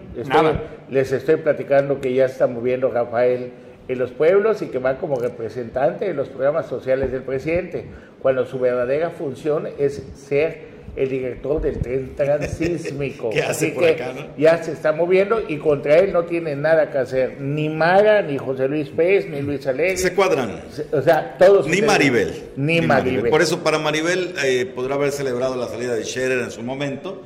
Les 0.90 1.12
estoy 1.12 1.36
platicando 1.36 2.00
que 2.00 2.14
ya 2.14 2.26
está 2.26 2.48
moviendo 2.48 2.90
Rafael 2.90 3.52
en 3.90 4.00
los 4.00 4.12
pueblos 4.12 4.62
y 4.62 4.68
que 4.68 4.78
va 4.78 4.98
como 4.98 5.20
representante 5.20 6.06
de 6.06 6.14
los 6.14 6.30
programas 6.30 6.68
sociales 6.68 7.12
del 7.12 7.24
presidente, 7.24 7.86
cuando 8.22 8.46
su 8.46 8.60
verdadera 8.60 9.10
función 9.10 9.68
es 9.80 10.04
ser 10.16 10.70
el 10.96 11.10
director 11.10 11.60
del 11.60 11.80
tren 11.80 12.14
transísmico. 12.16 13.32
Así 13.48 13.72
que 13.72 13.98
ya 14.38 14.62
se 14.64 14.74
está 14.74 14.92
moviendo 14.92 15.42
y 15.48 15.58
contra 15.58 15.98
él 15.98 16.14
no 16.14 16.26
tiene 16.26 16.56
nada 16.56 16.92
que 16.92 17.00
hacer. 17.00 17.42
Ni 17.42 17.68
Mara, 17.68 18.22
ni 18.22 18.38
José 18.38 18.68
Luis 18.68 18.90
Pérez, 18.90 19.28
ni 19.28 19.42
Luis 19.42 19.66
Alegre. 19.66 19.98
Se 19.98 20.14
cuadran. 20.14 20.62
o 20.92 21.02
sea, 21.02 21.36
todos. 21.40 21.68
Ni 21.68 21.82
Maribel. 21.82 22.34
Ni, 22.58 22.82
Maribel. 22.82 23.32
Por 23.32 23.42
eso 23.42 23.64
para 23.64 23.80
Maribel 23.80 24.36
eh, 24.46 24.72
podrá 24.74 24.96
haber 24.96 25.12
celebrado 25.12 25.56
la 25.56 25.68
salida 25.68 25.96
de 25.96 26.04
Scherer 26.04 26.40
en 26.40 26.52
su 26.52 26.62
momento, 26.62 27.24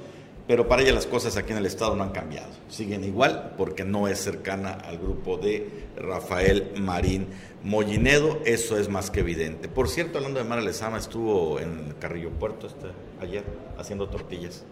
pero 0.47 0.67
para 0.67 0.81
ella 0.81 0.93
las 0.93 1.07
cosas 1.07 1.37
aquí 1.37 1.51
en 1.51 1.57
el 1.57 1.65
Estado 1.65 1.95
no 1.95 2.03
han 2.03 2.11
cambiado. 2.11 2.49
Siguen 2.69 3.03
igual 3.03 3.53
porque 3.57 3.85
no 3.85 4.07
es 4.07 4.19
cercana 4.19 4.71
al 4.71 4.97
grupo 4.97 5.37
de 5.37 5.87
Rafael 5.95 6.71
Marín. 6.79 7.27
Mollinedo, 7.63 8.39
eso 8.45 8.77
es 8.77 8.89
más 8.89 9.09
que 9.09 9.21
evidente. 9.21 9.69
Por 9.69 9.87
cierto, 9.87 10.17
hablando 10.17 10.39
de 10.39 10.45
Mara 10.45 10.61
Lezama, 10.61 10.97
estuvo 10.97 11.61
en 11.61 11.93
Carrillo 11.99 12.29
Puerto 12.31 12.67
este, 12.67 12.87
ayer 13.21 13.43
haciendo 13.77 14.09
tortillas. 14.09 14.65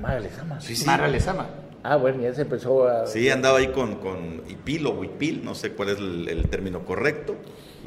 Mara 0.00 0.20
Lezama. 0.20 0.60
Sí, 0.60 0.74
sí. 0.74 0.86
Mara 0.86 1.06
Lezama. 1.06 1.48
Ah, 1.86 1.96
bueno, 1.96 2.22
ya 2.22 2.32
se 2.32 2.42
empezó 2.42 2.88
a... 2.88 3.06
Sí, 3.06 3.28
andaba 3.28 3.58
ahí 3.58 3.68
con, 3.68 3.96
con 3.96 4.42
Ipil 4.48 4.86
o 4.86 4.92
Huipil, 4.92 5.44
no 5.44 5.54
sé 5.54 5.72
cuál 5.72 5.90
es 5.90 5.98
el, 5.98 6.48
término 6.48 6.86
correcto, 6.86 7.36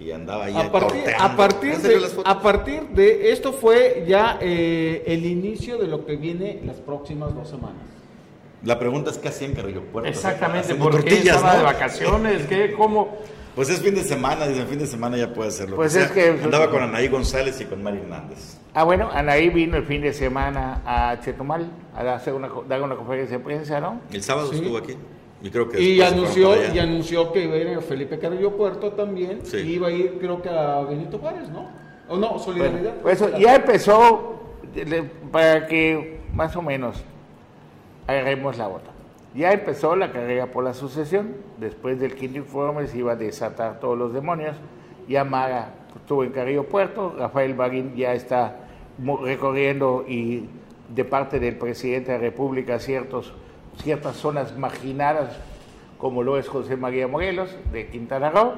y 0.07 0.11
andaba 0.13 0.45
ahí 0.45 0.55
a 0.55 0.71
partir, 0.71 1.03
a 1.19 1.35
partir, 1.35 1.77
de, 1.79 2.07
a 2.23 2.41
partir 2.41 2.83
de 2.89 3.31
esto 3.33 3.51
fue 3.51 4.05
ya 4.07 4.37
eh, 4.39 5.03
el 5.05 5.25
inicio 5.25 5.77
de 5.77 5.87
lo 5.87 6.05
que 6.05 6.15
viene 6.15 6.61
las 6.63 6.77
próximas 6.77 7.35
dos 7.35 7.49
semanas. 7.49 7.83
La 8.63 8.79
pregunta 8.79 9.11
es 9.11 9.17
qué 9.17 9.27
hacía 9.27 9.49
en 9.49 9.53
Carrillo 9.53 9.81
Puerto. 9.83 10.09
Exactamente, 10.09 10.75
¿por 10.75 11.03
qué 11.03 11.15
estaba 11.15 11.57
de 11.57 11.63
vacaciones? 11.63 12.45
¿Qué? 12.47 12.73
¿Cómo? 12.73 13.17
Pues 13.57 13.69
es 13.69 13.81
fin 13.81 13.95
de 13.95 14.03
semana, 14.03 14.45
dice, 14.45 14.67
fin 14.67 14.77
de 14.77 14.85
semana 14.85 15.17
ya 15.17 15.33
puede 15.33 15.49
hacerlo. 15.49 15.77
Pues 15.77 15.95
es 15.95 16.11
que... 16.11 16.29
Andaba 16.43 16.69
con 16.69 16.83
Anaí 16.83 17.07
González 17.07 17.59
y 17.59 17.65
con 17.65 17.81
Mari 17.81 17.97
Hernández. 17.97 18.59
Ah, 18.75 18.83
bueno, 18.83 19.09
Anaí 19.11 19.49
vino 19.49 19.77
el 19.77 19.83
fin 19.83 20.03
de 20.03 20.13
semana 20.13 20.83
a 20.85 21.19
Chetumal 21.21 21.67
a 21.95 22.13
hacer 22.13 22.35
una, 22.35 22.51
dar 22.69 22.83
una 22.83 22.95
conferencia 22.95 23.39
de 23.39 23.43
prensa, 23.43 23.81
¿no? 23.81 24.01
El 24.11 24.21
sábado 24.21 24.53
estuvo 24.53 24.77
aquí. 24.77 24.95
Y, 25.41 25.49
creo 25.49 25.69
que 25.69 25.79
y 25.81 26.01
anunció, 26.01 26.55
y 26.73 26.79
anunció 26.79 27.31
que 27.31 27.43
iba 27.43 27.55
a 27.55 27.57
ir 27.57 27.77
a 27.77 27.81
Felipe 27.81 28.17
Carrillo 28.17 28.57
Puerto 28.57 28.91
también. 28.93 29.41
Y 29.53 29.73
iba 29.73 29.87
a 29.87 29.91
ir, 29.91 30.17
creo 30.19 30.41
que 30.41 30.49
a 30.49 30.81
Benito 30.81 31.19
Juárez, 31.19 31.49
¿no? 31.49 31.67
¿O 32.09 32.17
no? 32.17 32.39
Solidaridad. 32.39 32.95
pues 33.01 33.21
eso, 33.21 33.37
ya 33.37 33.55
empezó, 33.55 34.39
para 35.31 35.67
que 35.67 36.21
más 36.33 36.55
o 36.55 36.61
menos 36.61 37.03
agarremos 38.07 38.57
la 38.57 38.67
bota. 38.67 38.91
Ya 39.35 39.51
empezó 39.51 39.95
la 39.95 40.11
carrera 40.11 40.47
por 40.47 40.63
la 40.63 40.73
sucesión. 40.73 41.35
Después 41.57 41.99
del 41.99 42.15
quinto 42.15 42.37
informe 42.39 42.87
se 42.87 42.97
iba 42.97 43.11
a 43.11 43.15
desatar 43.15 43.79
todos 43.79 43.97
los 43.97 44.13
demonios. 44.13 44.55
Ya 45.07 45.23
Maga 45.23 45.73
estuvo 45.95 46.23
en 46.23 46.31
Carrillo 46.31 46.63
Puerto. 46.63 47.13
Rafael 47.17 47.53
Barín 47.53 47.95
ya 47.95 48.13
está 48.13 48.55
recorriendo 49.23 50.05
y 50.07 50.49
de 50.89 51.05
parte 51.05 51.39
del 51.39 51.57
presidente 51.57 52.11
de 52.11 52.17
la 52.17 52.23
República 52.23 52.79
ciertos, 52.79 53.33
ciertas 53.81 54.17
zonas 54.17 54.57
marginadas, 54.57 55.35
como 55.97 56.23
lo 56.23 56.37
es 56.37 56.47
José 56.47 56.75
María 56.75 57.07
Morelos 57.07 57.49
de 57.71 57.87
Quintana 57.87 58.29
Roo, 58.29 58.53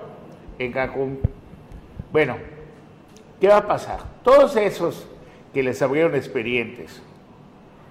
en 0.57 0.72
Cancún. 0.72 1.20
Bueno, 2.11 2.38
¿qué 3.39 3.47
va 3.47 3.57
a 3.57 3.67
pasar? 3.67 3.99
Todos 4.24 4.55
esos 4.55 5.07
que 5.53 5.63
les 5.63 5.82
abrieron 5.82 6.15
expedientes, 6.15 7.01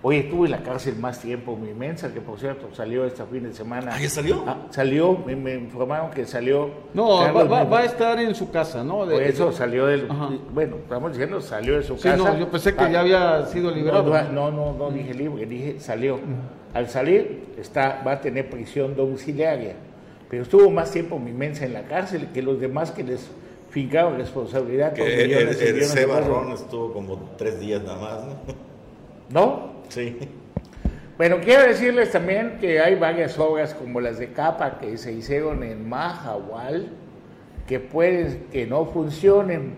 Hoy 0.00 0.18
estuve 0.18 0.46
en 0.46 0.52
la 0.52 0.62
cárcel 0.62 0.94
más 0.96 1.20
tiempo, 1.20 1.56
mi 1.56 1.70
inmensa, 1.70 2.14
que 2.14 2.20
por 2.20 2.38
cierto 2.38 2.68
salió 2.72 3.04
este 3.04 3.24
fin 3.24 3.42
de 3.42 3.52
semana. 3.52 3.90
¿Ah, 3.94 4.00
ya 4.00 4.08
salió? 4.08 4.44
Ah, 4.46 4.56
salió, 4.70 5.18
me, 5.18 5.54
informaron 5.54 6.12
que 6.12 6.24
salió. 6.24 6.70
No, 6.94 7.18
va, 7.34 7.80
a 7.80 7.84
estar 7.84 8.16
en 8.20 8.32
su 8.32 8.48
casa, 8.52 8.84
¿no? 8.84 8.98
por 8.98 9.12
eso 9.14 9.50
salió 9.50 9.86
del. 9.86 10.06
Bueno, 10.54 10.76
estamos 10.76 11.10
diciendo, 11.10 11.40
salió 11.40 11.78
de 11.78 11.82
su 11.82 11.96
casa. 11.96 12.16
No, 12.16 12.38
yo 12.38 12.48
pensé 12.48 12.76
que 12.76 12.92
ya 12.92 13.00
había 13.00 13.44
sido 13.46 13.72
liberado. 13.72 14.14
No, 14.30 14.52
no, 14.52 14.72
no, 14.72 14.90
dije 14.92 15.14
libre, 15.14 15.46
dije 15.46 15.80
salió. 15.80 16.20
Al 16.74 16.88
salir, 16.88 17.54
está, 17.58 18.02
va 18.06 18.12
a 18.12 18.20
tener 18.20 18.48
prisión 18.50 18.94
domiciliaria. 18.96 19.74
Pero 20.28 20.42
estuvo 20.42 20.70
más 20.70 20.90
tiempo 20.90 21.18
mi 21.18 21.30
inmensa 21.30 21.64
en 21.64 21.72
la 21.72 21.82
cárcel 21.82 22.28
que 22.32 22.42
los 22.42 22.60
demás 22.60 22.90
que 22.90 23.02
les 23.02 23.28
fincaron 23.70 24.18
responsabilidad. 24.18 24.92
Que 24.92 25.02
el, 25.02 25.32
el, 25.32 25.48
el 25.48 25.78
estuvo 26.52 26.92
como 26.92 27.30
tres 27.36 27.58
días 27.60 27.82
nada 27.82 27.98
más, 27.98 28.24
¿no? 28.24 28.36
¿No? 29.30 29.72
Sí. 29.88 30.16
Bueno, 31.16 31.38
quiero 31.42 31.62
decirles 31.62 32.12
también 32.12 32.58
que 32.60 32.80
hay 32.80 32.94
varias 32.94 33.38
obras 33.38 33.74
como 33.74 34.00
las 34.00 34.18
de 34.18 34.32
capa 34.32 34.78
que 34.78 34.96
se 34.96 35.12
hicieron 35.12 35.64
en 35.64 35.88
Mahahual 35.88 36.90
que 37.66 37.80
pueden 37.80 38.46
que 38.52 38.66
no 38.66 38.86
funcionen. 38.86 39.74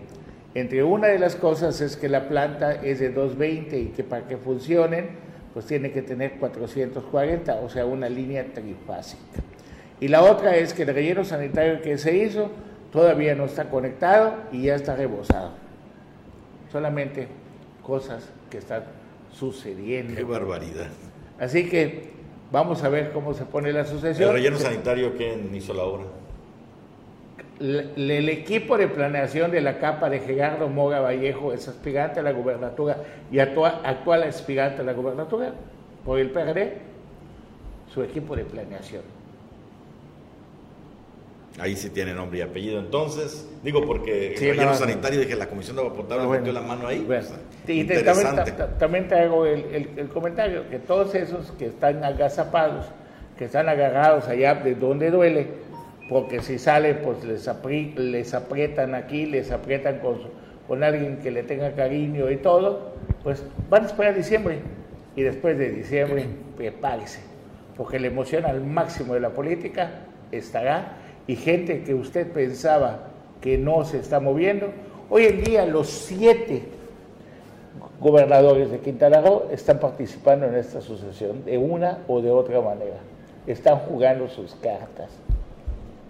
Entre 0.53 0.83
una 0.83 1.07
de 1.07 1.17
las 1.17 1.35
cosas 1.35 1.81
es 1.81 1.97
que 1.97 2.09
la 2.09 2.27
planta 2.27 2.73
es 2.73 2.99
de 2.99 3.09
220 3.09 3.79
y 3.79 3.85
que 3.87 4.03
para 4.03 4.27
que 4.27 4.37
funcionen 4.37 5.09
pues 5.53 5.65
tiene 5.65 5.91
que 5.91 6.01
tener 6.01 6.33
440, 6.39 7.55
o 7.55 7.69
sea, 7.69 7.85
una 7.85 8.07
línea 8.09 8.45
trifásica. 8.53 9.41
Y 9.99 10.07
la 10.07 10.23
otra 10.23 10.55
es 10.55 10.73
que 10.73 10.83
el 10.83 10.93
relleno 10.93 11.23
sanitario 11.23 11.81
que 11.81 11.97
se 11.97 12.17
hizo 12.17 12.49
todavía 12.91 13.35
no 13.35 13.45
está 13.45 13.69
conectado 13.69 14.35
y 14.51 14.63
ya 14.63 14.75
está 14.75 14.95
rebosado. 14.95 15.51
Solamente 16.71 17.27
cosas 17.83 18.29
que 18.49 18.57
están 18.57 18.83
sucediendo. 19.31 20.15
Qué 20.15 20.23
barbaridad. 20.23 20.87
Así 21.39 21.69
que 21.69 22.11
vamos 22.51 22.83
a 22.83 22.89
ver 22.89 23.11
cómo 23.11 23.33
se 23.33 23.45
pone 23.45 23.73
la 23.73 23.85
sucesión. 23.85 24.29
¿El 24.29 24.35
relleno 24.35 24.57
sanitario 24.57 25.15
quién 25.15 25.53
hizo 25.53 25.73
la 25.73 25.83
obra? 25.83 26.05
El, 27.61 28.27
equipo 28.29 28.75
de 28.75 28.87
planeación 28.87 29.51
de 29.51 29.61
la 29.61 29.77
capa 29.77 30.09
de 30.09 30.19
Gerardo 30.19 30.67
Moga 30.67 30.99
Vallejo 30.99 31.53
es 31.53 31.67
aspirante 31.67 32.19
a 32.19 32.23
la 32.23 32.31
gubernatura 32.31 32.97
y 33.31 33.37
actual, 33.37 33.81
actual 33.83 34.23
aspirante 34.23 34.81
a 34.81 34.83
la 34.83 34.93
gubernatura 34.93 35.53
por 36.03 36.17
el 36.17 36.31
PRD, 36.31 36.77
su 37.93 38.01
equipo 38.01 38.35
de 38.35 38.45
planeación. 38.45 39.03
Ahí 41.59 41.75
sí 41.75 41.89
tiene 41.89 42.13
nombre 42.13 42.39
y 42.39 42.41
apellido. 42.41 42.79
Entonces, 42.79 43.47
digo 43.63 43.85
porque 43.85 44.33
el 44.33 44.39
relleno 44.39 44.73
sanitario, 44.73 45.19
dije, 45.19 45.35
la 45.35 45.47
Comisión 45.47 45.75
de 45.75 45.83
Agua 45.83 45.95
Potable 45.95 46.27
metió 46.27 46.53
la 46.53 46.61
mano 46.61 46.87
ahí. 46.87 47.05
y 47.67 47.83
también, 48.79 49.07
te 49.07 49.15
hago 49.15 49.45
el, 49.45 50.09
comentario, 50.13 50.67
que 50.69 50.79
todos 50.79 51.13
esos 51.13 51.51
que 51.51 51.67
están 51.67 52.03
agazapados, 52.03 52.85
que 53.37 53.45
están 53.45 53.67
agarrados 53.67 54.27
allá 54.27 54.55
de 54.55 54.75
donde 54.75 55.11
duele, 55.11 55.47
porque 56.11 56.41
si 56.41 56.59
salen, 56.59 56.99
pues 57.05 57.23
les, 57.23 57.49
les 57.95 58.33
aprietan 58.33 58.95
aquí, 58.95 59.25
les 59.25 59.49
aprietan 59.49 59.99
con, 59.99 60.17
con 60.67 60.83
alguien 60.83 61.19
que 61.19 61.31
le 61.31 61.41
tenga 61.43 61.71
cariño 61.71 62.29
y 62.29 62.35
todo, 62.35 62.95
pues 63.23 63.41
van 63.69 63.83
a 63.83 63.85
esperar 63.85 64.13
diciembre. 64.13 64.59
Y 65.15 65.21
después 65.21 65.57
de 65.57 65.69
diciembre, 65.69 66.25
prepárese, 66.57 67.21
porque 67.77 67.97
la 67.97 68.07
emoción 68.07 68.45
al 68.45 68.59
máximo 68.59 69.13
de 69.13 69.21
la 69.21 69.29
política 69.29 70.01
estará 70.33 70.97
y 71.27 71.37
gente 71.37 71.83
que 71.83 71.93
usted 71.93 72.29
pensaba 72.29 73.07
que 73.39 73.57
no 73.57 73.85
se 73.85 73.99
está 73.99 74.19
moviendo, 74.19 74.67
hoy 75.09 75.27
en 75.27 75.41
día 75.45 75.65
los 75.65 75.87
siete 75.87 76.63
gobernadores 78.01 78.69
de 78.69 78.79
Quintana 78.79 79.21
Roo 79.21 79.47
están 79.49 79.79
participando 79.79 80.45
en 80.45 80.55
esta 80.55 80.81
sucesión 80.81 81.45
de 81.45 81.57
una 81.57 81.99
o 82.09 82.19
de 82.21 82.31
otra 82.31 82.59
manera. 82.59 82.97
Están 83.47 83.77
jugando 83.79 84.27
sus 84.27 84.55
cartas. 84.55 85.20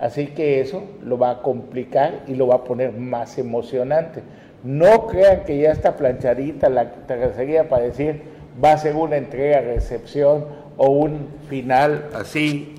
Así 0.01 0.27
que 0.27 0.59
eso 0.59 0.83
lo 1.05 1.19
va 1.19 1.29
a 1.29 1.41
complicar 1.43 2.23
y 2.27 2.33
lo 2.33 2.47
va 2.47 2.55
a 2.55 2.63
poner 2.63 2.91
más 2.91 3.37
emocionante. 3.37 4.23
No 4.63 5.05
crean 5.05 5.43
que 5.45 5.59
ya 5.59 5.71
está 5.71 5.95
planchadita 5.95 6.69
la 6.69 6.91
tercería 6.91 7.69
para 7.69 7.83
decir 7.83 8.23
va 8.61 8.73
a 8.73 8.77
ser 8.79 8.95
una 8.95 9.17
entrega-recepción 9.17 10.45
o 10.77 10.89
un 10.89 11.27
final 11.47 12.09
así 12.15 12.75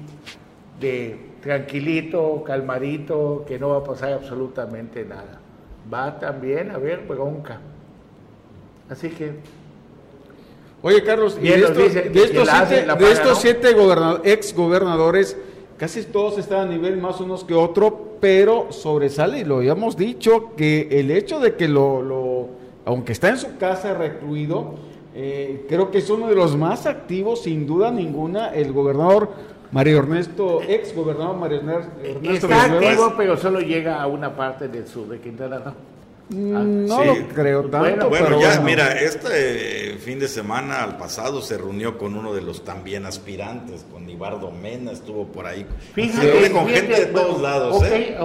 de 0.81 1.17
tranquilito, 1.43 2.43
calmadito, 2.45 3.45
que 3.47 3.59
no 3.59 3.71
va 3.71 3.79
a 3.79 3.85
pasar 3.85 4.13
absolutamente 4.15 5.05
nada. 5.05 5.41
Va 5.93 6.19
también 6.19 6.73
a 6.73 6.75
haber 6.75 7.01
bronca. 7.01 7.61
Así 8.89 9.11
que... 9.11 9.33
Oye, 10.83 11.03
Carlos, 11.05 11.39
y 11.41 11.49
de, 11.49 11.57
estos, 11.59 13.41
siete, 13.41 13.69
ex 14.25 14.55
gobernadores, 14.55 15.37
casi 15.83 16.05
todos 16.05 16.39
están 16.39 16.69
a 16.69 16.71
nivel 16.71 16.97
más 16.97 17.21
unos 17.21 17.43
que 17.43 17.55
otro, 17.55 18.17
pero 18.21 18.71
sobresale, 18.71 19.41
y 19.41 19.45
lo 19.45 19.57
habíamos 19.57 19.97
dicho, 19.97 20.55
que 20.57 20.87
el 20.93 21.11
hecho 21.11 21.41
de 21.41 21.57
que 21.57 21.67
lo, 21.67 22.01
lo 22.03 22.49
aunque 22.85 23.11
está 23.11 23.31
en 23.31 23.37
su 23.37 23.57
casa 23.57 23.93
recluido, 23.93 24.77
eh, 25.13 25.67
creo 25.69 25.91
que 25.91 25.99
es 25.99 26.09
uno 26.09 26.29
de 26.29 26.37
los 26.37 26.57
más 26.57 26.87
activos, 26.87 27.43
sin 27.43 27.67
duda 27.67 27.91
ninguna, 27.91 28.55
el 28.55 28.73
gobernador 28.73 29.31
Mario 29.73 29.99
Ernesto, 29.99 30.61
ex 30.63 30.95
gobernador 30.95 31.37
Mario 31.37 31.59
Ernesto 31.59 31.91
Está 32.31 32.63
activo, 32.63 33.15
pero 33.17 33.37
solo 33.37 33.59
llega 33.59 34.01
a 34.01 34.07
una 34.07 34.37
parte 34.37 34.69
del 34.69 34.87
sur 34.87 35.09
de 35.09 35.19
Quintana 35.19 35.59
Roo. 35.59 35.92
Mm, 36.33 36.57
ah, 36.57 36.63
no 36.65 37.05
lo 37.05 37.29
creo 37.29 37.65
tanto. 37.65 38.09
Bueno, 38.09 38.41
ya, 38.41 38.61
mira, 38.61 38.93
este 38.93 39.97
fin 39.99 40.19
de 40.19 40.29
semana 40.29 40.83
al 40.83 40.97
pasado 40.97 41.43
se 41.43 41.59
reunió 41.59 41.99
con 41.99 42.17
uno 42.17 42.33
de 42.35 42.43
los 42.43 42.65
también 42.65 43.07
aspirantes, 43.07 43.85
con 43.91 44.09
Ibardo 44.09 44.51
Mena, 44.51 44.93
estuvo 44.93 45.27
por 45.27 45.47
ahí. 45.47 45.67
Fíjate, 45.95 46.51
con 46.51 46.67
gente 46.69 47.01
de 47.01 47.07
todos 47.07 47.41
lados, 47.41 47.83
¿eh? 47.85 48.17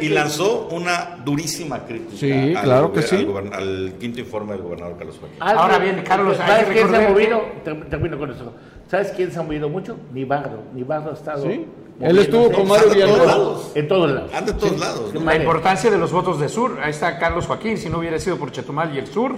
y 0.00 0.08
lanzó 0.08 0.68
una 0.68 1.18
durísima 1.24 1.84
crítica 1.84 2.16
sí, 2.16 2.54
claro 2.62 2.92
que 2.92 3.02
sí. 3.02 3.26
Al, 3.52 3.94
quinto 3.98 4.20
informe 4.20 4.52
del 4.52 4.62
gobernador 4.62 4.96
Carlos 4.96 5.18
Joaquín. 5.18 5.38
Ahora 5.40 5.78
bien, 5.78 6.02
Carlos, 6.06 6.36
¿sabes 6.36 6.66
quién 6.72 6.88
se 6.88 6.96
ha 6.96 7.08
movido? 7.08 7.42
Termino 7.90 8.18
con 8.18 8.30
eso. 8.30 8.52
¿Sabes 8.88 9.12
quién 9.14 9.30
se 9.30 9.38
ha 9.38 9.42
movido 9.42 9.68
mucho? 9.68 9.96
Nibardo. 10.12 10.62
Nibardo 10.74 11.10
ha 11.10 11.14
estado. 11.14 11.42
¿Sí? 11.42 11.66
Él 12.00 12.18
estuvo 12.18 12.52
con 12.52 12.68
Mario 12.68 12.90
Villanueva. 12.90 13.56
En 13.74 13.88
todos 13.88 14.10
lados. 14.10 14.32
Anda 14.32 14.52
en 14.52 14.58
todos 14.58 14.78
lados. 14.78 15.14
La 15.14 15.36
importancia 15.36 15.90
de 15.90 15.98
los 15.98 16.12
votos 16.12 16.38
de 16.38 16.48
Sur. 16.48 16.78
Ahí 16.82 16.90
está 16.90 17.18
Carlos 17.18 17.46
Joaquín. 17.46 17.76
Si 17.76 17.88
no 17.88 17.98
hubiera 17.98 18.18
sido 18.18 18.36
por 18.36 18.52
Chetumal 18.52 18.94
y 18.94 18.98
el 18.98 19.06
Sur, 19.06 19.34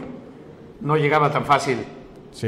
no 0.81 0.97
llegaba 0.97 1.33
tan 1.33 1.47
fácil 1.47 1.79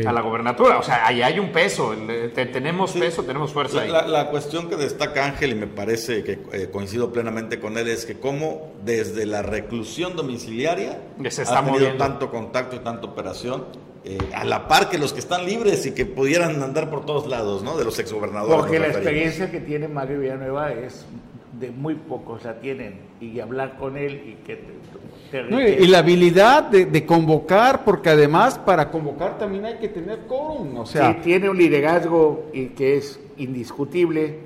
a 0.06 0.12
la 0.12 0.20
gobernatura. 0.20 0.78
O 0.78 0.82
sea, 0.82 1.06
ahí 1.06 1.22
hay 1.22 1.38
un 1.38 1.50
peso. 1.50 1.94
Tenemos 2.34 2.92
peso, 2.92 3.24
tenemos 3.24 3.52
fuerza 3.52 3.80
ahí. 3.80 3.90
La, 3.90 4.28
cuestión 4.30 4.68
que 4.68 4.76
destaca 4.76 5.24
Ángel, 5.24 5.52
y 5.52 5.54
me 5.54 5.66
parece 5.66 6.22
que 6.22 6.38
eh, 6.52 6.68
coincido 6.70 7.12
plenamente 7.12 7.58
con 7.58 7.78
él, 7.78 7.88
es 7.88 8.04
que 8.04 8.18
como 8.18 8.72
desde 8.84 9.26
la 9.26 9.42
reclusión 9.42 10.14
domiciliaria 10.14 11.00
se 11.30 11.42
está 11.42 11.60
ha 11.60 11.64
tenido 11.64 11.94
tanto 11.96 12.30
contacto 12.30 12.76
y 12.76 12.80
tanta 12.80 13.06
operación 13.06 13.64
eh, 14.04 14.18
a 14.34 14.44
la 14.44 14.68
par 14.68 14.88
que 14.90 14.98
los 14.98 15.12
que 15.12 15.20
están 15.20 15.46
libres 15.46 15.86
y 15.86 15.92
que 15.92 16.06
pudieran 16.06 16.62
andar 16.62 16.90
por 16.90 17.06
todos 17.06 17.28
lados, 17.28 17.62
¿no? 17.62 17.76
De 17.76 17.84
los 17.84 17.98
exgobernadores. 17.98 18.56
Porque 18.56 18.78
la 18.78 18.88
experiencia 18.88 19.50
que 19.50 19.60
tiene 19.60 19.88
Mario 19.88 20.20
Villanueva 20.20 20.72
es 20.72 21.06
de 21.60 21.70
muy 21.70 21.94
pocos 21.94 22.44
la 22.44 22.60
tienen 22.60 22.94
y 23.20 23.38
hablar 23.38 23.76
con 23.76 23.96
él 23.96 24.22
y 24.26 24.34
que 24.44 24.58
y 25.32 25.86
la 25.86 25.98
habilidad 25.98 26.64
de, 26.64 27.06
convocar, 27.06 27.84
porque 27.84 28.10
además 28.10 28.58
para 28.58 28.90
convocar 28.90 29.38
también 29.38 29.64
hay 29.64 29.78
que 29.78 29.88
tener 29.88 30.20
quórum, 30.28 30.76
o 30.76 30.86
sea... 30.86 31.14
Sí, 31.14 31.20
tiene 31.22 31.48
un 31.48 31.56
liderazgo 31.56 32.50
y 32.52 32.66
que 32.68 32.98
es 32.98 33.18
indiscutible 33.38 34.40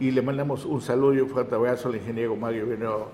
y 0.00 0.10
le 0.10 0.20
mandamos 0.20 0.64
un 0.64 0.82
saludo 0.82 1.14
y 1.14 1.20
un 1.20 1.28
fuerte 1.28 1.54
abrazo 1.54 1.88
al 1.88 1.96
ingeniero 1.96 2.34
Mario 2.34 2.66
Vino 2.66 3.06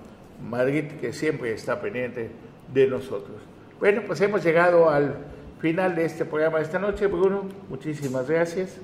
Madrid, 0.49 0.85
que 0.99 1.13
siempre 1.13 1.53
está 1.53 1.79
pendiente 1.79 2.31
de 2.73 2.87
nosotros. 2.87 3.37
Bueno, 3.79 4.01
pues 4.07 4.19
hemos 4.21 4.43
llegado 4.43 4.89
al 4.89 5.15
final 5.59 5.95
de 5.95 6.05
este 6.05 6.25
programa 6.25 6.57
de 6.57 6.63
esta 6.63 6.79
noche, 6.79 7.07
Bruno. 7.07 7.43
Muchísimas 7.69 8.29
gracias. 8.29 8.79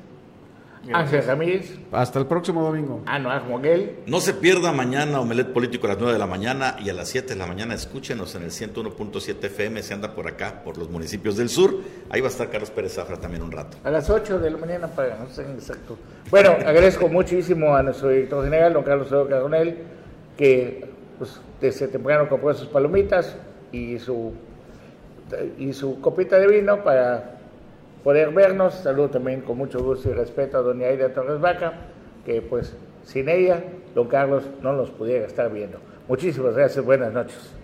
Ángel 0.94 1.24
Ramírez. 1.26 1.80
Hasta 1.92 2.20
el 2.20 2.28
próximo 2.28 2.64
domingo. 2.64 3.02
Anuar 3.06 3.46
Moguel. 3.46 4.00
No 4.06 4.20
se 4.20 4.34
pierda 4.34 4.72
mañana 4.72 5.20
Omelet 5.20 5.52
Político 5.52 5.88
a 5.88 5.90
las 5.90 5.98
9 5.98 6.14
de 6.14 6.20
la 6.20 6.28
mañana 6.28 6.76
y 6.80 6.90
a 6.90 6.94
las 6.94 7.10
7 7.10 7.34
de 7.34 7.40
la 7.40 7.48
mañana 7.48 7.74
escúchenos 7.74 8.36
en 8.36 8.44
el 8.44 8.52
101.7 8.52 9.44
FM, 9.46 9.82
se 9.82 9.94
anda 9.94 10.14
por 10.14 10.28
acá, 10.28 10.62
por 10.64 10.78
los 10.78 10.90
municipios 10.90 11.38
del 11.38 11.50
sur. 11.50 11.76
Ahí 12.10 12.22
va 12.22 12.28
a 12.28 12.32
estar 12.32 12.50
Carlos 12.50 12.70
Pérez 12.70 12.94
Zafra 12.94 13.18
también 13.18 13.42
un 13.42 13.52
rato. 13.52 13.78
A 13.84 13.90
las 13.90 14.10
8 14.10 14.40
de 14.40 14.52
la 14.52 14.58
mañana 14.58 14.88
para 14.88 15.18
no 15.18 15.28
sé 15.30 15.42
exacto. 15.44 15.98
Bueno, 16.30 16.52
agradezco 16.52 17.08
muchísimo 17.08 17.76
a 17.76 17.82
nuestro 17.82 18.10
director 18.10 18.44
general, 18.44 18.74
don 18.74 18.84
Carlos 18.84 19.08
Eduardo 19.08 19.30
Caronel, 19.30 19.78
que 20.38 20.88
pues, 21.18 21.40
desde 21.62 21.88
temprano 21.88 22.30
compró 22.30 22.54
sus 22.54 22.68
palomitas 22.68 23.36
y 23.72 23.98
su, 24.00 24.34
y 25.58 25.74
su 25.74 26.00
copita 26.02 26.38
de 26.38 26.48
vino 26.48 26.84
para 26.84 27.38
poder 28.04 28.32
vernos. 28.32 28.76
Saludo 28.76 29.10
también 29.10 29.42
con 29.42 29.58
mucho 29.58 29.84
gusto 29.84 30.10
y 30.10 30.14
respeto 30.14 30.58
a 30.58 30.62
doña 30.62 30.88
Aida 30.88 31.14
Torres 31.14 31.40
Vaca, 31.40 31.74
que 32.26 32.42
pues 32.42 32.76
sin 33.04 33.30
ella, 33.30 33.64
don 33.94 34.08
Carlos 34.08 34.44
no 34.62 34.74
nos 34.74 34.92
pudiera 34.92 35.26
estar 35.26 35.52
viendo. 35.52 35.80
Muchísimas 36.08 36.56
gracias, 36.56 36.84
buenas 36.84 37.14
noches. 37.14 37.55